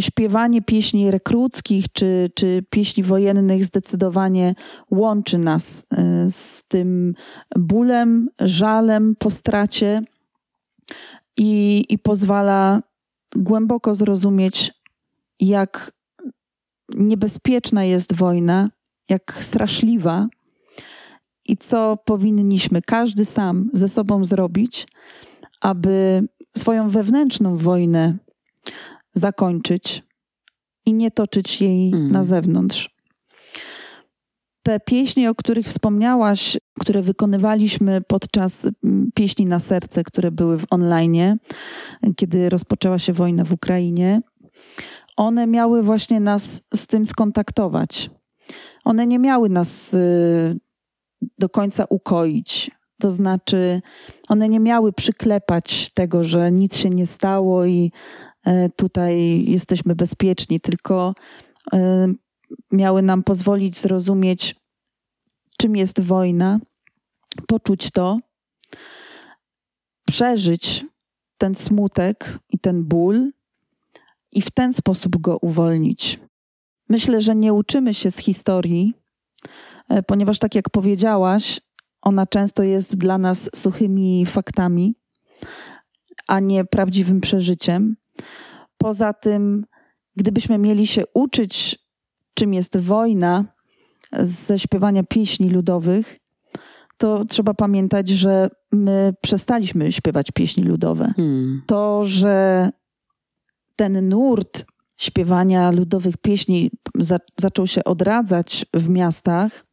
Śpiewanie 0.00 0.62
pieśni 0.62 1.10
rekruckich 1.10 1.86
czy, 1.92 2.30
czy 2.34 2.64
pieśni 2.70 3.02
wojennych 3.02 3.64
zdecydowanie 3.64 4.54
łączy 4.90 5.38
nas 5.38 5.86
y, 6.24 6.30
z 6.30 6.64
tym 6.68 7.14
bólem, 7.56 8.28
żalem 8.40 9.16
po 9.18 9.30
stracie 9.30 10.02
i, 11.36 11.84
i 11.88 11.98
pozwala 11.98 12.82
głęboko 13.36 13.94
zrozumieć, 13.94 14.72
jak 15.40 15.92
niebezpieczna 16.94 17.84
jest 17.84 18.14
wojna, 18.14 18.70
jak 19.08 19.38
straszliwa 19.40 20.28
i 21.52 21.56
co 21.56 21.96
powinniśmy 22.04 22.82
każdy 22.82 23.24
sam 23.24 23.70
ze 23.72 23.88
sobą 23.88 24.24
zrobić, 24.24 24.86
aby 25.60 26.22
swoją 26.56 26.88
wewnętrzną 26.88 27.56
wojnę 27.56 28.16
zakończyć 29.14 30.02
i 30.86 30.94
nie 30.94 31.10
toczyć 31.10 31.60
jej 31.60 31.88
mm. 31.88 32.12
na 32.12 32.22
zewnątrz. 32.22 32.90
Te 34.62 34.80
pieśni, 34.80 35.28
o 35.28 35.34
których 35.34 35.66
wspomniałaś, 35.66 36.58
które 36.80 37.02
wykonywaliśmy 37.02 38.00
podczas 38.00 38.66
mm, 38.84 39.10
pieśni 39.14 39.44
na 39.44 39.60
serce, 39.60 40.04
które 40.04 40.30
były 40.30 40.58
w 40.58 40.64
online, 40.70 41.38
kiedy 42.16 42.48
rozpoczęła 42.48 42.98
się 42.98 43.12
wojna 43.12 43.44
w 43.44 43.52
Ukrainie, 43.52 44.20
one 45.16 45.46
miały 45.46 45.82
właśnie 45.82 46.20
nas 46.20 46.62
z 46.74 46.86
tym 46.86 47.06
skontaktować. 47.06 48.10
One 48.84 49.06
nie 49.06 49.18
miały 49.18 49.48
nas 49.48 49.94
y, 49.94 50.60
do 51.38 51.48
końca 51.48 51.84
ukoić. 51.84 52.70
To 53.00 53.10
znaczy, 53.10 53.82
one 54.28 54.48
nie 54.48 54.60
miały 54.60 54.92
przyklepać 54.92 55.90
tego, 55.94 56.24
że 56.24 56.52
nic 56.52 56.76
się 56.76 56.90
nie 56.90 57.06
stało 57.06 57.64
i 57.64 57.92
e, 58.44 58.68
tutaj 58.68 59.44
jesteśmy 59.48 59.94
bezpieczni, 59.94 60.60
tylko 60.60 61.14
e, 61.72 62.06
miały 62.72 63.02
nam 63.02 63.22
pozwolić 63.22 63.78
zrozumieć, 63.78 64.54
czym 65.58 65.76
jest 65.76 66.00
wojna, 66.00 66.60
poczuć 67.46 67.90
to, 67.90 68.18
przeżyć 70.06 70.84
ten 71.38 71.54
smutek 71.54 72.38
i 72.50 72.58
ten 72.58 72.84
ból 72.84 73.30
i 74.32 74.42
w 74.42 74.50
ten 74.50 74.72
sposób 74.72 75.16
go 75.16 75.38
uwolnić. 75.38 76.20
Myślę, 76.88 77.20
że 77.20 77.34
nie 77.34 77.52
uczymy 77.52 77.94
się 77.94 78.10
z 78.10 78.18
historii, 78.18 78.94
ponieważ 80.06 80.38
tak 80.38 80.54
jak 80.54 80.70
powiedziałaś, 80.70 81.60
ona 82.02 82.26
często 82.26 82.62
jest 82.62 82.96
dla 82.96 83.18
nas 83.18 83.50
suchymi 83.54 84.26
faktami, 84.26 84.94
a 86.28 86.40
nie 86.40 86.64
prawdziwym 86.64 87.20
przeżyciem. 87.20 87.96
Poza 88.78 89.12
tym, 89.12 89.66
gdybyśmy 90.16 90.58
mieli 90.58 90.86
się 90.86 91.04
uczyć, 91.14 91.78
czym 92.34 92.54
jest 92.54 92.78
wojna 92.78 93.44
ze 94.20 94.58
śpiewania 94.58 95.02
pieśni 95.02 95.50
ludowych, 95.50 96.18
to 96.96 97.24
trzeba 97.24 97.54
pamiętać, 97.54 98.08
że 98.08 98.50
my 98.72 99.14
przestaliśmy 99.22 99.92
śpiewać 99.92 100.30
pieśni 100.34 100.64
ludowe. 100.64 101.12
Hmm. 101.16 101.62
To, 101.66 102.04
że 102.04 102.70
ten 103.76 104.08
nurt 104.08 104.64
śpiewania 104.96 105.70
ludowych 105.70 106.16
pieśni 106.16 106.70
za, 106.94 107.18
zaczął 107.40 107.66
się 107.66 107.84
odradzać 107.84 108.66
w 108.74 108.88
miastach, 108.88 109.64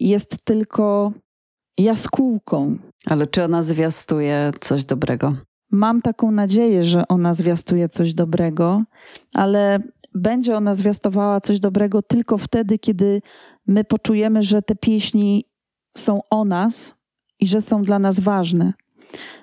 jest 0.00 0.44
tylko 0.44 1.12
jaskółką. 1.78 2.78
Ale 3.06 3.26
czy 3.26 3.44
ona 3.44 3.62
zwiastuje 3.62 4.52
coś 4.60 4.84
dobrego? 4.84 5.36
Mam 5.70 6.02
taką 6.02 6.30
nadzieję, 6.30 6.84
że 6.84 7.08
ona 7.08 7.34
zwiastuje 7.34 7.88
coś 7.88 8.14
dobrego, 8.14 8.82
ale 9.34 9.78
będzie 10.14 10.56
ona 10.56 10.74
zwiastowała 10.74 11.40
coś 11.40 11.60
dobrego 11.60 12.02
tylko 12.02 12.38
wtedy, 12.38 12.78
kiedy 12.78 13.22
my 13.66 13.84
poczujemy, 13.84 14.42
że 14.42 14.62
te 14.62 14.76
pieśni 14.76 15.44
są 15.96 16.20
o 16.30 16.44
nas 16.44 16.94
i 17.40 17.46
że 17.46 17.60
są 17.60 17.82
dla 17.82 17.98
nas 17.98 18.20
ważne. 18.20 18.72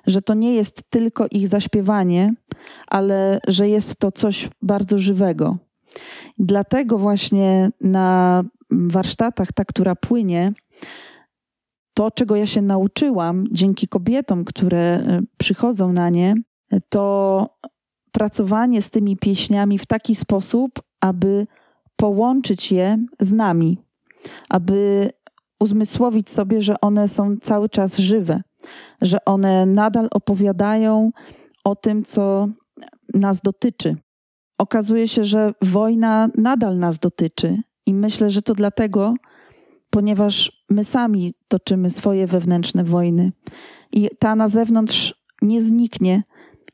Że 0.07 0.21
to 0.21 0.33
nie 0.33 0.55
jest 0.55 0.83
tylko 0.89 1.27
ich 1.31 1.47
zaśpiewanie, 1.47 2.33
ale 2.87 3.39
że 3.47 3.69
jest 3.69 3.95
to 3.95 4.11
coś 4.11 4.49
bardzo 4.61 4.97
żywego. 4.97 5.57
Dlatego 6.37 6.97
właśnie 6.97 7.69
na 7.81 8.43
warsztatach 8.71 9.51
Ta, 9.51 9.65
która 9.65 9.95
płynie, 9.95 10.53
to, 11.93 12.11
czego 12.11 12.35
ja 12.35 12.45
się 12.45 12.61
nauczyłam 12.61 13.45
dzięki 13.51 13.87
kobietom, 13.87 14.45
które 14.45 14.77
e, 14.77 15.21
przychodzą 15.37 15.93
na 15.93 16.09
nie, 16.09 16.35
to 16.89 17.57
pracowanie 18.11 18.81
z 18.81 18.89
tymi 18.89 19.17
pieśniami 19.17 19.77
w 19.77 19.85
taki 19.85 20.15
sposób, 20.15 20.81
aby 21.01 21.47
połączyć 21.95 22.71
je 22.71 22.97
z 23.19 23.31
nami, 23.31 23.77
aby 24.49 25.09
uzmysłowić 25.59 26.29
sobie, 26.29 26.61
że 26.61 26.81
one 26.81 27.07
są 27.07 27.37
cały 27.41 27.69
czas 27.69 27.97
żywe, 27.97 28.41
że 29.01 29.25
one 29.25 29.65
nadal 29.65 30.07
opowiadają 30.11 31.11
o 31.63 31.75
tym, 31.75 32.03
co 32.03 32.47
nas 33.13 33.41
dotyczy. 33.41 33.95
Okazuje 34.57 35.07
się, 35.07 35.23
że 35.23 35.53
wojna 35.61 36.29
nadal 36.37 36.77
nas 36.77 36.99
dotyczy, 36.99 37.61
i 37.91 37.93
myślę, 37.93 38.29
że 38.29 38.41
to 38.41 38.53
dlatego, 38.53 39.13
ponieważ 39.89 40.63
my 40.69 40.83
sami 40.83 41.33
toczymy 41.47 41.89
swoje 41.89 42.27
wewnętrzne 42.27 42.83
wojny 42.83 43.31
i 43.91 44.09
ta 44.19 44.35
na 44.35 44.47
zewnątrz 44.47 45.15
nie 45.41 45.61
zniknie, 45.61 46.23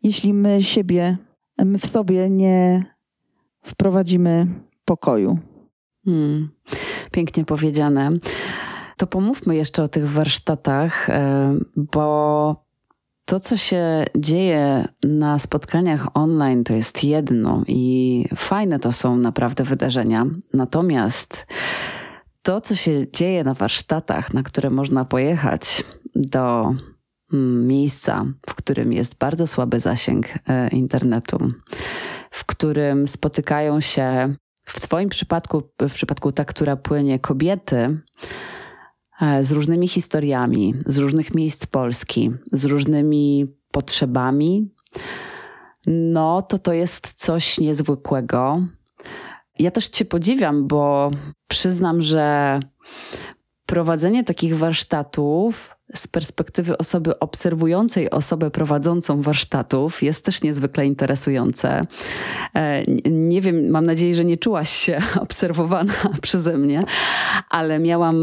jeśli 0.04 0.34
my 0.34 0.64
siebie, 0.64 1.18
my 1.58 1.78
w 1.78 1.86
sobie 1.86 2.30
nie 2.30 2.84
wprowadzimy 3.66 4.48
pokoju. 4.86 5.40
Hmm, 6.06 6.50
pięknie 7.12 7.46
powiedziane. 7.46 8.12
To 8.98 9.08
pomówmy 9.08 9.56
jeszcze 9.56 9.84
o 9.84 9.88
tych 9.88 10.10
warsztatach, 10.10 11.10
e, 11.10 11.58
bo 11.76 12.67
to, 13.28 13.40
co 13.40 13.58
się 13.58 14.06
dzieje 14.18 14.88
na 15.04 15.40
spotkaniach 15.40 16.08
online, 16.14 16.64
to 16.64 16.74
jest 16.74 17.04
jedno 17.04 17.64
i 17.68 18.26
fajne 18.36 18.80
to 18.80 18.92
są 18.92 19.18
naprawdę 19.18 19.64
wydarzenia. 19.64 20.26
Natomiast 20.54 21.48
to, 22.42 22.62
co 22.62 22.76
się 22.76 23.06
dzieje 23.14 23.44
na 23.44 23.54
warsztatach, 23.54 24.34
na 24.34 24.44
które 24.44 24.70
można 24.70 25.06
pojechać 25.06 25.84
do 26.16 26.76
mm, 27.34 27.68
miejsca, 27.68 28.26
w 28.50 28.56
którym 28.56 28.94
jest 28.94 29.18
bardzo 29.18 29.48
słaby 29.48 29.80
zasięg 29.80 30.26
e, 30.48 30.70
internetu, 30.70 31.52
w 32.32 32.46
którym 32.46 33.08
spotykają 33.08 33.80
się 33.80 34.36
w 34.66 34.80
Twoim 34.82 35.10
przypadku, 35.10 35.64
w 35.82 35.94
przypadku 35.94 36.32
ta, 36.32 36.46
która 36.46 36.76
płynie 36.76 37.20
kobiety, 37.20 38.00
z 39.42 39.52
różnymi 39.52 39.88
historiami, 39.88 40.74
z 40.86 40.98
różnych 40.98 41.36
miejsc 41.36 41.66
Polski, 41.66 42.32
z 42.52 42.66
różnymi 42.66 43.48
potrzebami, 43.72 44.70
no 45.88 46.42
to 46.42 46.58
to 46.58 46.74
jest 46.74 47.14
coś 47.14 47.60
niezwykłego. 47.60 48.62
Ja 49.60 49.72
też 49.72 49.90
Cię 49.90 50.06
podziwiam, 50.06 50.68
bo 50.68 51.12
przyznam, 51.48 52.02
że 52.02 52.60
prowadzenie 53.66 54.24
takich 54.24 54.58
warsztatów 54.58 55.77
z 55.96 56.08
perspektywy 56.08 56.78
osoby 56.78 57.20
obserwującej 57.20 58.10
osobę 58.10 58.52
prowadzącą 58.52 59.22
warsztatów 59.22 60.04
jest 60.04 60.26
też 60.26 60.42
niezwykle 60.42 60.86
interesujące. 60.86 61.88
E, 62.56 62.84
nie 63.12 63.42
wiem, 63.42 63.70
mam 63.70 63.86
nadzieję, 63.86 64.16
że 64.16 64.26
nie 64.26 64.38
czułaś 64.38 64.70
się 64.70 64.98
obserwowana 65.20 65.94
przeze 66.22 66.58
mnie, 66.58 66.84
ale 67.50 67.80
miałam 67.80 68.18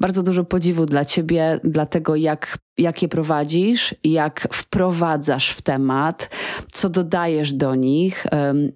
bardzo 0.00 0.22
dużo 0.22 0.44
podziwu 0.44 0.86
dla 0.86 1.04
ciebie, 1.04 1.60
dlatego 1.64 2.16
jak 2.16 2.58
jak 2.78 3.02
je 3.02 3.08
prowadzisz, 3.08 3.94
jak 4.04 4.48
wprowadzasz 4.52 5.50
w 5.50 5.62
temat, 5.62 6.30
co 6.72 6.88
dodajesz 6.88 7.52
do 7.52 7.74
nich, 7.74 8.26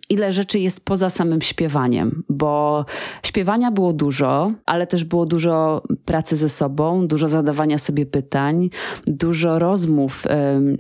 ile 0.09 0.33
rzeczy 0.33 0.59
jest 0.59 0.81
poza 0.85 1.11
samym 1.11 1.43
śpiewaniem, 1.43 2.23
bo 2.29 2.85
śpiewania 3.27 3.71
było 3.71 3.93
dużo, 3.93 4.53
ale 4.67 4.87
też 4.87 5.05
było 5.05 5.27
dużo 5.27 5.83
pracy 6.05 6.37
ze 6.37 6.49
sobą, 6.49 7.07
dużo 7.07 7.29
zadawania 7.29 7.79
sobie 7.79 8.07
pytań, 8.07 8.71
dużo 9.07 9.59
rozmów 9.59 10.25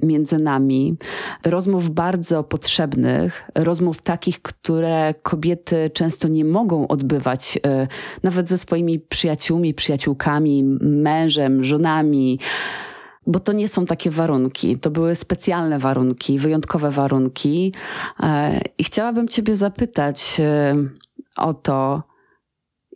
między 0.03 0.39
nami, 0.39 0.97
rozmów 1.45 1.91
bardzo 1.91 2.45
potrzebnych, 2.45 3.51
rozmów 3.55 4.03
takich, 4.03 4.43
które 4.43 5.15
kobiety 5.23 5.91
często 5.95 6.29
nie 6.29 6.45
mogą 6.45 6.89
odbywać, 6.89 7.59
e, 7.67 7.87
nawet 8.23 8.49
ze 8.49 8.59
swoimi 8.59 9.01
przyjaciółmi, 9.01 9.75
przyjaciółkami, 9.75 10.65
mężem, 10.81 11.65
żonami 11.65 12.39
bo 13.29 13.41
to 13.41 13.53
nie 13.53 13.69
są 13.69 13.87
takie 13.87 14.11
warunki. 14.11 14.79
To 14.79 14.91
były 14.91 15.15
specjalne 15.15 15.79
warunki, 15.79 16.39
wyjątkowe 16.39 16.91
warunki. 16.91 17.73
E, 18.21 18.61
I 18.79 18.85
chciałabym 18.85 19.29
Ciebie 19.29 19.57
zapytać 19.57 20.37
e, 20.41 20.77
o 21.37 21.55
to, 21.55 22.03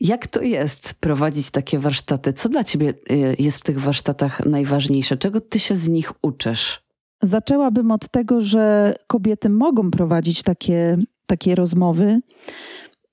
jak 0.01 0.26
to 0.26 0.43
jest 0.43 0.95
prowadzić 0.95 1.51
takie 1.51 1.78
warsztaty? 1.78 2.33
Co 2.33 2.49
dla 2.49 2.64
Ciebie 2.64 2.95
e, 3.11 3.16
jest 3.39 3.59
w 3.59 3.62
tych 3.62 3.80
warsztatach 3.80 4.47
najważniejsze? 4.47 5.16
Czego 5.16 5.41
Ty 5.41 5.59
się 5.59 5.74
z 5.74 5.89
nich 5.89 6.12
uczysz? 6.22 6.83
Zaczęłabym 7.22 7.91
od 7.91 8.09
tego, 8.09 8.41
że 8.41 8.95
kobiety 9.07 9.49
mogą 9.49 9.91
prowadzić 9.91 10.43
takie, 10.43 10.99
takie 11.26 11.55
rozmowy 11.55 12.20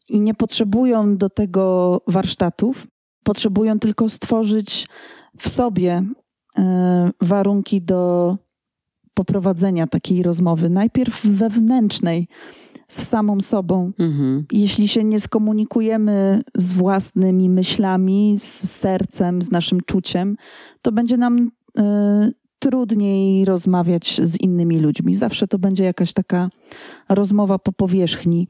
i 0.09 0.22
nie 0.22 0.34
potrzebują 0.34 1.17
do 1.17 1.30
tego 1.30 2.01
warsztatów. 2.07 2.88
Potrzebują 3.24 3.80
tylko 3.80 4.09
stworzyć 4.09 4.88
w 5.38 5.49
sobie 5.49 6.03
warunki 7.22 7.82
do 7.82 8.38
poprowadzenia 9.14 9.88
takiej 9.88 10.24
rozmowy. 10.24 10.70
Najpierw 10.70 11.26
wewnętrznej, 11.26 12.28
z 12.89 13.08
samą 13.08 13.41
sobą. 13.41 13.91
Mhm. 14.00 14.45
Jeśli 14.52 14.88
się 14.88 15.04
nie 15.04 15.20
skomunikujemy 15.20 16.41
z 16.56 16.74
własnymi 16.74 17.50
myślami, 17.50 18.36
z 18.38 18.72
sercem, 18.72 19.41
z 19.41 19.52
naszym 19.52 19.82
czuciem, 19.82 20.36
to 20.82 20.91
będzie 20.91 21.18
nam 21.18 21.52
y, 21.80 21.82
trudniej 22.60 23.45
rozmawiać 23.45 24.20
z 24.24 24.41
innymi 24.41 24.80
ludźmi. 24.80 25.16
Zawsze 25.16 25.47
to 25.47 25.60
będzie 25.60 25.84
jakaś 25.84 26.14
taka 26.14 26.50
rozmowa 27.10 27.60
po 27.60 27.72
powierzchni. 27.72 28.47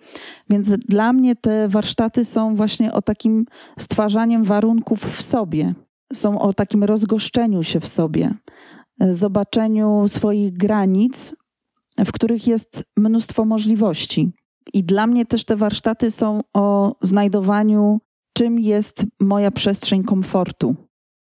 Więc 0.49 0.69
dla 0.69 1.13
mnie 1.13 1.35
te 1.35 1.67
warsztaty 1.67 2.25
są 2.25 2.55
właśnie 2.55 2.93
o 2.93 3.01
takim 3.01 3.45
stwarzaniem 3.79 4.43
warunków 4.43 4.99
w 5.17 5.21
sobie 5.21 5.73
są 6.13 6.39
o 6.39 6.53
takim 6.53 6.83
rozgoszczeniu 6.83 7.63
się 7.63 7.79
w 7.79 7.87
sobie, 7.87 8.33
zobaczeniu 8.99 10.07
swoich 10.07 10.53
granic, 10.53 11.33
w 11.97 12.11
których 12.11 12.47
jest 12.47 12.83
mnóstwo 12.97 13.45
możliwości. 13.45 14.31
I 14.73 14.83
dla 14.83 15.07
mnie 15.07 15.25
też 15.25 15.43
te 15.43 15.55
warsztaty 15.55 16.11
są 16.11 16.41
o 16.53 16.95
znajdowaniu, 17.01 17.99
czym 18.33 18.59
jest 18.59 19.05
moja 19.19 19.51
przestrzeń 19.51 20.03
komfortu. 20.03 20.75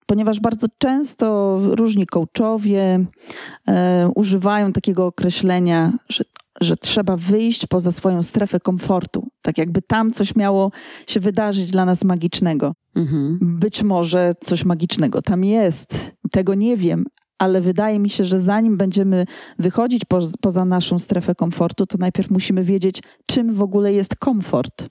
Ponieważ 0.07 0.41
bardzo 0.41 0.67
często 0.79 1.59
różni 1.63 2.07
coachowie 2.07 3.07
e, 3.69 4.09
używają 4.15 4.73
takiego 4.73 5.07
określenia, 5.07 5.93
że 6.09 6.25
że 6.61 6.77
trzeba 6.77 7.17
wyjść 7.17 7.67
poza 7.67 7.93
swoją 7.93 8.23
strefę 8.23 8.61
komfortu. 8.61 9.29
Tak 9.43 9.59
jakby 9.59 9.83
tam 9.83 10.13
coś 10.13 10.37
miało 10.37 10.73
się 11.07 11.21
wydarzyć 11.21 11.71
dla 11.71 11.85
nas 11.85 12.05
magicznego. 12.05 12.75
Mhm. 12.99 13.39
Być 13.41 13.83
może 13.83 14.33
coś 14.41 14.65
magicznego 14.65 15.23
tam 15.23 15.45
jest, 15.45 16.17
tego 16.31 16.55
nie 16.55 16.77
wiem, 16.77 17.05
ale 17.39 17.61
wydaje 17.61 17.99
mi 17.99 18.11
się, 18.11 18.25
że 18.25 18.39
zanim 18.39 18.77
będziemy 18.77 19.27
wychodzić 19.59 20.05
po, 20.05 20.19
poza 20.41 20.65
naszą 20.65 20.99
strefę 20.99 21.35
komfortu, 21.35 21.87
to 21.87 21.99
najpierw 21.99 22.31
musimy 22.31 22.63
wiedzieć, 22.63 23.03
czym 23.27 23.53
w 23.53 23.63
ogóle 23.63 23.93
jest 23.93 24.17
komfort. 24.17 24.89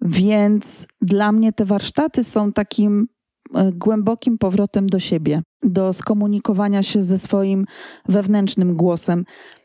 Więc 0.00 0.86
dla 1.00 1.32
mnie 1.32 1.52
te 1.52 1.64
warsztaty 1.64 2.24
są 2.24 2.52
takim 2.52 3.08
e, 3.54 3.72
głębokim 3.72 4.38
powrotem 4.38 4.86
do 4.86 4.98
siebie, 4.98 5.42
do 5.62 5.92
skomunikowania 5.92 6.82
się 6.82 7.02
ze 7.02 7.18
swoim 7.18 7.64
wewnętrznym 8.08 8.76
głosem. 8.76 9.24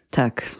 Tak. 0.09 0.55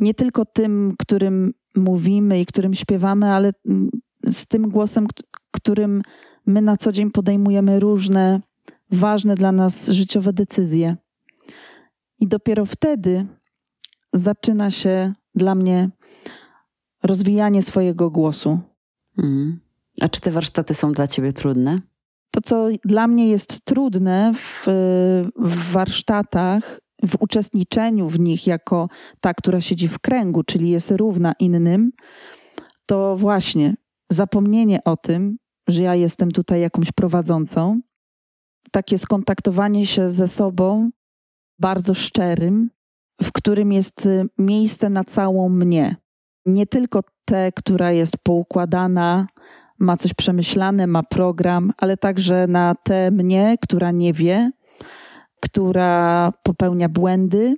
Nie 0.00 0.14
tylko 0.14 0.44
tym, 0.44 0.94
którym 0.98 1.52
mówimy 1.76 2.40
i 2.40 2.46
którym 2.46 2.74
śpiewamy, 2.74 3.30
ale 3.30 3.52
mm, 3.68 3.90
z 4.24 4.46
tym 4.46 4.68
głosem, 4.68 5.06
którym 5.50 6.02
my 6.46 6.62
na 6.62 6.76
co 6.76 6.92
dzień 6.92 7.10
podejmujemy 7.10 7.80
różne 7.80 8.40
ważne 8.90 9.34
dla 9.34 9.52
nas 9.52 9.88
życiowe 9.88 10.32
decyzje. 10.32 10.96
I 12.20 12.26
dopiero 12.26 12.66
wtedy 12.66 13.26
zaczyna 14.12 14.70
się 14.70 15.12
dla 15.34 15.54
mnie 15.54 15.90
rozwijanie 17.02 17.62
swojego 17.62 18.10
głosu. 18.10 18.58
Mm. 19.18 19.60
A 20.00 20.08
czy 20.08 20.20
te 20.20 20.30
warsztaty 20.30 20.74
są 20.74 20.92
dla 20.92 21.06
ciebie 21.06 21.32
trudne? 21.32 21.80
To, 22.30 22.40
co 22.40 22.68
dla 22.84 23.06
mnie 23.06 23.28
jest 23.28 23.64
trudne 23.64 24.32
w, 24.34 24.66
w 25.36 25.72
warsztatach, 25.72 26.80
w 27.02 27.16
uczestniczeniu 27.20 28.08
w 28.08 28.20
nich 28.20 28.46
jako 28.46 28.88
ta, 29.20 29.34
która 29.34 29.60
siedzi 29.60 29.88
w 29.88 29.98
kręgu, 29.98 30.42
czyli 30.42 30.70
jest 30.70 30.90
równa 30.90 31.32
innym, 31.38 31.92
to 32.86 33.16
właśnie 33.16 33.74
zapomnienie 34.08 34.84
o 34.84 34.96
tym, 34.96 35.38
że 35.68 35.82
ja 35.82 35.94
jestem 35.94 36.32
tutaj 36.32 36.60
jakąś 36.60 36.92
prowadzącą, 36.92 37.80
takie 38.70 38.98
skontaktowanie 38.98 39.86
się 39.86 40.10
ze 40.10 40.28
sobą 40.28 40.90
bardzo 41.58 41.94
szczerym, 41.94 42.70
w 43.22 43.32
którym 43.32 43.72
jest 43.72 44.08
miejsce 44.38 44.90
na 44.90 45.04
całą 45.04 45.48
mnie. 45.48 45.96
Nie 46.46 46.66
tylko 46.66 47.02
tę, 47.24 47.52
która 47.52 47.92
jest 47.92 48.16
poukładana, 48.22 49.26
ma 49.78 49.96
coś 49.96 50.14
przemyślane, 50.14 50.86
ma 50.86 51.02
program, 51.02 51.72
ale 51.76 51.96
także 51.96 52.46
na 52.46 52.74
tę 52.74 53.10
mnie, 53.10 53.56
która 53.62 53.90
nie 53.90 54.12
wie, 54.12 54.50
która 55.40 56.32
popełnia 56.42 56.88
błędy, 56.88 57.56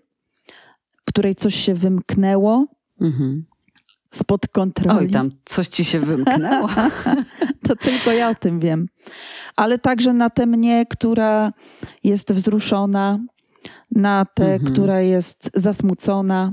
której 1.05 1.35
coś 1.35 1.55
się 1.55 1.75
wymknęło 1.75 2.67
mhm. 3.01 3.45
Spod 4.11 4.49
kontroli. 4.49 4.99
Oj, 4.99 5.11
tam 5.11 5.31
coś 5.45 5.69
ci 5.69 5.85
się 5.85 6.01
wymknęło. 6.01 6.69
to 7.69 7.77
tylko 7.77 8.13
ja 8.13 8.31
o 8.31 8.35
tym 8.35 8.61
wiem. 8.61 8.89
Ale 9.57 9.79
także 9.79 10.13
na 10.13 10.31
tę 10.31 10.47
mnie, 10.47 10.87
która 10.87 11.53
jest 12.05 12.33
wzruszona, 12.33 13.19
na 13.95 14.25
tę, 14.35 14.53
mhm. 14.53 14.73
która 14.73 15.01
jest 15.01 15.51
zasmucona, 15.55 16.53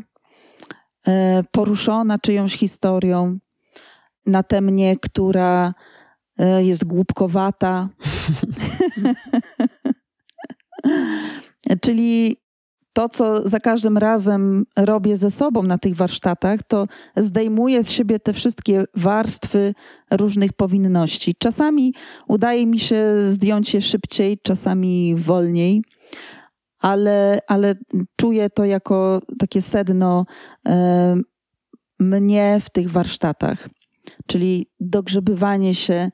e, 1.07 1.43
poruszona 1.51 2.19
czyjąś 2.19 2.57
historią, 2.57 3.37
na 4.25 4.43
tę 4.43 4.61
mnie, 4.61 4.95
która 4.97 5.73
e, 6.39 6.63
jest 6.63 6.85
głupkowata. 6.85 7.89
Czyli 11.81 12.37
to, 12.95 13.09
co 13.09 13.47
za 13.47 13.59
każdym 13.59 13.97
razem 13.97 14.65
robię 14.75 15.17
ze 15.17 15.31
sobą 15.31 15.63
na 15.63 15.77
tych 15.77 15.95
warsztatach, 15.95 16.59
to 16.67 16.87
zdejmuję 17.17 17.83
z 17.83 17.91
siebie 17.91 18.19
te 18.19 18.33
wszystkie 18.33 18.83
warstwy 18.95 19.73
różnych 20.11 20.53
powinności. 20.53 21.35
Czasami 21.39 21.93
udaje 22.27 22.65
mi 22.65 22.79
się 22.79 23.05
zdjąć 23.23 23.73
je 23.73 23.81
szybciej, 23.81 24.39
czasami 24.43 25.15
wolniej, 25.15 25.81
ale, 26.79 27.39
ale 27.47 27.75
czuję 28.15 28.49
to 28.49 28.65
jako 28.65 29.21
takie 29.39 29.61
sedno 29.61 30.25
e, 30.67 31.15
mnie 31.99 32.59
w 32.61 32.69
tych 32.69 32.89
warsztatach. 32.89 33.69
Czyli 34.27 34.67
dogrzebywanie 34.79 35.75
się 35.75 36.11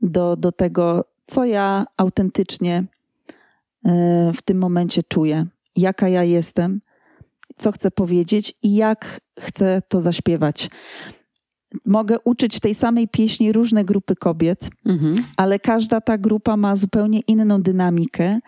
do, 0.00 0.36
do 0.36 0.52
tego, 0.52 1.04
co 1.26 1.44
ja 1.44 1.84
autentycznie 1.96 2.84
E, 3.84 4.32
w 4.34 4.42
tym 4.42 4.58
momencie 4.58 5.02
czuję, 5.02 5.46
jaka 5.76 6.08
ja 6.08 6.24
jestem, 6.24 6.80
co 7.56 7.72
chcę 7.72 7.90
powiedzieć 7.90 8.54
i 8.62 8.74
jak 8.74 9.20
chcę 9.40 9.82
to 9.88 10.00
zaśpiewać. 10.00 10.70
Mogę 11.86 12.16
uczyć 12.24 12.60
tej 12.60 12.74
samej 12.74 13.08
pieśni 13.08 13.52
różne 13.52 13.84
grupy 13.84 14.16
kobiet, 14.16 14.68
mhm. 14.86 15.16
ale 15.36 15.58
każda 15.58 16.00
ta 16.00 16.18
grupa 16.18 16.56
ma 16.56 16.76
zupełnie 16.76 17.20
inną 17.20 17.62
dynamikę, 17.62 18.40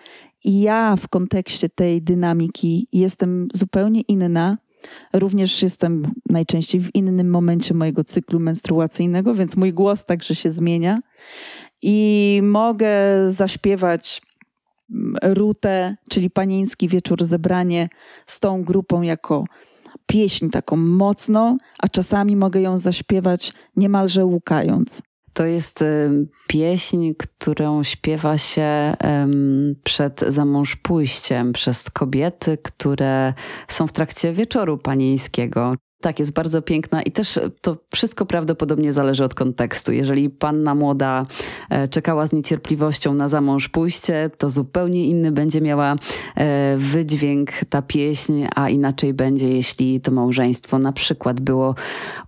i 0.47 0.61
ja 0.61 0.97
w 0.97 1.09
kontekście 1.09 1.68
tej 1.68 2.03
dynamiki 2.03 2.89
jestem 2.93 3.49
zupełnie 3.55 4.01
inna. 4.01 4.59
Również 5.12 5.62
jestem 5.62 6.12
najczęściej 6.31 6.81
w 6.81 6.95
innym 6.95 7.31
momencie 7.31 7.74
mojego 7.74 8.05
cyklu 8.05 8.41
menstruacyjnego, 8.41 9.35
więc 9.35 9.57
mój 9.57 9.72
głos 9.72 10.05
także 10.05 10.35
się 10.35 10.51
zmienia. 10.51 11.01
I 11.83 12.41
mogę 12.43 12.91
zaśpiewać 13.29 14.22
Rutę, 15.22 15.97
czyli 16.11 16.30
panieński 16.30 16.89
wieczór 16.89 17.24
zebranie 17.24 17.89
z 18.26 18.41
tą 18.41 18.64
grupą 18.64 19.03
jako 19.03 19.45
pieśń 20.07 20.49
taką 20.49 20.76
mocną, 20.76 21.57
a 21.78 21.89
czasami 21.89 22.37
mogę 22.37 22.61
ją 22.61 22.78
zaśpiewać 22.78 23.53
niemalże 23.76 24.24
łukając. 24.24 25.03
To 25.32 25.47
jest 25.47 25.84
pieśń, 26.49 27.12
którą 27.18 27.82
śpiewa 27.82 28.39
się 28.39 28.97
przed 29.84 30.20
zamąż 30.28 30.76
pójściem 30.76 31.53
przez 31.53 31.91
kobiety, 31.91 32.59
które 32.62 33.34
są 33.68 33.87
w 33.87 33.93
trakcie 33.93 34.32
wieczoru 34.32 34.78
panieńskiego. 34.78 35.74
Tak, 36.07 36.18
jest 36.18 36.32
bardzo 36.32 36.62
piękna 36.62 37.02
i 37.02 37.12
też 37.12 37.40
to 37.61 37.76
wszystko 37.94 38.26
prawdopodobnie 38.26 38.92
zależy 38.92 39.24
od 39.24 39.34
kontekstu. 39.34 39.92
Jeżeli 39.92 40.30
panna 40.30 40.74
młoda 40.74 41.26
e, 41.70 41.88
czekała 41.88 42.26
z 42.26 42.32
niecierpliwością 42.32 43.14
na 43.14 43.28
zamąż 43.28 43.68
pójście, 43.68 44.30
to 44.38 44.50
zupełnie 44.50 45.07
inny 45.07 45.32
będzie 45.32 45.61
miała 45.61 45.96
e, 46.36 46.76
wydźwięk 46.78 47.50
ta 47.70 47.82
pieśń, 47.82 48.44
a 48.54 48.68
inaczej 48.68 49.14
będzie, 49.14 49.48
jeśli 49.48 50.00
to 50.00 50.11
małżeństwo 50.11 50.78
na 50.78 50.92
przykład 50.92 51.40
było 51.40 51.74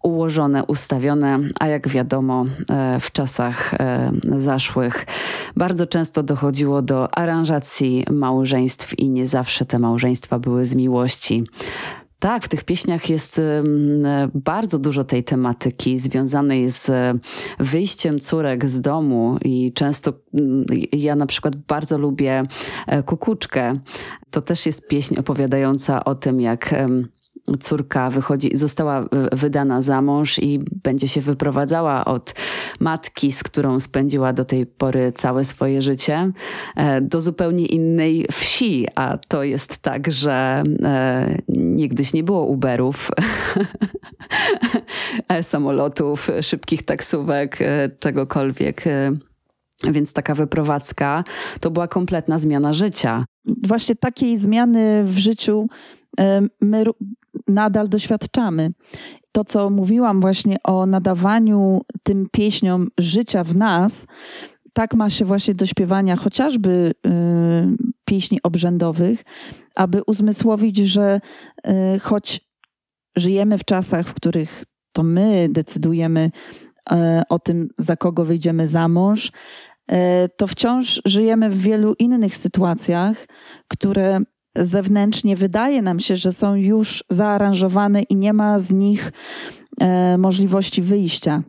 ułożone, 0.03 0.65
ustawione, 0.65 1.39
a 1.61 1.69
jak 1.69 1.89
wiadomo, 1.89 2.45
e, 2.71 3.01
w 3.01 3.13
czasach 3.13 3.75
zaszłych 4.37 5.07
bardzo 5.57 5.87
często 5.87 6.23
dochodziło 6.23 6.83
do 6.83 7.15
aranżacji 7.15 8.05
małżeństw 8.11 8.99
i 8.99 9.09
nie 9.09 9.27
zawsze 9.27 9.65
te 9.65 9.79
małżeństwa 9.79 10.39
były 10.39 10.67
z 10.67 10.75
miłości. 10.75 11.45
Tak, 12.19 12.45
w 12.45 12.49
tych 12.49 12.65
pieśniach 12.65 13.11
jest 13.11 13.41
bardzo 14.35 14.79
dużo 14.79 15.05
tej 15.05 15.25
tematyki 15.25 15.99
związanej 15.99 16.71
z 16.71 16.91
wyjściem 17.59 18.21
córek 18.21 18.67
z 18.67 18.81
domu 18.81 19.39
i 19.45 19.73
często 19.73 20.13
mm, 20.35 20.65
ja 20.93 21.17
na 21.17 21.27
przykład 21.27 21.57
bardzo 21.57 21.99
lubię 21.99 22.43
e, 22.87 23.03
kukuczkę. 23.03 23.79
To 24.31 24.41
też 24.41 24.67
jest 24.67 24.87
pieśń 24.89 25.19
opowiadająca 25.19 26.05
o 26.05 26.15
tym, 26.15 26.41
jak 26.41 26.75
córka 27.57 28.11
wychodzi, 28.11 28.57
została 28.57 29.09
wydana 29.33 29.83
za 29.83 30.03
mąż 30.03 30.39
i 30.39 30.61
będzie 30.83 31.09
się 31.09 31.21
wyprowadzała 31.21 32.05
od 32.05 32.35
matki, 32.81 33.33
z 33.33 33.43
którą 33.43 33.81
spędziła 33.81 34.33
do 34.33 34.45
tej 34.45 34.67
pory 34.67 35.13
całe 35.13 35.45
swoje 35.45 35.83
życie, 35.83 36.33
e, 36.77 37.01
do 37.01 37.21
zupełnie 37.21 37.67
innej 37.67 38.27
wsi. 38.33 38.87
A 38.95 39.19
to 39.29 39.45
jest 39.45 39.79
tak, 39.79 40.11
że 40.11 40.63
e, 40.83 41.39
niegdyś 41.49 42.13
nie 42.13 42.23
było 42.23 42.47
Uberów, 42.47 43.11
e, 45.29 45.43
samolotów, 45.43 46.29
szybkich 46.43 46.83
taksówek, 46.83 47.59
czegokolwiek. 47.99 48.85
Więc 49.85 50.13
taka 50.13 50.35
wyprowadzka 50.35 51.25
to 51.61 51.71
była 51.71 51.89
kompletna 51.89 52.39
zmiana 52.39 52.73
życia. 52.73 53.25
Właśnie 53.67 53.95
takiej 53.95 54.37
zmiany 54.37 55.05
w 55.05 55.19
życiu 55.19 55.69
my 56.61 56.85
nadal 57.49 57.89
doświadczamy. 57.89 58.71
To, 59.33 59.45
co 59.45 59.71
mówiłam 59.71 60.21
właśnie 60.21 60.57
o 60.65 60.87
nadawaniu 60.87 61.81
tym 62.03 62.27
pieśniom 62.33 62.89
życia 62.99 63.45
w 63.45 63.57
nas, 63.57 64.07
tak 64.73 64.95
ma 64.95 65.11
się 65.11 65.25
właśnie 65.25 65.55
do 65.55 65.67
śpiewania 65.67 66.17
chociażby 66.17 66.93
y, 67.07 67.11
pieśni 68.05 68.43
obrzędowych, 68.43 69.25
aby 69.75 70.03
uzmysłowić, 70.07 70.77
że 70.77 71.21
y, 71.67 71.99
choć 71.99 72.41
żyjemy 73.17 73.59
w 73.59 73.65
czasach, 73.65 74.09
w 74.09 74.15
których 74.15 74.65
to 74.93 75.03
my 75.03 75.49
decydujemy 75.51 76.31
y, 76.93 76.95
o 77.29 77.39
tym, 77.39 77.69
za 77.79 77.97
kogo 77.97 78.25
wyjdziemy 78.25 78.69
za 78.69 78.89
mąż, 78.89 79.27
y, 79.27 79.95
to 80.37 80.47
wciąż 80.47 81.03
żyjemy 81.05 81.51
w 81.51 81.59
wielu 81.59 81.95
innych 81.99 82.37
sytuacjach, 82.37 83.27
które 83.69 84.21
zewnętrznie 84.61 85.37
wydaje 85.37 85.83
nam 85.83 86.01
się, 86.01 86.17
że 86.17 86.33
są 86.33 86.55
już 86.55 87.05
zaaranżowane 87.09 88.03
i 88.03 88.17
nie 88.17 88.33
ma 88.33 88.59
z 88.59 88.73
nich 88.73 89.13
e, 89.81 90.19
możliwości 90.19 90.83
wyjścia. 90.83 91.43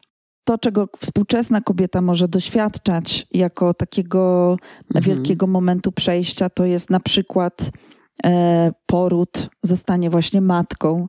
To, 0.43 0.57
czego 0.57 0.89
współczesna 0.99 1.61
kobieta 1.61 2.01
może 2.01 2.27
doświadczać 2.27 3.27
jako 3.31 3.73
takiego 3.73 4.55
mhm. 4.95 5.05
wielkiego 5.05 5.47
momentu 5.47 5.91
przejścia, 5.91 6.49
to 6.49 6.65
jest 6.65 6.89
na 6.89 6.99
przykład 6.99 7.71
e, 8.25 8.71
poród, 8.85 9.49
zostanie 9.63 10.09
właśnie 10.09 10.41
matką. 10.41 11.07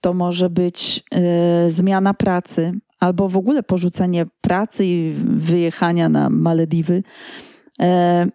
To 0.00 0.14
może 0.14 0.50
być 0.50 1.04
e, 1.10 1.70
zmiana 1.70 2.14
pracy, 2.14 2.72
albo 3.00 3.28
w 3.28 3.36
ogóle 3.36 3.62
porzucenie 3.62 4.26
pracy 4.40 4.84
i 4.86 5.14
wyjechania 5.24 6.08
na 6.08 6.30
Malediwy 6.30 7.02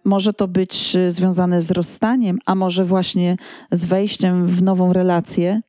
może 0.04 0.32
to 0.32 0.48
być 0.48 0.96
e, 0.96 1.10
związane 1.10 1.62
z 1.62 1.70
rozstaniem, 1.70 2.38
a 2.46 2.54
może 2.54 2.84
właśnie 2.84 3.36
z 3.72 3.84
wejściem 3.84 4.46
w 4.46 4.62
nową 4.62 4.92
relację. 4.92 5.60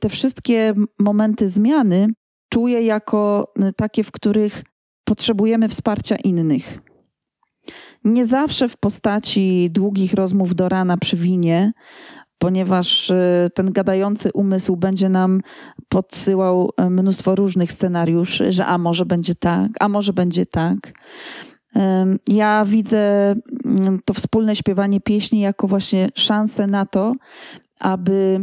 Te 0.00 0.08
wszystkie 0.08 0.74
momenty 0.98 1.48
zmiany 1.48 2.08
czuję 2.48 2.82
jako 2.82 3.52
e, 3.62 3.72
takie, 3.72 4.04
w 4.04 4.10
których 4.10 4.64
potrzebujemy 5.04 5.68
wsparcia 5.68 6.16
innych. 6.16 6.78
Nie 8.04 8.26
zawsze 8.26 8.68
w 8.68 8.76
postaci 8.76 9.68
długich 9.70 10.14
rozmów 10.14 10.54
do 10.54 10.68
rana 10.68 10.96
przy 10.96 11.16
winie, 11.16 11.72
ponieważ 12.38 13.12
ten 13.54 13.72
gadający 13.72 14.30
umysł 14.34 14.76
będzie 14.76 15.08
nam 15.08 15.40
podsyłał 15.88 16.70
mnóstwo 16.90 17.34
różnych 17.34 17.72
scenariuszy, 17.72 18.52
że 18.52 18.66
a 18.66 18.78
może 18.78 19.06
będzie 19.06 19.34
tak, 19.34 19.70
a 19.80 19.88
może 19.88 20.12
będzie 20.12 20.46
tak. 20.46 20.92
Ja 22.28 22.64
widzę 22.64 23.34
mm, 23.64 24.00
to 24.04 24.14
wspólne 24.14 24.56
śpiewanie 24.56 25.00
pieśni 25.00 25.40
jako 25.40 25.68
właśnie 25.68 26.08
szansę 26.14 26.66
na 26.66 26.86
to, 26.86 27.14
aby 27.80 28.40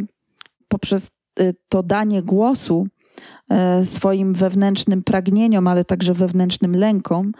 poprzez 0.68 1.12
y, 1.40 1.54
to 1.70 1.84
danie 1.84 2.24
głosu 2.24 2.88
e, 3.50 3.86
swoim 3.86 4.34
wewnętrznym 4.34 5.04
pragnieniom, 5.04 5.68
ale 5.68 5.84
także 5.86 6.14
wewnętrznym 6.14 6.76
lękom, 6.76 7.32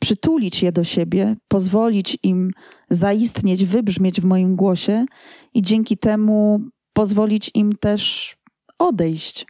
przytulić 0.00 0.62
je 0.62 0.72
do 0.72 0.84
siebie, 0.84 1.36
pozwolić 1.48 2.18
im 2.22 2.50
zaistnieć, 2.90 3.64
wybrzmieć 3.64 4.20
w 4.20 4.24
moim 4.24 4.56
głosie 4.56 5.06
i 5.54 5.62
dzięki 5.62 5.98
temu 5.98 6.60
pozwolić 6.92 7.50
im 7.54 7.72
też 7.72 8.36
odejść. 8.78 9.46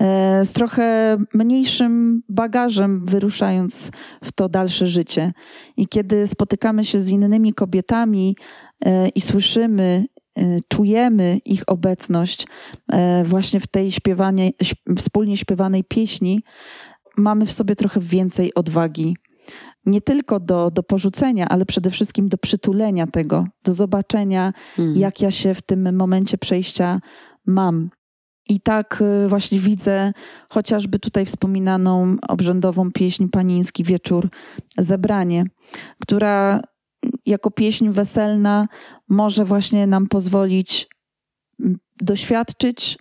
E, 0.00 0.44
z 0.44 0.52
trochę 0.52 1.16
mniejszym 1.34 2.22
bagażem, 2.28 3.06
wyruszając 3.06 3.90
w 4.24 4.32
to 4.32 4.48
dalsze 4.48 4.86
życie. 4.86 5.32
I 5.76 5.86
kiedy 5.86 6.26
spotykamy 6.26 6.84
się 6.84 7.00
z 7.00 7.10
innymi 7.10 7.54
kobietami 7.54 8.36
e, 8.84 9.08
i 9.08 9.20
słyszymy, 9.20 10.04
e, 10.36 10.42
czujemy 10.68 11.38
ich 11.44 11.62
obecność 11.66 12.46
właśnie 13.24 13.60
w 13.60 13.66
tej 13.66 13.92
śpiewanie, 13.92 14.50
wspólnie 14.98 15.36
śpiewanej 15.36 15.84
pieśni, 15.84 16.42
mamy 17.16 17.46
w 17.46 17.52
sobie 17.52 17.74
trochę 17.74 18.00
więcej 18.00 18.54
odwagi. 18.54 19.16
Nie 19.86 20.00
tylko 20.00 20.40
do, 20.40 20.70
do 20.70 20.82
porzucenia, 20.82 21.48
ale 21.48 21.66
przede 21.66 21.90
wszystkim 21.90 22.28
do 22.28 22.38
przytulenia 22.38 23.06
tego, 23.06 23.46
do 23.64 23.72
zobaczenia, 23.72 24.52
mm. 24.78 24.96
jak 24.96 25.20
ja 25.20 25.30
się 25.30 25.54
w 25.54 25.62
tym 25.62 25.96
momencie 25.96 26.38
przejścia 26.38 27.00
mam. 27.46 27.90
I 28.48 28.60
tak 28.60 29.02
y, 29.24 29.28
właśnie 29.28 29.58
widzę 29.58 30.12
chociażby 30.48 30.98
tutaj 30.98 31.26
wspominaną 31.26 32.16
obrzędową 32.28 32.92
pieśń 32.92 33.28
Paniński 33.28 33.84
Wieczór 33.84 34.28
Zebranie, 34.78 35.44
która 36.02 36.62
jako 37.26 37.50
pieśń 37.50 37.88
weselna 37.88 38.68
może 39.08 39.44
właśnie 39.44 39.86
nam 39.86 40.06
pozwolić 40.06 40.88
doświadczyć 42.02 42.98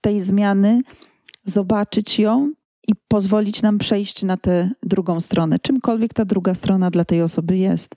tej 0.00 0.20
zmiany, 0.20 0.82
zobaczyć 1.44 2.18
ją 2.18 2.52
i 2.88 2.92
pozwolić 3.08 3.62
nam 3.62 3.78
przejść 3.78 4.22
na 4.22 4.36
tę 4.36 4.70
drugą 4.82 5.20
stronę, 5.20 5.58
czymkolwiek 5.58 6.14
ta 6.14 6.24
druga 6.24 6.54
strona 6.54 6.90
dla 6.90 7.04
tej 7.04 7.22
osoby 7.22 7.56
jest. 7.56 7.94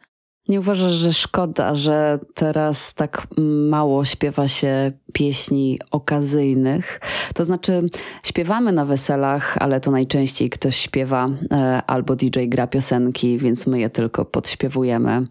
Nie 0.50 0.60
uważasz, 0.60 0.94
że 0.94 1.14
szkoda, 1.14 1.76
że 1.76 2.20
teraz 2.34 2.94
tak 2.94 3.28
mało 3.70 4.06
śpiewa 4.06 4.48
się 4.48 4.92
pieśni 5.14 5.80
okazyjnych? 5.92 7.00
To 7.34 7.46
znaczy, 7.46 7.90
śpiewamy 8.24 8.72
na 8.72 8.86
weselach, 8.86 9.58
ale 9.58 9.80
to 9.80 9.92
najczęściej 9.92 10.50
ktoś 10.50 10.76
śpiewa 10.76 11.30
e, 11.52 11.82
albo 11.88 12.16
DJ 12.16 12.48
gra 12.48 12.68
piosenki, 12.68 13.38
więc 13.38 13.68
my 13.68 13.80
je 13.80 13.90
tylko 13.90 14.26
podśpiewujemy. 14.26 15.28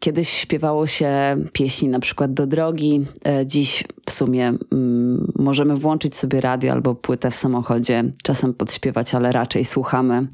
Kiedyś 0.00 0.28
śpiewało 0.28 0.86
się 0.86 1.10
pieśni 1.52 1.88
na 1.88 2.00
przykład 2.00 2.34
do 2.34 2.46
drogi. 2.46 3.06
E, 3.26 3.46
dziś 3.46 3.84
w 4.06 4.12
sumie 4.12 4.52
mm, 4.72 5.32
możemy 5.38 5.76
włączyć 5.76 6.16
sobie 6.16 6.40
radio 6.40 6.72
albo 6.72 6.94
płytę 6.94 7.30
w 7.30 7.34
samochodzie, 7.34 8.04
czasem 8.22 8.54
podśpiewać, 8.54 9.14
ale 9.14 9.32
raczej 9.32 9.64
słuchamy 9.64 10.26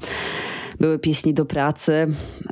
były 0.79 0.99
pieśni 0.99 1.33
do 1.33 1.45
pracy. 1.45 2.07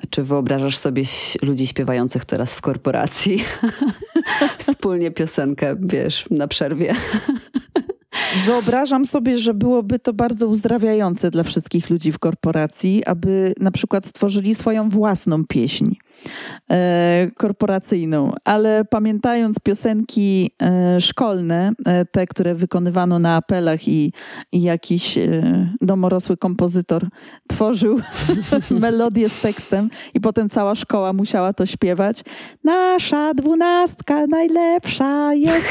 Czy 0.09 0.23
wyobrażasz 0.23 0.77
sobie 0.77 1.03
ludzi 1.41 1.67
śpiewających 1.67 2.25
teraz 2.25 2.55
w 2.55 2.61
korporacji? 2.61 3.43
Wspólnie 4.57 5.11
piosenkę, 5.11 5.75
wiesz, 5.79 6.25
na 6.31 6.47
przerwie. 6.47 6.95
Wyobrażam 8.45 9.05
sobie, 9.05 9.37
że 9.37 9.53
byłoby 9.53 9.99
to 9.99 10.13
bardzo 10.13 10.47
uzdrawiające 10.47 11.31
dla 11.31 11.43
wszystkich 11.43 11.89
ludzi 11.89 12.11
w 12.11 12.19
korporacji, 12.19 13.05
aby 13.05 13.53
na 13.59 13.71
przykład 13.71 14.05
stworzyli 14.05 14.55
swoją 14.55 14.89
własną 14.89 15.45
pieśń 15.45 15.95
e, 16.71 17.31
korporacyjną, 17.37 18.33
ale 18.45 18.85
pamiętając 18.85 19.59
piosenki 19.59 20.51
e, 20.61 21.01
szkolne, 21.01 21.71
e, 21.85 22.05
te, 22.05 22.27
które 22.27 22.55
wykonywano 22.55 23.19
na 23.19 23.35
apelach 23.35 23.87
i, 23.87 24.13
i 24.51 24.61
jakiś 24.61 25.17
e, 25.17 25.41
domorosły 25.81 26.37
kompozytor 26.37 27.07
tworzył 27.47 27.99
melodię 28.81 29.29
z 29.29 29.39
tekstem 29.39 29.89
i 30.13 30.21
potem 30.21 30.49
cała 30.49 30.75
szkoła 30.75 31.13
musiała 31.13 31.53
to 31.53 31.65
śpiewać. 31.65 32.21
Nasza 32.63 33.33
dwunastka 33.33 34.27
najlepsza 34.27 35.33
jest. 35.33 35.69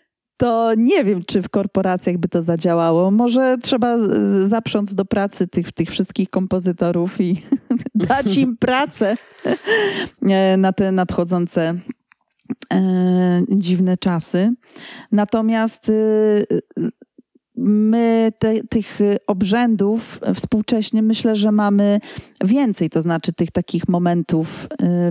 to 0.36 0.72
nie 0.76 1.04
wiem, 1.04 1.24
czy 1.26 1.42
w 1.42 1.48
korporacjach 1.48 2.18
by 2.18 2.28
to 2.28 2.42
zadziałało. 2.42 3.10
Może 3.10 3.56
trzeba 3.62 3.96
e, 3.96 4.08
zaprząc 4.46 4.94
do 4.94 5.04
pracy 5.04 5.48
tych, 5.48 5.72
tych 5.72 5.90
wszystkich 5.90 6.30
kompozytorów 6.30 7.20
i 7.20 7.42
dać 7.94 8.36
im 8.36 8.56
pracę 8.56 9.16
e, 10.22 10.56
na 10.56 10.72
te 10.72 10.92
nadchodzące 10.92 11.74
e, 12.72 13.42
dziwne 13.48 13.96
czasy. 13.96 14.52
Natomiast 15.12 15.88
e, 15.88 15.92
my 17.56 18.32
te, 18.38 18.64
tych 18.70 18.98
obrzędów 19.26 20.20
współcześnie 20.34 21.02
myślę, 21.02 21.36
że 21.36 21.52
mamy 21.52 22.00
więcej, 22.44 22.90
to 22.90 23.02
znaczy 23.02 23.32
tych 23.32 23.50
takich 23.50 23.88
momentów 23.88 24.68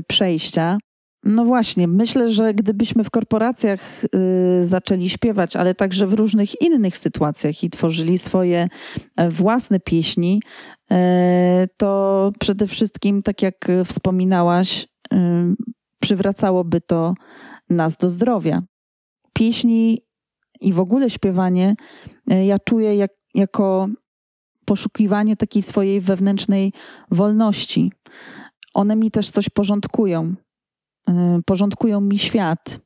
przejścia. 0.07 0.77
No 1.23 1.45
właśnie, 1.45 1.87
myślę, 1.87 2.31
że 2.31 2.53
gdybyśmy 2.53 3.03
w 3.03 3.09
korporacjach 3.09 4.03
y, 4.03 4.65
zaczęli 4.65 5.09
śpiewać, 5.09 5.55
ale 5.55 5.75
także 5.75 6.07
w 6.07 6.13
różnych 6.13 6.61
innych 6.61 6.97
sytuacjach 6.97 7.63
i 7.63 7.69
tworzyli 7.69 8.17
swoje 8.17 8.67
e, 9.15 9.29
własne 9.29 9.79
pieśni, 9.79 10.41
e, 10.91 11.67
to 11.77 12.31
przede 12.39 12.67
wszystkim, 12.67 13.21
tak 13.21 13.41
jak 13.41 13.67
wspominałaś, 13.85 14.87
y, 15.13 15.17
przywracałoby 15.99 16.81
to 16.81 17.13
nas 17.69 17.97
do 17.97 18.09
zdrowia. 18.09 18.61
Pieśni 19.33 19.99
i 20.61 20.73
w 20.73 20.79
ogóle 20.79 21.09
śpiewanie 21.09 21.75
e, 22.29 22.45
ja 22.45 22.59
czuję 22.59 22.95
jak, 22.95 23.11
jako 23.35 23.87
poszukiwanie 24.65 25.35
takiej 25.35 25.61
swojej 25.61 26.01
wewnętrznej 26.01 26.73
wolności. 27.11 27.91
One 28.73 28.95
mi 28.95 29.11
też 29.11 29.31
coś 29.31 29.49
porządkują 29.49 30.35
Y, 30.35 30.42
porządkują 31.45 32.01
mi 32.01 32.17
świat, 32.17 32.79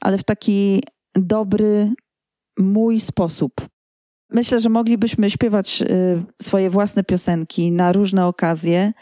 ale 0.00 0.18
w 0.18 0.24
taki 0.24 0.82
dobry, 1.14 1.92
mój 2.58 3.00
sposób. 3.00 3.52
Myślę, 4.32 4.60
że 4.60 4.68
moglibyśmy 4.68 5.30
śpiewać 5.30 5.82
y, 5.82 6.22
swoje 6.42 6.70
własne 6.70 7.04
piosenki 7.04 7.72
na 7.72 7.92
różne 7.92 8.26
okazje, 8.26 8.92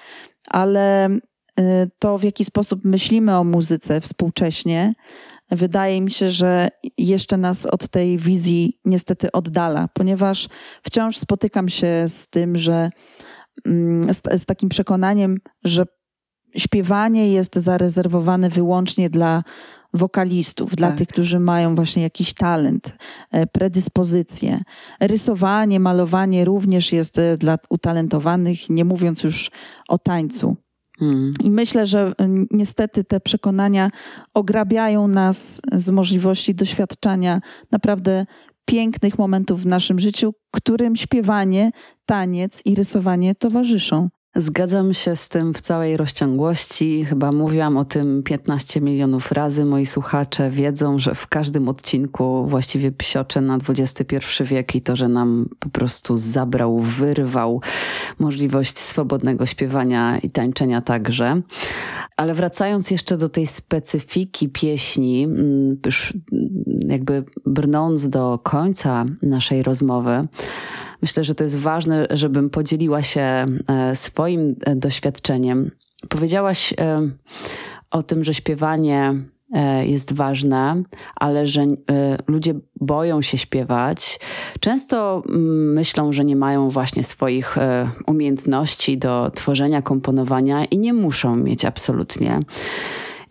ale 0.49 1.09
y, 1.09 1.91
to, 1.99 2.19
w 2.19 2.23
jaki 2.23 2.45
sposób 2.45 2.85
myślimy 2.85 3.37
o 3.37 3.45
muzyce 3.45 4.01
współcześnie, 4.01 4.93
wydaje 5.51 6.01
mi 6.01 6.11
się, 6.11 6.31
że 6.31 6.69
jeszcze 6.99 7.37
nas 7.37 7.67
od 7.67 7.89
tej 7.89 8.19
wizji 8.19 8.81
niestety 8.85 9.33
oddala, 9.33 9.89
ponieważ 9.95 10.49
wciąż 10.83 11.17
spotykam 11.17 11.69
się 11.69 12.05
z 12.09 12.29
tym, 12.29 12.59
że 12.59 12.91
mm, 13.67 14.15
z, 14.15 14.23
z 14.43 14.47
takim 14.47 14.69
przekonaniem, 14.69 15.39
że 15.65 15.85
śpiewanie 16.59 17.33
jest 17.33 17.57
zarezerwowane 17.57 18.51
wyłącznie 18.51 19.11
dla 19.11 19.43
wokalistów, 19.95 20.71
tak. 20.71 20.77
dla 20.77 20.93
tych, 20.93 21.09
którzy 21.09 21.41
mają 21.41 21.75
właśnie 21.75 22.03
jakiś 22.03 22.35
talent, 22.35 22.93
e, 23.31 23.47
predyspozycje. 23.47 24.61
Rysowanie, 25.01 25.81
malowanie 25.81 26.45
również 26.45 26.93
jest 26.93 27.19
e, 27.19 27.37
dla 27.37 27.59
utalentowanych, 27.71 28.71
nie 28.71 28.85
mówiąc 28.85 29.25
już 29.25 29.51
o 29.89 29.99
tańcu. 29.99 30.57
Hmm. 30.99 31.33
I 31.45 31.51
myślę, 31.51 31.87
że 31.87 32.13
niestety 32.51 33.05
te 33.05 33.21
przekonania 33.21 33.91
ograbiają 34.35 35.09
nas 35.09 35.61
z 35.73 35.91
możliwości 35.91 36.55
doświadczania 36.55 37.41
naprawdę 37.73 38.27
pięknych 38.65 39.19
momentów 39.19 39.63
w 39.63 39.67
naszym 39.67 39.99
życiu, 39.99 40.33
którym 40.51 40.97
śpiewanie, 40.97 41.71
taniec 42.07 42.63
i 42.65 42.75
rysowanie 42.75 43.35
towarzyszą. 43.35 44.09
Zgadzam 44.41 44.95
się 44.95 45.17
z 45.17 45.29
tym 45.29 45.55
w 45.55 45.61
całej 45.61 45.97
rozciągłości. 45.97 47.05
Chyba 47.05 47.33
mówiłam 47.33 47.77
o 47.77 47.85
tym 47.85 48.23
15 48.23 48.81
milionów 48.81 49.33
razy. 49.33 49.65
Moi 49.65 49.87
słuchacze 49.87 50.51
wiedzą, 50.51 50.99
że 50.99 51.15
w 51.15 51.27
każdym 51.27 51.69
odcinku 51.69 52.47
właściwie 52.47 52.93
psioczę 52.93 53.41
na 53.41 53.59
XXI 53.69 54.17
wiek 54.45 54.75
i 54.75 54.83
to, 54.83 54.97
że 54.97 55.09
nam 55.09 55.49
po 55.59 55.69
prostu 55.69 56.17
zabrał, 56.17 56.79
wyrwał 56.79 57.61
możliwość 58.19 58.79
swobodnego 58.79 59.47
śpiewania 59.47 60.19
i 60.19 60.31
tańczenia 60.31 60.81
także. 60.81 61.43
Ale 62.17 62.35
wracając 62.35 62.91
jeszcze 62.91 63.17
do 63.17 63.29
tej 63.29 63.47
specyfiki 63.47 64.49
pieśni, 64.49 65.25
mm, 65.25 65.77
już 65.87 66.13
jakby 66.89 67.25
brnąc 67.47 68.09
do 68.09 68.39
końca 68.43 69.05
naszej 69.23 69.63
rozmowy, 69.63 70.29
Myślę, 71.03 71.25
że 71.25 71.35
to 71.35 71.45
jest 71.45 71.59
ważne, 71.59 72.07
żebym 72.11 72.51
podzieliła 72.51 73.03
się 73.03 73.21
e, 73.21 73.97
swoim 73.97 74.49
e, 74.65 74.77
doświadczeniem. 74.77 75.71
Powiedziałaś 76.09 76.75
e, 76.81 77.11
o 77.91 78.03
tym, 78.03 78.25
że 78.25 78.35
śpiewanie 78.35 79.15
jest 79.85 80.13
ważne, 80.13 80.83
ale 81.17 81.47
że 81.47 81.67
ludzie 82.27 82.55
boją 82.81 83.23
się 83.23 83.39
śpiewać. 83.39 84.21
Często 84.61 85.23
mm, 85.29 85.73
myślą, 85.73 86.13
że 86.13 86.25
nie 86.25 86.37
mają 86.37 86.71
właśnie 86.71 87.05
swoich 87.05 87.57
umiejętności 88.07 88.99
do 88.99 89.31
tworzenia, 89.35 89.83
komponowania 89.83 90.65
i 90.65 90.79
nie 90.79 90.93
muszą 90.93 91.37
mieć 91.37 91.65
absolutnie. 91.65 92.41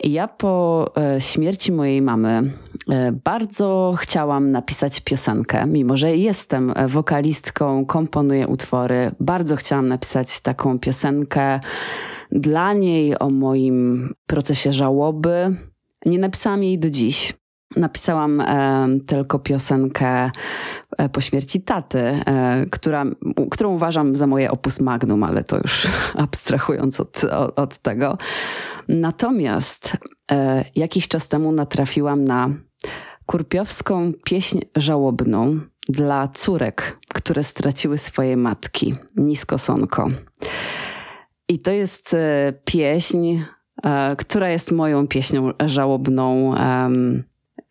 Ja 0.04 0.28
po 0.28 0.86
e, 0.96 1.20
śmierci 1.20 1.72
mojej 1.72 2.02
mamy 2.02 2.52
e, 2.90 3.12
bardzo 3.12 3.94
chciałam 3.98 4.50
napisać 4.50 5.00
piosenkę, 5.00 5.66
mimo 5.66 5.96
że 5.96 6.16
jestem 6.16 6.72
wokalistką, 6.88 7.86
komponuję 7.86 8.48
utwory. 8.48 9.10
Bardzo 9.20 9.56
chciałam 9.56 9.88
napisać 9.88 10.40
taką 10.40 10.78
piosenkę 10.78 11.60
dla 12.32 12.72
niej 12.72 13.18
o 13.18 13.30
moim 13.30 14.10
procesie 14.26 14.72
żałoby. 14.72 15.56
Nie 16.06 16.18
napisałam 16.18 16.64
jej 16.64 16.78
do 16.78 16.90
dziś. 16.90 17.34
Napisałam 17.76 18.40
e, 18.40 18.88
tylko 19.06 19.38
piosenkę 19.38 20.30
e, 20.98 21.08
po 21.08 21.20
śmierci 21.20 21.60
taty, 21.60 21.98
e, 21.98 22.66
która, 22.70 23.04
którą 23.50 23.70
uważam 23.70 24.16
za 24.16 24.26
moje 24.26 24.50
opus 24.50 24.80
magnum, 24.80 25.24
ale 25.24 25.44
to 25.44 25.56
już 25.56 25.88
abstrahując 26.14 27.00
od, 27.00 27.24
od, 27.24 27.58
od 27.58 27.78
tego. 27.78 28.18
Natomiast 28.88 29.96
e, 30.32 30.64
jakiś 30.76 31.08
czas 31.08 31.28
temu 31.28 31.52
natrafiłam 31.52 32.24
na 32.24 32.50
kurpiowską 33.26 34.12
pieśń 34.24 34.60
żałobną 34.76 35.60
dla 35.88 36.28
córek, 36.28 36.98
które 37.14 37.44
straciły 37.44 37.98
swoje 37.98 38.36
matki, 38.36 38.94
Niskosonko. 39.16 40.08
I 41.48 41.58
to 41.58 41.70
jest 41.70 42.14
e, 42.14 42.52
pieśń, 42.64 43.38
e, 43.84 44.16
która 44.16 44.48
jest 44.50 44.72
moją 44.72 45.06
pieśnią 45.06 45.52
żałobną 45.66 46.54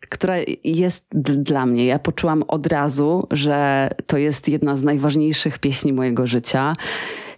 która 0.00 0.34
jest 0.64 1.04
dla 1.20 1.66
mnie. 1.66 1.86
Ja 1.86 1.98
poczułam 1.98 2.42
od 2.48 2.66
razu, 2.66 3.26
że 3.30 3.88
to 4.06 4.18
jest 4.18 4.48
jedna 4.48 4.76
z 4.76 4.82
najważniejszych 4.82 5.58
pieśni 5.58 5.92
mojego 5.92 6.26
życia. 6.26 6.74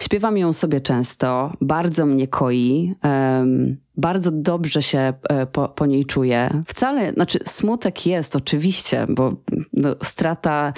Śpiewam 0.02 0.36
ją 0.36 0.52
sobie 0.52 0.80
często, 0.80 1.52
bardzo 1.60 2.06
mnie 2.06 2.28
koi, 2.28 2.94
um, 3.04 3.76
bardzo 3.96 4.30
dobrze 4.30 4.82
się 4.82 5.12
e, 5.28 5.46
po, 5.46 5.68
po, 5.68 5.86
niej 5.86 6.04
czuję. 6.04 6.60
Wcale, 6.66 7.12
znaczy 7.12 7.38
smutek 7.44 8.06
jest 8.06 8.36
oczywiście, 8.36 9.06
bo 9.08 9.32
no, 9.72 9.94
strata 10.02 10.72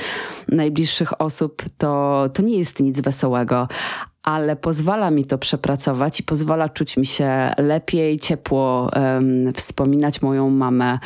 najbliższych 0.49 1.21
osób 1.21 1.63
to, 1.79 2.25
to 2.35 2.43
nie 2.43 2.59
jest 2.59 2.81
nic 2.81 3.01
wesołego, 3.01 3.69
ale 4.23 4.57
pozwala 4.57 5.11
mi 5.11 5.25
to 5.25 5.39
przepracować 5.39 6.21
i 6.21 6.23
pozwala 6.23 6.69
czuć 6.69 6.97
mi 6.97 7.07
się 7.07 7.53
lepiej, 7.59 8.21
ciepło, 8.21 8.91
um, 8.97 9.53
wspominać 9.53 10.23
moją 10.23 10.51
mamę. 10.51 10.99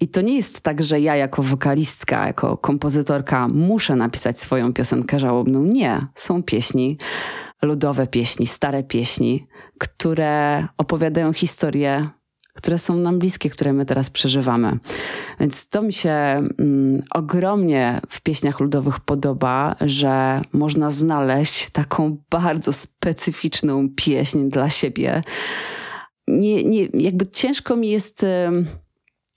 I 0.00 0.08
to 0.08 0.20
nie 0.20 0.36
jest 0.36 0.60
tak, 0.60 0.82
że 0.82 1.00
ja 1.00 1.16
jako 1.16 1.42
wokalistka, 1.42 2.26
jako 2.26 2.56
kompozytorka 2.56 3.48
muszę 3.48 3.96
napisać 3.96 4.40
swoją 4.40 4.72
piosenkę 4.72 5.20
żałobną. 5.20 5.62
Nie, 5.62 6.06
są 6.14 6.42
pieśni, 6.42 6.98
ludowe 7.62 8.06
pieśni, 8.06 8.46
stare 8.46 8.82
pieśni, 8.82 9.46
które 9.78 10.66
opowiadają 10.78 11.32
historię 11.32 12.10
które 12.62 12.78
są 12.78 12.96
nam 12.96 13.18
bliskie, 13.18 13.50
które 13.50 13.72
my 13.72 13.86
teraz 13.86 14.10
przeżywamy. 14.10 14.78
Więc 15.40 15.68
to 15.68 15.82
mi 15.82 15.92
się 15.92 16.10
mm, 16.10 17.02
ogromnie 17.14 18.00
w 18.08 18.20
pieśniach 18.20 18.60
ludowych 18.60 19.00
podoba, 19.00 19.76
że 19.80 20.40
można 20.52 20.90
znaleźć 20.90 21.70
taką 21.70 22.16
bardzo 22.30 22.72
specyficzną 22.72 23.88
pieśń 23.96 24.48
dla 24.48 24.70
siebie. 24.70 25.22
Nie, 26.28 26.64
nie, 26.64 26.88
jakby 26.94 27.26
ciężko 27.26 27.76
mi 27.76 27.88
jest 27.88 28.26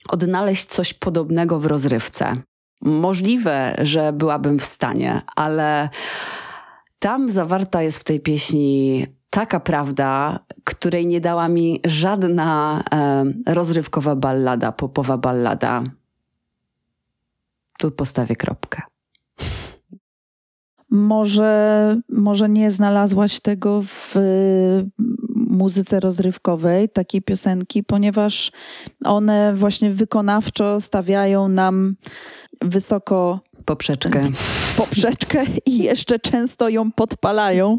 odnaleźć 0.09 0.65
coś 0.65 0.93
podobnego 0.93 1.59
w 1.59 1.65
rozrywce. 1.65 2.35
Możliwe, 2.81 3.75
że 3.81 4.13
byłabym 4.13 4.59
w 4.59 4.63
stanie, 4.63 5.21
ale 5.35 5.89
tam 6.99 7.29
zawarta 7.29 7.81
jest 7.81 7.99
w 7.99 8.03
tej 8.03 8.19
pieśni 8.19 9.05
taka 9.35 9.59
prawda, 9.59 10.39
której 10.63 11.07
nie 11.07 11.21
dała 11.21 11.47
mi 11.47 11.79
żadna 11.85 12.83
e, 12.91 13.53
rozrywkowa 13.53 14.15
ballada, 14.15 14.71
popowa 14.71 15.17
ballada. 15.17 15.83
Tu 17.77 17.91
postawię 17.91 18.35
kropkę. 18.35 18.81
Może, 20.89 22.01
może 22.09 22.49
nie 22.49 22.71
znalazłaś 22.71 23.39
tego 23.39 23.81
w 23.81 24.15
muzyce 25.35 25.99
rozrywkowej, 25.99 26.89
takiej 26.89 27.21
piosenki, 27.21 27.83
ponieważ 27.83 28.51
one 29.03 29.53
właśnie 29.55 29.91
wykonawczo 29.91 30.81
stawiają 30.81 31.47
nam 31.47 31.95
wysoko 32.61 33.39
poprzeczkę. 33.65 34.21
poprzeczkę 34.77 35.43
i 35.65 35.77
jeszcze 35.77 36.19
często 36.19 36.69
ją 36.69 36.91
podpalają. 36.91 37.77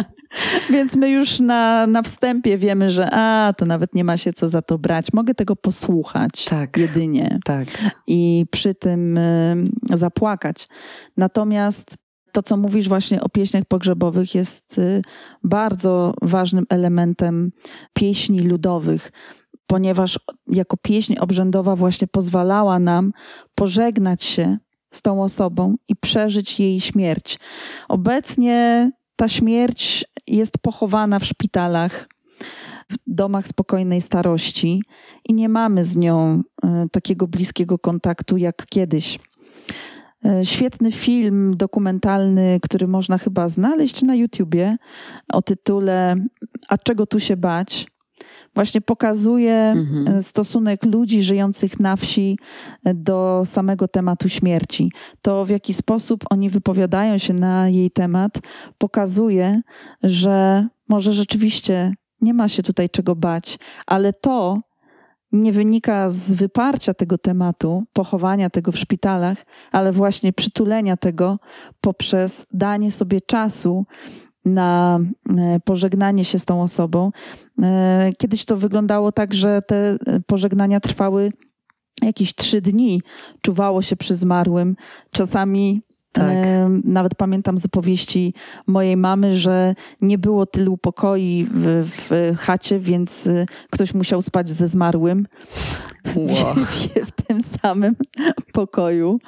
Więc 0.72 0.96
my 0.96 1.10
już 1.10 1.40
na, 1.40 1.86
na 1.86 2.02
wstępie 2.02 2.58
wiemy, 2.58 2.90
że 2.90 3.08
a, 3.12 3.52
to 3.56 3.66
nawet 3.66 3.94
nie 3.94 4.04
ma 4.04 4.16
się 4.16 4.32
co 4.32 4.48
za 4.48 4.62
to 4.62 4.78
brać. 4.78 5.12
Mogę 5.12 5.34
tego 5.34 5.56
posłuchać 5.56 6.44
tak, 6.44 6.76
jedynie. 6.76 7.38
Tak. 7.44 7.68
I 8.06 8.46
przy 8.50 8.74
tym 8.74 9.18
y, 9.18 9.66
zapłakać. 9.92 10.68
Natomiast 11.16 11.96
to, 12.32 12.42
co 12.42 12.56
mówisz 12.56 12.88
właśnie 12.88 13.20
o 13.20 13.28
pieśniach 13.28 13.64
pogrzebowych, 13.64 14.34
jest 14.34 14.78
y, 14.78 15.02
bardzo 15.44 16.14
ważnym 16.22 16.64
elementem 16.68 17.50
pieśni 17.92 18.40
ludowych, 18.40 19.12
ponieważ 19.66 20.18
jako 20.46 20.76
pieśń 20.76 21.14
obrzędowa 21.20 21.76
właśnie 21.76 22.08
pozwalała 22.08 22.78
nam 22.78 23.12
pożegnać 23.54 24.24
się 24.24 24.58
z 24.92 25.02
tą 25.02 25.22
osobą 25.22 25.74
i 25.88 25.96
przeżyć 25.96 26.60
jej 26.60 26.80
śmierć. 26.80 27.38
Obecnie 27.88 28.90
ta 29.16 29.28
śmierć 29.28 30.04
jest 30.26 30.58
pochowana 30.58 31.18
w 31.18 31.24
szpitalach, 31.24 32.08
w 32.90 32.96
domach 33.06 33.48
spokojnej 33.48 34.00
starości 34.00 34.82
i 35.28 35.34
nie 35.34 35.48
mamy 35.48 35.84
z 35.84 35.96
nią 35.96 36.42
y, 36.64 36.88
takiego 36.92 37.26
bliskiego 37.26 37.78
kontaktu 37.78 38.36
jak 38.36 38.66
kiedyś. 38.66 39.18
E, 40.24 40.44
świetny 40.44 40.92
film 40.92 41.56
dokumentalny, 41.56 42.58
który 42.62 42.86
można 42.86 43.18
chyba 43.18 43.48
znaleźć 43.48 44.02
na 44.02 44.14
YouTubie 44.14 44.76
o 45.32 45.42
tytule 45.42 46.16
A 46.68 46.78
czego 46.78 47.06
tu 47.06 47.20
się 47.20 47.36
bać? 47.36 47.86
Właśnie 48.54 48.80
pokazuje 48.80 49.54
mhm. 49.54 50.16
E, 50.16 50.22
stosunek 50.22 50.84
ludzi 50.84 51.22
żyjących 51.22 51.80
na 51.80 51.96
wsi 51.96 52.38
e, 52.84 52.94
do 52.94 53.42
samego 53.44 53.88
tematu 53.88 54.28
śmierci. 54.28 54.92
To, 55.22 55.44
w 55.44 55.48
jaki 55.48 55.74
sposób 55.74 56.24
oni 56.30 56.50
wypowiadają 56.50 57.18
się 57.18 57.34
na 57.34 57.68
jej 57.68 57.90
temat, 57.90 58.38
pokazuje, 58.78 59.60
że 60.02 60.66
może 60.88 61.12
rzeczywiście 61.12 61.94
nie 62.20 62.34
ma 62.34 62.48
się 62.48 62.62
tutaj 62.62 62.90
czego 62.90 63.16
bać, 63.16 63.58
ale 63.86 64.12
to, 64.12 64.60
nie 65.32 65.52
wynika 65.52 66.10
z 66.10 66.32
wyparcia 66.32 66.94
tego 66.94 67.18
tematu, 67.18 67.84
pochowania 67.92 68.50
tego 68.50 68.72
w 68.72 68.78
szpitalach, 68.78 69.38
ale 69.72 69.92
właśnie 69.92 70.32
przytulenia 70.32 70.96
tego 70.96 71.38
poprzez 71.80 72.46
danie 72.52 72.90
sobie 72.90 73.20
czasu 73.20 73.86
na 74.44 75.00
e, 75.38 75.60
pożegnanie 75.64 76.24
się 76.24 76.38
z 76.38 76.44
tą 76.44 76.62
osobą. 76.62 77.10
E, 77.62 78.10
kiedyś 78.18 78.44
to 78.44 78.56
wyglądało 78.56 79.12
tak, 79.12 79.34
że 79.34 79.62
te 79.62 79.96
pożegnania 80.26 80.80
trwały 80.80 81.32
jakieś 82.02 82.34
trzy 82.34 82.60
dni. 82.60 83.02
Czuwało 83.42 83.82
się 83.82 83.96
przy 83.96 84.16
zmarłym. 84.16 84.76
Czasami 85.10 85.82
tak. 86.12 86.32
E, 86.32 86.68
nawet 86.84 87.14
pamiętam 87.14 87.58
z 87.58 87.66
opowieści 87.66 88.34
mojej 88.66 88.96
mamy, 88.96 89.36
że 89.36 89.74
nie 90.00 90.18
było 90.18 90.46
tylu 90.46 90.78
pokoi 90.78 91.46
w, 91.50 91.84
w 91.90 92.36
chacie, 92.38 92.78
więc 92.78 93.28
ktoś 93.70 93.94
musiał 93.94 94.22
spać 94.22 94.50
ze 94.50 94.68
zmarłym 94.68 95.26
wow. 96.16 96.54
w, 96.54 96.88
w 97.10 97.12
tym 97.26 97.42
samym 97.42 97.96
pokoju. 98.52 99.18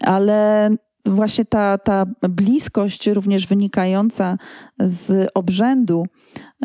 Ale 0.00 0.70
właśnie 1.06 1.44
ta, 1.44 1.78
ta 1.78 2.06
bliskość, 2.28 3.06
również 3.06 3.46
wynikająca 3.46 4.38
z 4.80 5.30
obrzędu, 5.34 6.06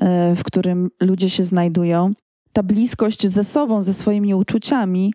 e, 0.01 0.35
w 0.35 0.43
którym 0.43 0.89
ludzie 1.01 1.29
się 1.29 1.43
znajdują, 1.43 2.11
ta 2.53 2.63
bliskość 2.63 3.27
ze 3.27 3.43
sobą, 3.43 3.81
ze 3.81 3.93
swoimi 3.93 4.35
uczuciami, 4.35 5.13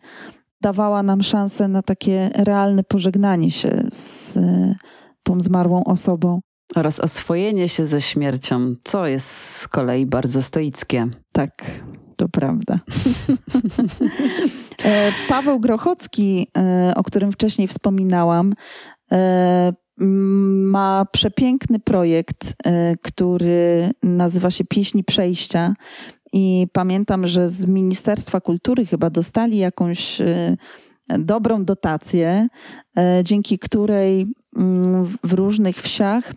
dawała 0.61 1.03
nam 1.03 1.23
szansę 1.23 1.69
na 1.69 1.83
takie 1.83 2.31
realne 2.35 2.83
pożegnanie 2.85 3.51
się 3.51 3.83
z 3.93 4.37
e, 4.37 4.75
tą 5.23 5.41
zmarłą 5.41 5.85
osobą. 5.85 6.41
Oraz 6.77 7.01
oswojenie 7.01 7.69
się 7.69 7.87
ze 7.87 8.01
śmiercią, 8.01 8.75
co 8.85 9.07
jest 9.07 9.31
z 9.31 9.69
kolei 9.69 10.07
bardzo 10.07 10.43
stoickie. 10.43 11.07
Tak, 11.33 11.81
to 12.17 12.29
prawda. 12.29 12.79
E, 14.85 15.13
Paweł 15.29 15.61
Grochocki, 15.61 16.49
o 16.97 17.03
którym 17.03 17.33
wcześniej 17.33 17.69
wspominałam, 17.69 18.55
ma 19.99 21.07
przepiękny 21.13 21.79
projekt, 21.79 22.55
który 23.03 23.91
nazywa 24.03 24.51
się 24.51 24.65
Pieśni 24.65 25.05
Przejścia. 25.05 25.75
I 26.33 26.67
pamiętam, 26.73 27.27
że 27.27 27.49
z 27.49 27.67
Ministerstwa 27.67 28.41
Kultury 28.41 28.87
chyba 28.87 29.11
dostali 29.11 29.59
jakąś 29.59 30.21
y, 30.21 30.57
dobrą 31.19 31.65
dotację, 31.65 32.49
dzięki 33.23 33.59
której 33.59 34.27
w 35.25 35.33
różnych 35.33 35.77
wsiach 35.77 36.33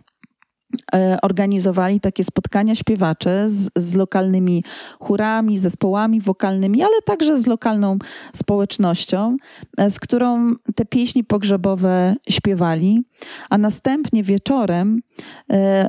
organizowali 1.22 2.00
takie 2.00 2.24
spotkania 2.24 2.74
śpiewacze 2.74 3.48
z, 3.48 3.70
z, 3.76 3.94
lokalnymi 3.94 4.64
chórami, 5.00 5.58
zespołami 5.58 6.20
wokalnymi, 6.20 6.82
ale 6.82 7.02
także 7.04 7.40
z 7.40 7.46
lokalną 7.46 7.98
społecznością, 8.34 9.36
z 9.88 10.00
którą 10.00 10.54
te 10.74 10.84
pieśni 10.84 11.24
pogrzebowe 11.24 12.16
śpiewali. 12.28 13.02
A 13.50 13.58
następnie 13.58 14.22
wieczorem 14.22 15.00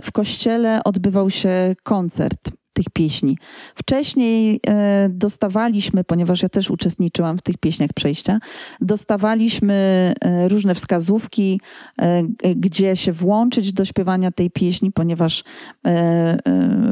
w 0.03 0.11
kościele 0.11 0.81
odbywał 0.83 1.29
się 1.29 1.75
koncert 1.83 2.60
tych 2.83 2.93
pieśni. 2.93 3.37
Wcześniej 3.75 4.59
e, 4.67 5.09
dostawaliśmy, 5.09 6.03
ponieważ 6.03 6.41
ja 6.41 6.49
też 6.49 6.69
uczestniczyłam 6.69 7.37
w 7.37 7.41
tych 7.41 7.57
pieśniach 7.57 7.89
przejścia, 7.95 8.39
dostawaliśmy 8.81 9.73
e, 10.21 10.47
różne 10.47 10.75
wskazówki, 10.75 11.61
e, 11.97 12.23
gdzie 12.55 12.95
się 12.95 13.13
włączyć 13.13 13.73
do 13.73 13.85
śpiewania 13.85 14.31
tej 14.31 14.51
pieśni, 14.51 14.91
ponieważ 14.91 15.43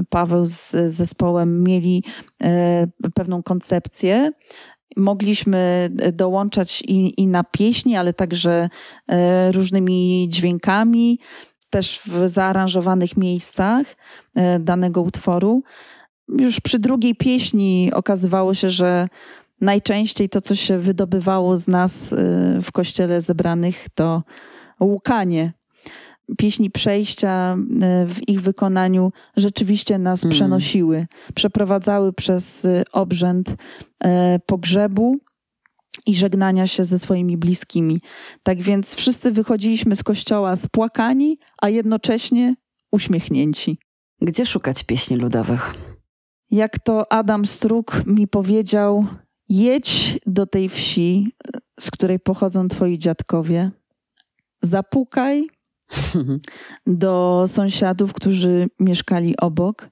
Paweł 0.10 0.46
z 0.46 0.72
zespołem 0.88 1.64
mieli 1.64 2.04
pewną 3.14 3.44
koncepcję 3.44 4.32
mogliśmy 4.98 5.90
dołączać 6.14 6.84
i, 6.88 7.22
i, 7.22 7.28
na 7.28 7.44
pieśni, 7.44 7.96
ale 7.96 8.14
także 8.14 8.70
różnymi 9.52 10.28
dźwiękami 10.30 11.20
też 11.70 12.00
w 12.06 12.30
zaaranżowanych 12.30 13.18
miejscach 13.18 13.96
e, 14.36 14.60
danego 14.60 15.02
utworu. 15.02 15.64
Już 16.40 16.60
przy 16.60 16.80
drugiej 16.80 17.16
pieśni 17.16 17.92
okazywało 17.94 18.54
się, 18.54 18.70
że 18.70 19.08
najczęściej 19.62 20.30
to, 20.30 20.42
co 20.42 20.56
się 20.56 20.78
wydobywało 20.78 21.58
z 21.58 21.68
nas 21.68 22.14
e, 22.14 22.18
w 22.62 22.72
kościele 22.72 23.22
zebranych, 23.22 23.88
to 23.96 24.24
łukanie. 24.80 25.54
Pieśni 26.38 26.72
przejścia 26.72 27.58
e, 27.82 28.06
w 28.06 28.30
ich 28.30 28.42
wykonaniu 28.42 29.12
rzeczywiście 29.38 29.98
nas 29.98 30.24
mm. 30.24 30.32
przenosiły, 30.32 31.08
przeprowadzały 31.36 32.14
przez 32.14 32.68
obrzęd 32.92 33.56
pogrzebu, 34.46 35.20
i 36.10 36.16
żegnania 36.16 36.68
się 36.68 36.86
ze 36.86 37.00
swoimi 37.00 37.38
bliskimi. 37.38 38.02
Tak 38.44 38.62
więc 38.62 38.96
wszyscy 38.96 39.32
wychodziliśmy 39.32 39.96
z 39.96 40.04
kościoła 40.04 40.56
spłakani, 40.56 41.38
a 41.62 41.70
jednocześnie 41.70 42.56
uśmiechnięci. 42.92 43.78
Gdzie 44.22 44.46
szukać 44.46 44.84
pieśni 44.84 45.18
ludowych? 45.18 45.74
Jak 46.52 46.80
to 46.80 47.12
Adam 47.12 47.46
Struk 47.46 48.04
mi 48.06 48.28
powiedział, 48.28 49.06
jedź 49.50 50.20
do 50.26 50.48
tej 50.48 50.70
wsi, 50.70 51.36
z 51.80 51.92
której 51.92 52.20
pochodzą 52.20 52.68
twoi 52.68 52.98
dziadkowie, 52.98 53.72
zapukaj 54.62 55.48
do 57.04 57.44
sąsiadów, 57.48 58.14
którzy 58.14 58.68
mieszkali 58.80 59.38
obok 59.38 59.90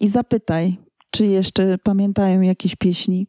i 0.00 0.08
zapytaj, 0.08 0.76
czy 1.10 1.26
jeszcze 1.26 1.78
pamiętają 1.78 2.40
jakieś 2.40 2.76
pieśni. 2.76 3.26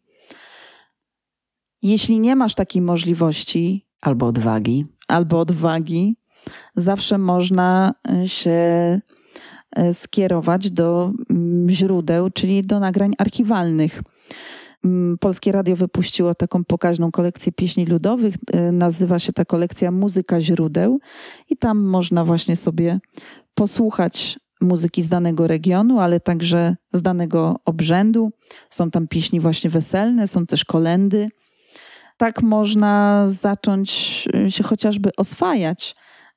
Jeśli 1.81 2.19
nie 2.19 2.35
masz 2.35 2.55
takiej 2.55 2.81
możliwości, 2.81 3.87
albo 4.01 4.25
odwagi, 4.25 4.85
albo 5.07 5.39
odwagi, 5.39 6.17
zawsze 6.75 7.17
można 7.17 7.93
e, 8.09 8.27
się 8.27 8.51
e, 9.71 9.93
skierować 9.93 10.71
do 10.71 11.11
mm, 11.29 11.69
źródeł, 11.69 12.29
czyli 12.29 12.61
do 12.61 12.79
nagrań 12.79 13.13
archiwalnych. 13.17 14.01
mm, 14.85 15.17
Polskie 15.17 15.51
Radio 15.51 15.75
wypuściło 15.75 16.35
taką 16.35 16.63
pokaźną 16.63 17.11
kolekcję 17.11 17.51
pieśni 17.51 17.85
ludowych. 17.85 18.35
E, 18.53 18.71
nazywa 18.71 19.19
się 19.19 19.33
ta 19.33 19.45
kolekcja 19.45 19.91
Muzyka 19.91 20.41
Źródeł 20.41 20.99
i 21.49 21.57
tam 21.57 21.79
można 21.79 22.25
właśnie 22.25 22.55
sobie 22.55 22.99
posłuchać 23.53 24.39
muzyki 24.61 25.03
z 25.03 25.09
danego 25.09 25.47
regionu, 25.47 25.99
ale 25.99 26.19
także 26.19 26.75
z 26.93 27.01
danego 27.01 27.55
obrzędu. 27.65 28.31
Są 28.69 28.91
tam 28.91 29.07
pieśni 29.07 29.39
właśnie 29.39 29.69
weselne, 29.69 30.27
są 30.27 30.45
też 30.45 30.65
kolendy. 30.65 31.29
Tak 32.17 32.41
można 32.41 33.23
zacząć 33.27 34.23
e, 34.33 34.51
się 34.51 34.63
chociażby 34.63 35.09
oswajać 35.17 35.95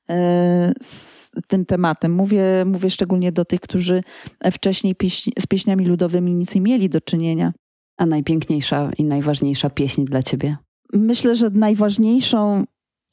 e, 0.09 0.71
z 0.81 1.31
tym 1.47 1.65
tematem. 1.65 2.13
Mówię, 2.13 2.43
mówię 2.65 2.89
szczególnie 2.89 3.31
do 3.31 3.45
tych, 3.45 3.59
którzy 3.59 4.03
wcześniej 4.51 4.95
pieśni, 4.95 5.33
z 5.39 5.47
pieśniami 5.47 5.85
ludowymi 5.85 6.35
nic 6.35 6.55
nie 6.55 6.61
mieli 6.61 6.89
do 6.89 7.01
czynienia. 7.01 7.53
A 7.97 8.05
najpiękniejsza 8.05 8.91
i 8.97 9.03
najważniejsza 9.03 9.69
pieśń 9.69 10.03
dla 10.03 10.23
ciebie? 10.23 10.57
Myślę, 10.93 11.35
że 11.35 11.49
najważniejszą 11.49 12.63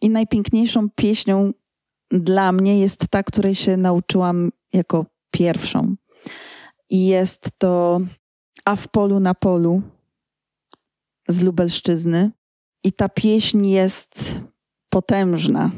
i 0.01 0.11
najpiękniejszą 0.11 0.91
pieśnią 0.91 1.53
dla 2.11 2.53
mnie 2.53 2.81
jest 2.81 3.09
ta, 3.09 3.23
której 3.23 3.55
się 3.55 3.77
nauczyłam 3.77 4.51
jako 4.73 5.07
pierwszą. 5.31 5.95
I 6.91 7.07
jest 7.07 7.51
to 7.59 8.01
A 8.65 8.77
w 8.77 8.89
polu 8.89 9.21
na 9.21 9.35
polu 9.35 9.83
z 11.29 11.41
Lubelszczyzny. 11.41 12.31
I 12.85 12.93
ta 12.93 13.09
pieśń 13.09 13.67
jest 13.67 14.41
potężna. 14.91 15.71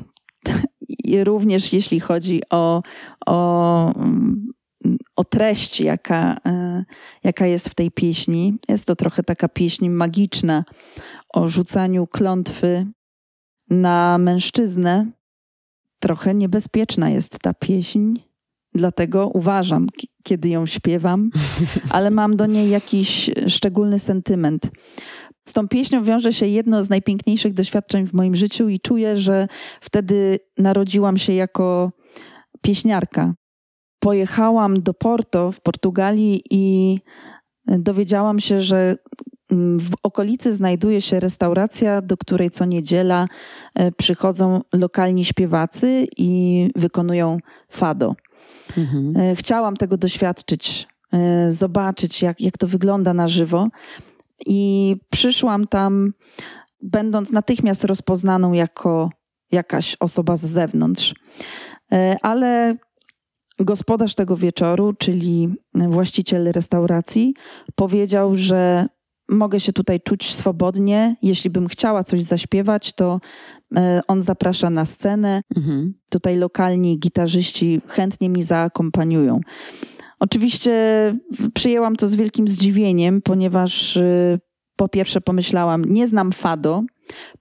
I 1.05 1.25
również 1.25 1.73
jeśli 1.73 2.01
chodzi 2.01 2.43
o, 2.51 2.83
o, 3.27 3.93
o 5.17 5.25
treść, 5.25 5.81
jaka, 5.81 6.37
e, 6.47 6.85
jaka 7.25 7.47
jest 7.47 7.69
w 7.69 7.75
tej 7.75 7.91
pieśni. 7.91 8.59
Jest 8.69 8.87
to 8.87 8.97
trochę 8.97 9.23
taka 9.23 9.49
pieśń 9.49 9.89
magiczna 9.89 10.65
o 11.29 11.49
rzucaniu 11.49 12.07
klątwy 12.07 12.87
na 13.71 14.19
mężczyznę. 14.19 15.11
Trochę 15.99 16.35
niebezpieczna 16.35 17.11
jest 17.11 17.39
ta 17.39 17.55
pieśń, 17.55 18.15
dlatego 18.75 19.27
uważam, 19.29 19.87
kiedy 20.23 20.49
ją 20.49 20.67
śpiewam, 20.67 21.31
ale 21.91 22.11
mam 22.11 22.37
do 22.37 22.47
niej 22.47 22.71
jakiś 22.71 23.31
szczególny 23.47 23.99
sentyment. 23.99 24.71
Z 25.51 25.53
tą 25.53 25.69
pieśnią 25.69 26.03
wiąże 26.03 26.33
się 26.33 26.47
jedno 26.47 26.83
z 26.83 26.91
najpiękniejszych 26.91 27.53
doświadczeń 27.53 28.07
w 28.07 28.15
moim 28.15 28.35
życiu 28.35 28.69
i 28.69 28.81
czuję, 28.81 29.17
że 29.17 29.49
wtedy 29.81 30.39
narodziłam 30.59 31.17
się 31.17 31.33
jako 31.33 31.93
pieśniarka. 32.61 33.35
Pojechałam 34.01 34.83
do 34.83 34.95
Porto 34.95 35.53
w 35.53 35.61
Portugalii 35.61 36.43
i 36.51 36.99
dowiedziałam 37.67 38.41
się, 38.41 38.61
że 38.61 38.97
mm, 39.51 39.81
w 39.81 39.91
okolicy 40.03 40.55
znajduje 40.55 41.01
się 41.01 41.21
restauracja, 41.21 42.03
do 42.03 42.17
której 42.17 42.51
co 42.51 42.65
niedziela 42.65 43.29
e, 43.75 43.93
przychodzą 43.93 44.61
lokalni 44.73 45.25
śpiewacy 45.25 46.07
i 46.17 46.71
wykonują 46.77 47.39
fado. 47.71 48.15
Mhm. 48.77 49.17
E, 49.17 49.37
chciałam 49.37 49.77
tego 49.77 49.97
doświadczyć, 49.97 50.89
e, 51.13 51.51
zobaczyć, 51.51 52.23
jak, 52.23 52.41
jak 52.41 52.59
to 52.59 52.67
wygląda 52.67 53.15
na 53.15 53.29
żywo. 53.29 53.69
I 54.47 54.97
przyszłam 55.11 55.67
tam, 55.67 56.13
będąc 56.83 57.33
natychmiast 57.33 57.85
rozpoznaną 57.85 58.53
jako 58.53 59.11
jakaś 59.53 59.97
osoba 60.01 60.37
z 60.37 60.45
zewnątrz. 60.45 61.15
E, 61.93 62.17
ale 62.23 62.77
gospodarz 63.59 64.15
tego 64.15 64.37
wieczoru, 64.37 64.93
czyli 64.93 65.49
właściciel 65.75 66.53
restauracji, 66.53 67.35
powiedział, 67.75 68.35
że 68.35 68.87
mogę 69.29 69.61
się 69.61 69.73
tutaj 69.73 70.01
czuć 70.01 70.35
swobodnie. 70.35 71.17
Jeśli 71.23 71.51
bym 71.51 71.69
chciała 71.69 72.05
coś 72.05 72.23
zaśpiewać, 72.23 72.93
to 72.93 73.21
on 74.09 74.23
zaprasza 74.23 74.71
na 74.71 74.85
scenę. 74.85 75.43
Mhm. 75.57 75.95
Tutaj 76.11 76.37
lokalni 76.37 76.99
gitarzyści 76.99 77.81
chętnie 77.87 78.29
mi 78.29 78.43
zaakompaniują. 78.43 79.41
Oczywiście 80.21 80.73
przyjęłam 81.55 81.97
to 81.97 82.09
z 82.09 82.17
wielkim 82.17 82.49
zdziwieniem, 82.49 83.23
ponieważ 83.23 83.97
y, 83.97 84.41
po 84.77 84.89
pierwsze 84.89 85.21
pomyślałam, 85.21 85.85
nie 85.85 86.09
znam 86.09 86.33
fado, 86.33 86.83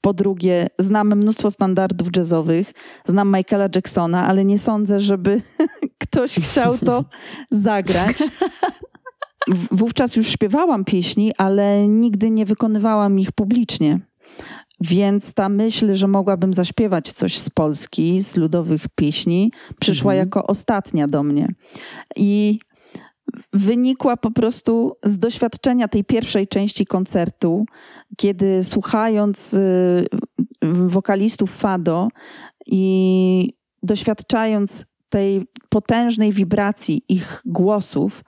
po 0.02 0.14
drugie, 0.14 0.68
znam 0.80 1.16
mnóstwo 1.16 1.52
standardów 1.52 2.08
jazzowych, 2.16 2.74
znam 3.06 3.36
Michaela 3.38 3.70
Jacksona, 3.76 4.28
ale 4.28 4.46
nie 4.46 4.60
sądzę, 4.60 5.00
żeby 5.00 5.42
ktoś 6.04 6.36
chciał 6.36 6.78
to 6.78 7.06
zagrać. 7.52 8.18
Wówczas 9.72 10.16
już 10.16 10.28
śpiewałam 10.28 10.86
pieśni, 10.86 11.32
ale 11.38 11.88
nigdy 11.88 12.30
nie 12.32 12.46
wykonywałam 12.46 13.20
ich 13.20 13.32
publicznie. 13.32 14.00
Więc 14.82 15.34
ta 15.34 15.50
myśl, 15.50 15.96
że 15.96 16.08
mogłabym 16.08 16.54
zaśpiewać 16.54 17.12
coś 17.12 17.40
z 17.40 17.50
Polski, 17.50 18.22
z 18.22 18.38
ludowych 18.38 18.86
pieśni, 18.96 19.52
przyszła 19.80 20.14
mhm. 20.14 20.28
jako 20.28 20.48
ostatnia 20.48 21.08
do 21.08 21.24
mnie. 21.24 21.48
I 22.16 22.60
wynikła 23.54 24.18
po 24.18 24.32
prostu 24.32 24.94
z 25.04 25.20
doświadczenia 25.20 25.88
tej 25.88 26.04
pierwszej 26.04 26.48
części 26.48 26.86
koncertu, 26.86 27.66
kiedy 28.18 28.64
słuchając 28.64 29.54
y, 29.54 30.06
wokalistów 30.64 31.56
Fado 31.56 32.08
i 32.66 33.54
doświadczając 33.84 34.86
tej 35.10 35.48
potężnej 35.70 36.32
wibracji 36.32 37.02
ich 37.10 37.42
głosów, 37.46 38.24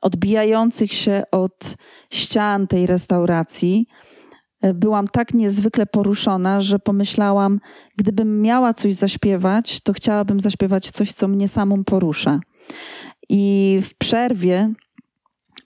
odbijających 0.00 0.92
się 0.92 1.22
od 1.32 1.74
ścian 2.10 2.66
tej 2.66 2.86
restauracji, 2.86 3.86
y, 4.64 4.74
byłam 4.74 5.08
tak 5.08 5.34
niezwykle 5.34 5.86
poruszona, 5.86 6.60
że 6.60 6.78
pomyślałam, 6.78 7.60
gdybym 7.96 8.42
miała 8.42 8.74
coś 8.74 8.94
zaśpiewać, 8.94 9.80
to 9.80 9.92
chciałabym 9.92 10.40
zaśpiewać 10.40 10.90
coś, 10.90 11.12
co 11.12 11.28
mnie 11.28 11.48
samą 11.48 11.84
porusza. 11.84 12.40
I 13.28 13.78
w 13.82 13.94
przerwie 13.94 14.72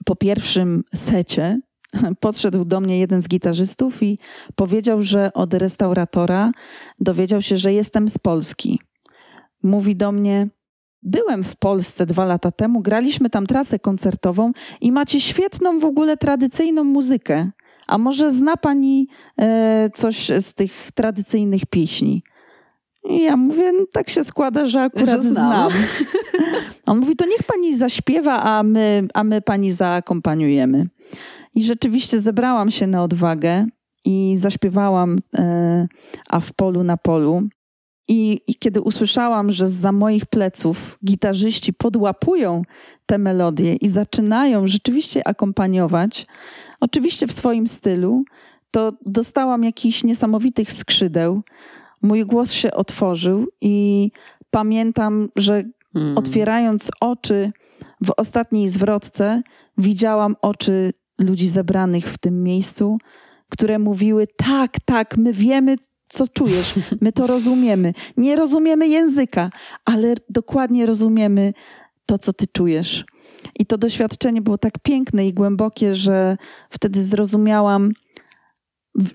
po 0.04 0.16
pierwszym 0.16 0.84
secie 0.94 1.60
podszedł 2.20 2.64
do 2.64 2.80
mnie 2.80 2.98
jeden 2.98 3.22
z 3.22 3.28
gitarzystów 3.28 4.02
i 4.02 4.18
powiedział, 4.54 5.02
że 5.02 5.32
od 5.32 5.54
restauratora 5.54 6.52
dowiedział 7.00 7.42
się, 7.42 7.56
że 7.56 7.72
jestem 7.72 8.08
z 8.08 8.18
Polski. 8.18 8.80
Mówi 9.62 9.96
do 9.96 10.12
mnie: 10.12 10.48
Byłem 11.02 11.44
w 11.44 11.56
Polsce 11.56 12.06
dwa 12.06 12.24
lata 12.24 12.50
temu, 12.50 12.80
graliśmy 12.80 13.30
tam 13.30 13.46
trasę 13.46 13.78
koncertową 13.78 14.52
i 14.80 14.92
macie 14.92 15.20
świetną 15.20 15.78
w 15.78 15.84
ogóle 15.84 16.16
tradycyjną 16.16 16.84
muzykę. 16.84 17.50
A 17.86 17.98
może 17.98 18.32
zna 18.32 18.56
pani 18.56 19.08
e, 19.40 19.90
coś 19.94 20.30
z 20.40 20.54
tych 20.54 20.92
tradycyjnych 20.94 21.66
pieśni? 21.66 22.22
I 23.04 23.22
ja 23.22 23.36
mówię, 23.36 23.72
no, 23.72 23.86
tak 23.92 24.10
się 24.10 24.24
składa, 24.24 24.66
że 24.66 24.82
akurat 24.82 25.22
że 25.22 25.32
znam. 25.32 25.32
znam. 25.32 25.72
On 26.90 26.98
mówi, 26.98 27.16
to 27.16 27.26
niech 27.26 27.42
pani 27.42 27.76
zaśpiewa, 27.76 28.42
a 28.42 28.62
my, 28.62 29.08
a 29.14 29.24
my 29.24 29.42
pani 29.42 29.72
zaakompaniujemy. 29.72 30.86
I 31.54 31.64
rzeczywiście 31.64 32.20
zebrałam 32.20 32.70
się 32.70 32.86
na 32.86 33.02
odwagę 33.02 33.66
i 34.04 34.36
zaśpiewałam 34.36 35.18
e, 35.38 35.86
A 36.28 36.40
w 36.40 36.52
polu 36.52 36.84
na 36.84 36.96
polu. 36.96 37.42
I, 38.08 38.40
I, 38.46 38.54
kiedy 38.54 38.80
usłyszałam, 38.80 39.52
że 39.52 39.68
za 39.68 39.92
moich 39.92 40.26
pleców 40.26 40.98
gitarzyści 41.04 41.72
podłapują 41.72 42.62
te 43.06 43.18
melodie 43.18 43.74
i 43.74 43.88
zaczynają 43.88 44.66
rzeczywiście 44.66 45.28
akompaniować, 45.28 46.26
oczywiście 46.80 47.26
w 47.26 47.32
swoim 47.32 47.66
stylu, 47.66 48.24
to 48.70 48.92
dostałam 49.06 49.64
jakichś 49.64 50.04
niesamowitych 50.04 50.72
skrzydeł 50.72 51.42
mój 52.02 52.26
głos 52.26 52.52
się 52.52 52.70
otworzył 52.70 53.46
i 53.60 54.10
pamiętam, 54.50 55.28
że 55.36 55.64
hmm. 55.92 56.18
otwierając 56.18 56.90
oczy 57.00 57.52
w 58.04 58.10
ostatniej 58.16 58.68
zwrotce, 58.68 59.42
widziałam 59.78 60.36
oczy 60.42 60.92
ludzi 61.18 61.48
zebranych 61.48 62.06
w 62.06 62.18
tym 62.18 62.42
miejscu, 62.42 62.98
które 63.48 63.78
mówiły: 63.78 64.26
Tak, 64.36 64.72
tak, 64.84 65.16
my 65.16 65.32
wiemy, 65.32 65.76
co 66.08 66.28
czujesz, 66.28 66.74
my 67.00 67.12
to 67.12 67.26
rozumiemy. 67.26 67.92
Nie 68.16 68.36
rozumiemy 68.36 68.88
języka, 68.88 69.50
ale 69.84 70.14
dokładnie 70.28 70.86
rozumiemy 70.86 71.52
to, 72.06 72.18
co 72.18 72.32
ty 72.32 72.46
czujesz. 72.46 73.04
I 73.58 73.66
to 73.66 73.78
doświadczenie 73.78 74.42
było 74.42 74.58
tak 74.58 74.78
piękne 74.82 75.26
i 75.26 75.34
głębokie, 75.34 75.94
że 75.94 76.36
wtedy 76.70 77.02
zrozumiałam, 77.02 77.92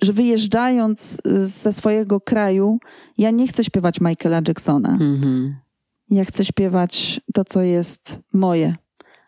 że 0.01 0.13
wyjeżdżając 0.13 1.21
ze 1.41 1.73
swojego 1.73 2.21
kraju, 2.21 2.79
ja 3.17 3.31
nie 3.31 3.47
chcę 3.47 3.63
śpiewać 3.63 4.01
Michaela 4.01 4.41
Jacksona. 4.47 4.97
Mm-hmm. 4.97 5.64
Ja 6.09 6.25
chcę 6.25 6.45
śpiewać 6.45 7.21
to, 7.33 7.43
co 7.43 7.61
jest 7.61 8.19
moje. 8.33 8.75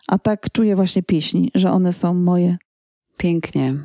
A 0.08 0.20
tak 0.20 0.52
czuję 0.52 0.76
właśnie 0.76 1.04
pieśni, 1.04 1.52
że 1.56 1.72
one 1.72 1.94
są 1.94 2.14
moje. 2.14 2.58
Pięknie. 3.18 3.76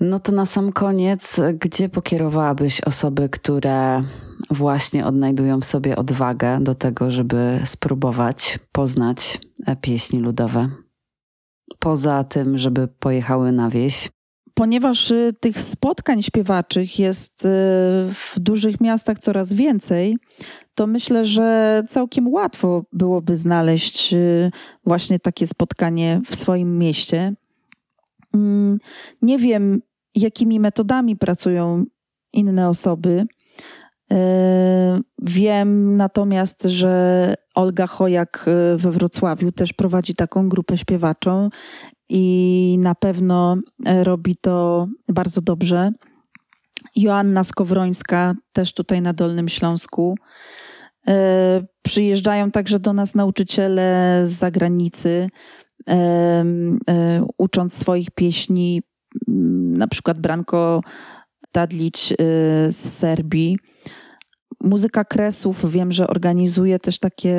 No 0.00 0.18
to 0.18 0.32
na 0.32 0.46
sam 0.46 0.72
koniec, 0.72 1.40
gdzie 1.54 1.88
pokierowałabyś 1.88 2.80
osoby, 2.80 3.28
które 3.28 4.02
właśnie 4.50 5.06
odnajdują 5.06 5.60
w 5.60 5.64
sobie 5.64 5.96
odwagę 5.96 6.60
do 6.60 6.74
tego, 6.74 7.10
żeby 7.10 7.60
spróbować 7.64 8.58
poznać 8.72 9.40
pieśni 9.80 10.18
ludowe? 10.18 10.70
Poza 11.78 12.24
tym, 12.24 12.58
żeby 12.58 12.88
pojechały 12.88 13.52
na 13.52 13.70
wieś, 13.70 14.10
ponieważ 14.56 15.10
y, 15.10 15.32
tych 15.40 15.60
spotkań 15.60 16.22
śpiewaczych 16.22 16.98
jest 16.98 17.44
y, 17.44 17.48
w 18.12 18.34
dużych 18.36 18.80
miastach 18.80 19.18
coraz 19.18 19.52
więcej, 19.52 20.16
to 20.74 20.86
myślę, 20.86 21.24
że 21.24 21.82
całkiem 21.88 22.28
łatwo 22.28 22.84
byłoby 22.92 23.36
znaleźć 23.36 24.14
y, 24.14 24.50
właśnie 24.84 25.18
takie 25.18 25.46
spotkanie 25.46 26.20
w 26.26 26.36
swoim 26.36 26.78
mieście. 26.78 27.34
Mm, 28.34 28.78
nie 29.22 29.38
wiem, 29.38 29.82
jakimi 30.14 30.60
metodami 30.60 31.16
pracują 31.16 31.84
inne 32.32 32.68
osoby. 32.68 33.26
Wiem 35.22 35.96
natomiast, 35.96 36.62
że 36.62 37.34
Olga 37.54 37.86
Chojak 37.86 38.46
we 38.76 38.90
Wrocławiu 38.90 39.52
też 39.52 39.72
prowadzi 39.72 40.14
taką 40.14 40.48
grupę 40.48 40.76
śpiewaczą 40.76 41.48
i 42.08 42.76
na 42.80 42.94
pewno 42.94 43.56
e, 43.86 44.04
robi 44.04 44.36
to 44.36 44.86
bardzo 45.08 45.40
dobrze. 45.40 45.92
Joanna 46.96 47.44
Skowrońska 47.44 48.34
też 48.52 48.74
tutaj 48.74 49.02
na 49.02 49.12
Dolnym 49.12 49.48
Śląsku. 49.48 50.14
E, 51.08 51.62
przyjeżdżają 51.82 52.50
także 52.50 52.78
do 52.78 52.92
nas 52.92 53.14
nauczyciele 53.14 54.20
z 54.24 54.30
zagranicy, 54.30 55.28
e, 55.88 56.44
ucząc 57.38 57.74
swoich 57.74 58.10
pieśni, 58.10 58.82
mm, 59.28 59.76
na 59.76 59.88
przykład 59.88 60.18
Branko 60.18 60.80
Tadlić 61.52 62.14
z 62.68 62.76
Serbii. 62.76 63.58
Muzyka 64.64 65.04
Kresów 65.04 65.70
wiem, 65.72 65.92
że 65.92 66.06
organizuje 66.08 66.78
też 66.78 66.98
takie, 66.98 67.36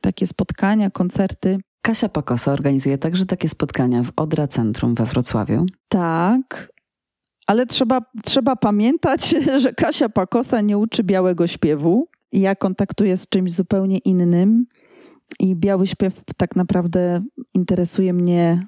takie 0.00 0.26
spotkania, 0.26 0.90
koncerty. 0.90 1.58
Kasia 1.82 2.08
Pakosa 2.08 2.52
organizuje 2.52 2.98
także 2.98 3.26
takie 3.26 3.48
spotkania 3.48 4.02
w 4.02 4.12
Odra 4.16 4.48
Centrum 4.48 4.94
we 4.94 5.04
Wrocławiu. 5.04 5.66
Tak, 5.88 6.72
ale 7.46 7.66
trzeba, 7.66 8.00
trzeba 8.24 8.56
pamiętać, 8.56 9.34
że 9.62 9.72
Kasia 9.72 10.08
Pakosa 10.08 10.60
nie 10.60 10.78
uczy 10.78 11.04
białego 11.04 11.46
śpiewu. 11.46 12.08
Ja 12.32 12.54
kontaktuję 12.54 13.16
z 13.16 13.28
czymś 13.28 13.52
zupełnie 13.52 13.98
innym 13.98 14.66
i 15.38 15.56
biały 15.56 15.86
śpiew 15.86 16.20
tak 16.36 16.56
naprawdę 16.56 17.22
interesuje 17.54 18.12
mnie 18.12 18.64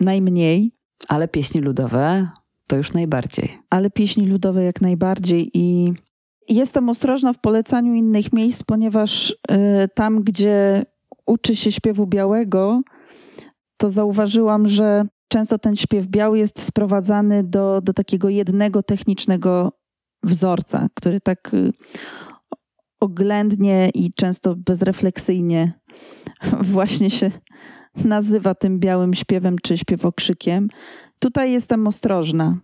najmniej. 0.00 0.72
Ale 1.08 1.28
pieśni 1.28 1.60
ludowe 1.60 2.28
to 2.66 2.76
już 2.76 2.92
najbardziej. 2.92 3.58
Ale 3.70 3.90
pieśni 3.90 4.26
ludowe 4.26 4.64
jak 4.64 4.80
najbardziej 4.80 5.50
i 5.54 5.92
jestem 6.48 6.88
ostrożna 6.88 7.32
w 7.32 7.40
polecaniu 7.40 7.94
innych 7.94 8.32
miejsc, 8.32 8.62
ponieważ 8.62 9.30
y, 9.30 9.34
tam, 9.94 10.22
gdzie 10.22 10.84
uczy 11.30 11.56
się 11.56 11.72
śpiewu 11.72 12.06
białego, 12.06 12.82
to 13.76 13.90
zauważyłam, 13.90 14.68
że 14.68 15.04
często 15.28 15.58
ten 15.58 15.76
śpiew 15.76 16.06
biały 16.06 16.38
jest 16.38 16.62
sprowadzany 16.62 17.44
do, 17.44 17.80
do 17.80 17.92
takiego 17.92 18.28
jednego 18.28 18.82
technicznego 18.82 19.72
wzorca, 20.22 20.88
który 20.94 21.20
tak 21.20 21.54
y, 21.54 21.72
oględnie 23.00 23.90
i 23.94 24.12
często 24.12 24.56
bezrefleksyjnie 24.56 25.80
właśnie 26.74 27.10
się 27.10 27.30
nazywa 28.04 28.54
tym 28.54 28.78
białym 28.78 29.14
śpiewem 29.14 29.56
czy 29.62 29.78
śpiewokrzykiem. 29.78 30.68
Tutaj 31.18 31.52
jestem 31.52 31.86
ostrożna. 31.86 32.58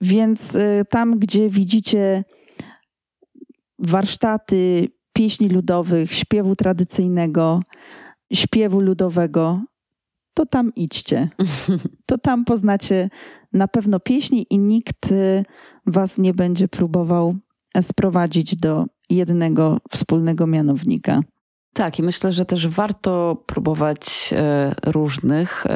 Więc 0.00 0.54
y, 0.54 0.84
tam, 0.90 1.18
gdzie 1.18 1.48
widzicie 1.48 2.24
warsztaty 3.78 4.88
pieśni 5.12 5.48
ludowych, 5.48 6.12
śpiewu 6.14 6.56
tradycyjnego, 6.56 7.60
śpiewu 8.32 8.80
ludowego, 8.80 9.60
to 10.34 10.46
tam 10.46 10.74
idźcie. 10.76 11.28
To 12.06 12.18
tam 12.18 12.44
poznacie 12.44 13.10
na 13.52 13.68
pewno 13.68 14.00
pieśni 14.00 14.46
i 14.50 14.58
nikt 14.58 15.12
y, 15.12 15.44
was 15.86 16.18
nie 16.18 16.34
będzie 16.34 16.68
próbował 16.68 17.34
sprowadzić 17.80 18.56
do 18.56 18.84
jednego 19.10 19.78
wspólnego 19.90 20.46
mianownika. 20.46 21.20
Tak, 21.72 21.98
i 21.98 22.02
myślę, 22.02 22.32
że 22.32 22.44
też 22.44 22.68
warto 22.68 23.42
próbować 23.46 24.30
e, 24.32 24.74
różnych 24.86 25.66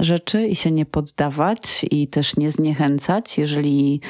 rzeczy 0.00 0.46
i 0.46 0.54
się 0.54 0.70
nie 0.70 0.86
poddawać, 0.86 1.86
i 1.90 2.08
też 2.08 2.36
nie 2.36 2.50
zniechęcać. 2.50 3.38
Jeżeli 3.38 4.00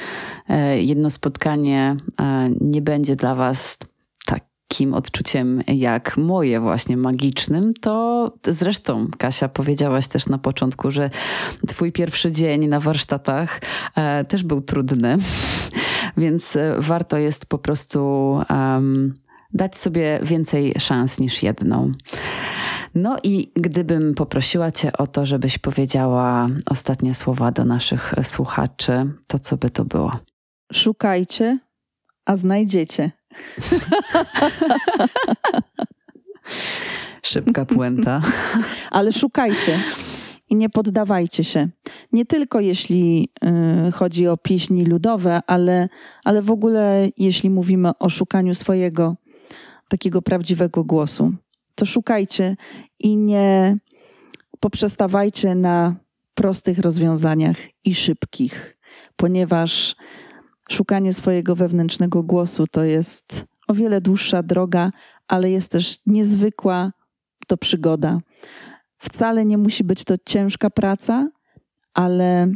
e, 0.49 0.83
jedno 0.83 1.11
spotkanie 1.11 1.97
e, 2.21 2.51
nie 2.61 2.83
będzie 2.83 3.17
dla 3.17 3.35
Was 3.35 3.79
takim 4.73 4.95
odczuciem 4.95 5.63
jak 5.67 6.17
moje, 6.17 6.61
właśnie 6.61 6.97
magicznym, 6.97 7.73
to 7.81 8.33
zresztą, 8.47 9.07
Kasia, 9.19 9.49
powiedziałaś 9.49 10.09
też 10.09 10.27
na 10.27 10.39
początku, 10.39 10.91
że 10.91 11.11
Twój 11.67 11.93
pierwszy 11.93 12.33
dzień 12.33 12.69
na 12.69 12.81
warsztatach 12.81 13.61
e, 13.97 14.25
też 14.25 14.45
był 14.45 14.61
trudny, 14.61 15.17
więc 16.17 16.57
e, 16.57 16.77
warto 16.79 17.19
jest 17.19 17.47
po 17.47 17.59
prostu 17.59 18.01
um, 18.51 19.15
dać 19.55 19.77
sobie 19.77 20.21
więcej 20.23 20.75
szans 20.79 21.21
niż 21.21 21.43
jedną. 21.43 21.93
No 22.95 23.17
i 23.23 23.53
gdybym 23.55 24.15
poprosiła 24.15 24.71
Cię 24.71 24.93
o 24.93 25.07
to, 25.07 25.27
żebyś 25.27 25.59
powiedziała 25.59 26.49
ostatnie 26.67 27.15
słowa 27.15 27.51
do 27.51 27.65
naszych 27.65 28.15
słuchaczy, 28.23 29.13
to 29.27 29.39
co 29.39 29.57
by 29.57 29.71
to 29.71 29.85
było? 29.85 30.13
Szukajcie, 30.73 31.59
a 32.27 32.37
znajdziecie. 32.37 33.11
Szybka 37.23 37.65
puenta. 37.65 38.21
Ale 38.91 39.13
szukajcie 39.13 39.79
i 40.51 40.57
nie 40.57 40.71
poddawajcie 40.71 41.45
się. 41.45 41.69
Nie 42.13 42.27
tylko 42.27 42.61
jeśli 42.61 43.29
y, 43.89 43.93
chodzi 43.93 44.29
o 44.29 44.37
pieśni 44.37 44.85
ludowe, 44.85 45.41
ale, 45.47 45.89
ale 46.25 46.43
w 46.43 46.51
ogóle 46.51 47.09
jeśli 47.17 47.51
mówimy 47.51 47.91
o 47.99 48.09
szukaniu 48.09 48.55
swojego 48.55 49.17
takiego 49.89 50.23
prawdziwego 50.23 50.85
głosu. 50.85 51.33
To 51.75 51.87
szukajcie 51.87 52.57
i 52.99 53.17
nie 53.17 53.77
poprzestawajcie 54.61 55.55
na 55.55 55.97
prostych 56.35 56.79
rozwiązaniach 56.79 57.57
i 57.85 57.95
szybkich, 57.95 58.79
ponieważ 59.17 59.97
szukanie 60.73 61.13
swojego 61.13 61.57
wewnętrznego 61.57 62.23
głosu 62.23 62.67
to 62.67 62.85
jest 62.85 63.45
o 63.69 63.75
wiele 63.75 64.01
dłuższa 64.01 64.43
droga, 64.43 64.91
ale 65.29 65.51
jest 65.51 65.71
też 65.71 65.99
niezwykła 66.07 66.93
to 67.47 67.57
przygoda. 67.57 68.19
Wcale 68.99 69.45
nie 69.45 69.59
musi 69.59 69.85
być 69.85 70.05
to 70.05 70.15
ciężka 70.27 70.71
praca, 70.71 71.29
ale 71.95 72.53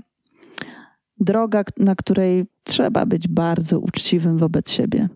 droga, 1.21 1.63
na 1.79 1.95
której 1.95 2.47
trzeba 2.65 3.07
być 3.07 3.29
bardzo 3.29 3.81
uczciwym 3.81 4.39
wobec 4.39 4.71
siebie. 4.71 5.09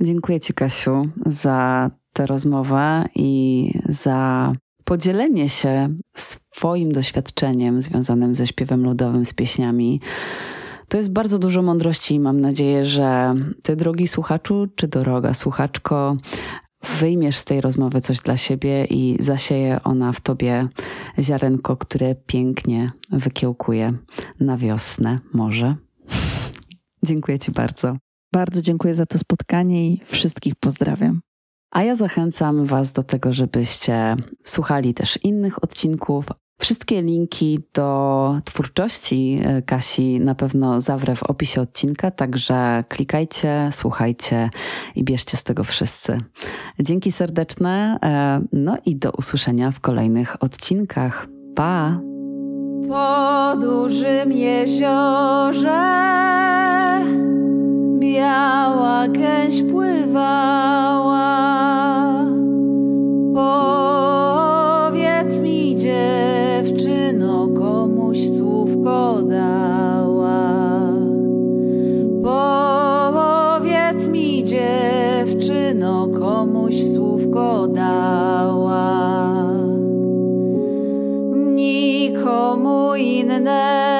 Dziękuję 0.00 0.40
Ci, 0.40 0.54
Kasiu, 0.54 1.08
za 1.26 1.90
tę 2.12 2.26
rozmowę 2.26 3.04
i 3.14 3.70
za 3.88 4.52
podzielenie 4.84 5.48
się 5.48 5.94
swoim 6.14 6.92
doświadczeniem 6.92 7.82
związanym 7.82 8.34
ze 8.34 8.46
śpiewem 8.46 8.84
ludowym, 8.84 9.24
z 9.24 9.34
pieśniami. 9.34 10.00
To 10.88 10.96
jest 10.96 11.12
bardzo 11.12 11.38
dużo 11.38 11.62
mądrości 11.62 12.14
i 12.14 12.20
mam 12.20 12.40
nadzieję, 12.40 12.84
że 12.84 13.34
ty, 13.62 13.76
drogi 13.76 14.08
słuchaczu, 14.08 14.66
czy 14.76 14.88
droga 14.88 15.34
słuchaczko, 15.34 16.16
wyjmiesz 16.98 17.36
z 17.36 17.44
tej 17.44 17.60
rozmowy 17.60 18.00
coś 18.00 18.20
dla 18.20 18.36
siebie 18.36 18.84
i 18.84 19.16
zasieje 19.20 19.80
ona 19.84 20.12
w 20.12 20.20
tobie 20.20 20.68
ziarenko, 21.20 21.76
które 21.76 22.14
pięknie 22.14 22.92
wykiełkuje 23.10 23.92
na 24.40 24.56
wiosnę 24.56 25.18
może. 25.32 25.76
dziękuję 27.02 27.38
Ci 27.38 27.52
bardzo. 27.52 27.96
Bardzo 28.32 28.62
dziękuję 28.62 28.94
za 28.94 29.06
to 29.06 29.18
spotkanie 29.18 29.90
i 29.90 30.00
wszystkich 30.04 30.54
pozdrawiam. 30.54 31.20
A 31.70 31.82
ja 31.82 31.94
zachęcam 31.94 32.66
Was 32.66 32.92
do 32.92 33.02
tego, 33.02 33.32
żebyście 33.32 34.16
słuchali 34.44 34.94
też 34.94 35.18
innych 35.22 35.64
odcinków, 35.64 36.26
Wszystkie 36.58 37.02
linki 37.02 37.60
do 37.74 38.40
twórczości 38.44 39.40
e, 39.44 39.62
Kasi 39.62 40.20
na 40.20 40.34
pewno 40.34 40.80
zawrę 40.80 41.16
w 41.16 41.22
opisie 41.22 41.60
odcinka, 41.60 42.10
także 42.10 42.84
klikajcie, 42.88 43.68
słuchajcie 43.72 44.50
i 44.94 45.04
bierzcie 45.04 45.36
z 45.36 45.42
tego 45.42 45.64
wszyscy. 45.64 46.18
Dzięki 46.80 47.12
serdeczne, 47.12 47.98
e, 48.02 48.40
no 48.52 48.76
i 48.86 48.96
do 48.96 49.10
usłyszenia 49.10 49.70
w 49.70 49.80
kolejnych 49.80 50.42
odcinkach. 50.42 51.26
Pa! 51.54 52.00
Po 52.88 53.56
dużym 53.60 54.32
jeziorze 54.32 55.94
biała 57.98 59.08
gęś 59.08 59.62
pływała. 59.62 61.03
and 83.46 83.93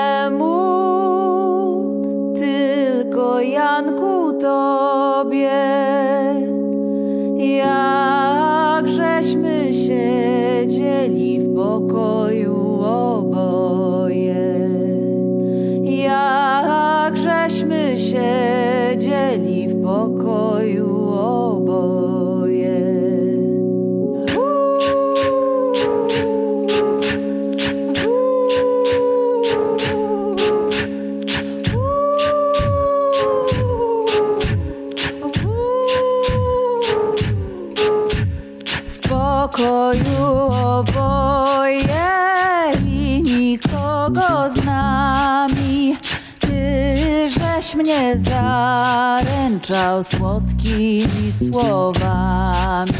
otaczał 49.64 50.04
słodkimi 50.04 51.32
słowami. 51.32 52.94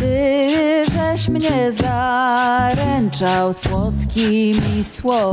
Ty 0.00 0.84
weź 0.88 1.28
mnie 1.28 1.72
zaręczał 1.72 3.52
słodkimi 3.52 4.84
słowami. 4.84 5.32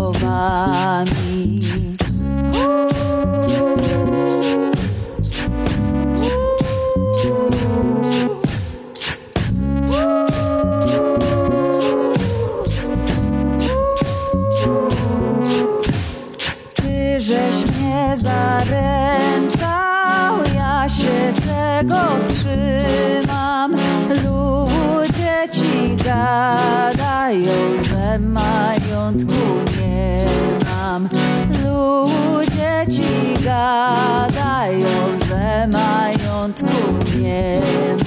Ty 16.76 17.19
żeś 17.19 17.65
mnie 17.65 18.13
zaręczał 18.17 19.24
tego 21.85 22.01
trzymam. 22.27 23.75
Ludzie 24.09 25.47
ci 25.51 25.95
gadają, 25.95 27.83
że 27.83 28.19
majątku 28.19 29.35
nie 29.79 30.17
mam. 30.65 31.09
Ludzie 31.49 32.85
ci 32.91 33.43
gadają, 33.43 35.19
że 35.29 35.67
majątku 35.67 36.73
nie 37.17 37.61
mam. 37.97 38.05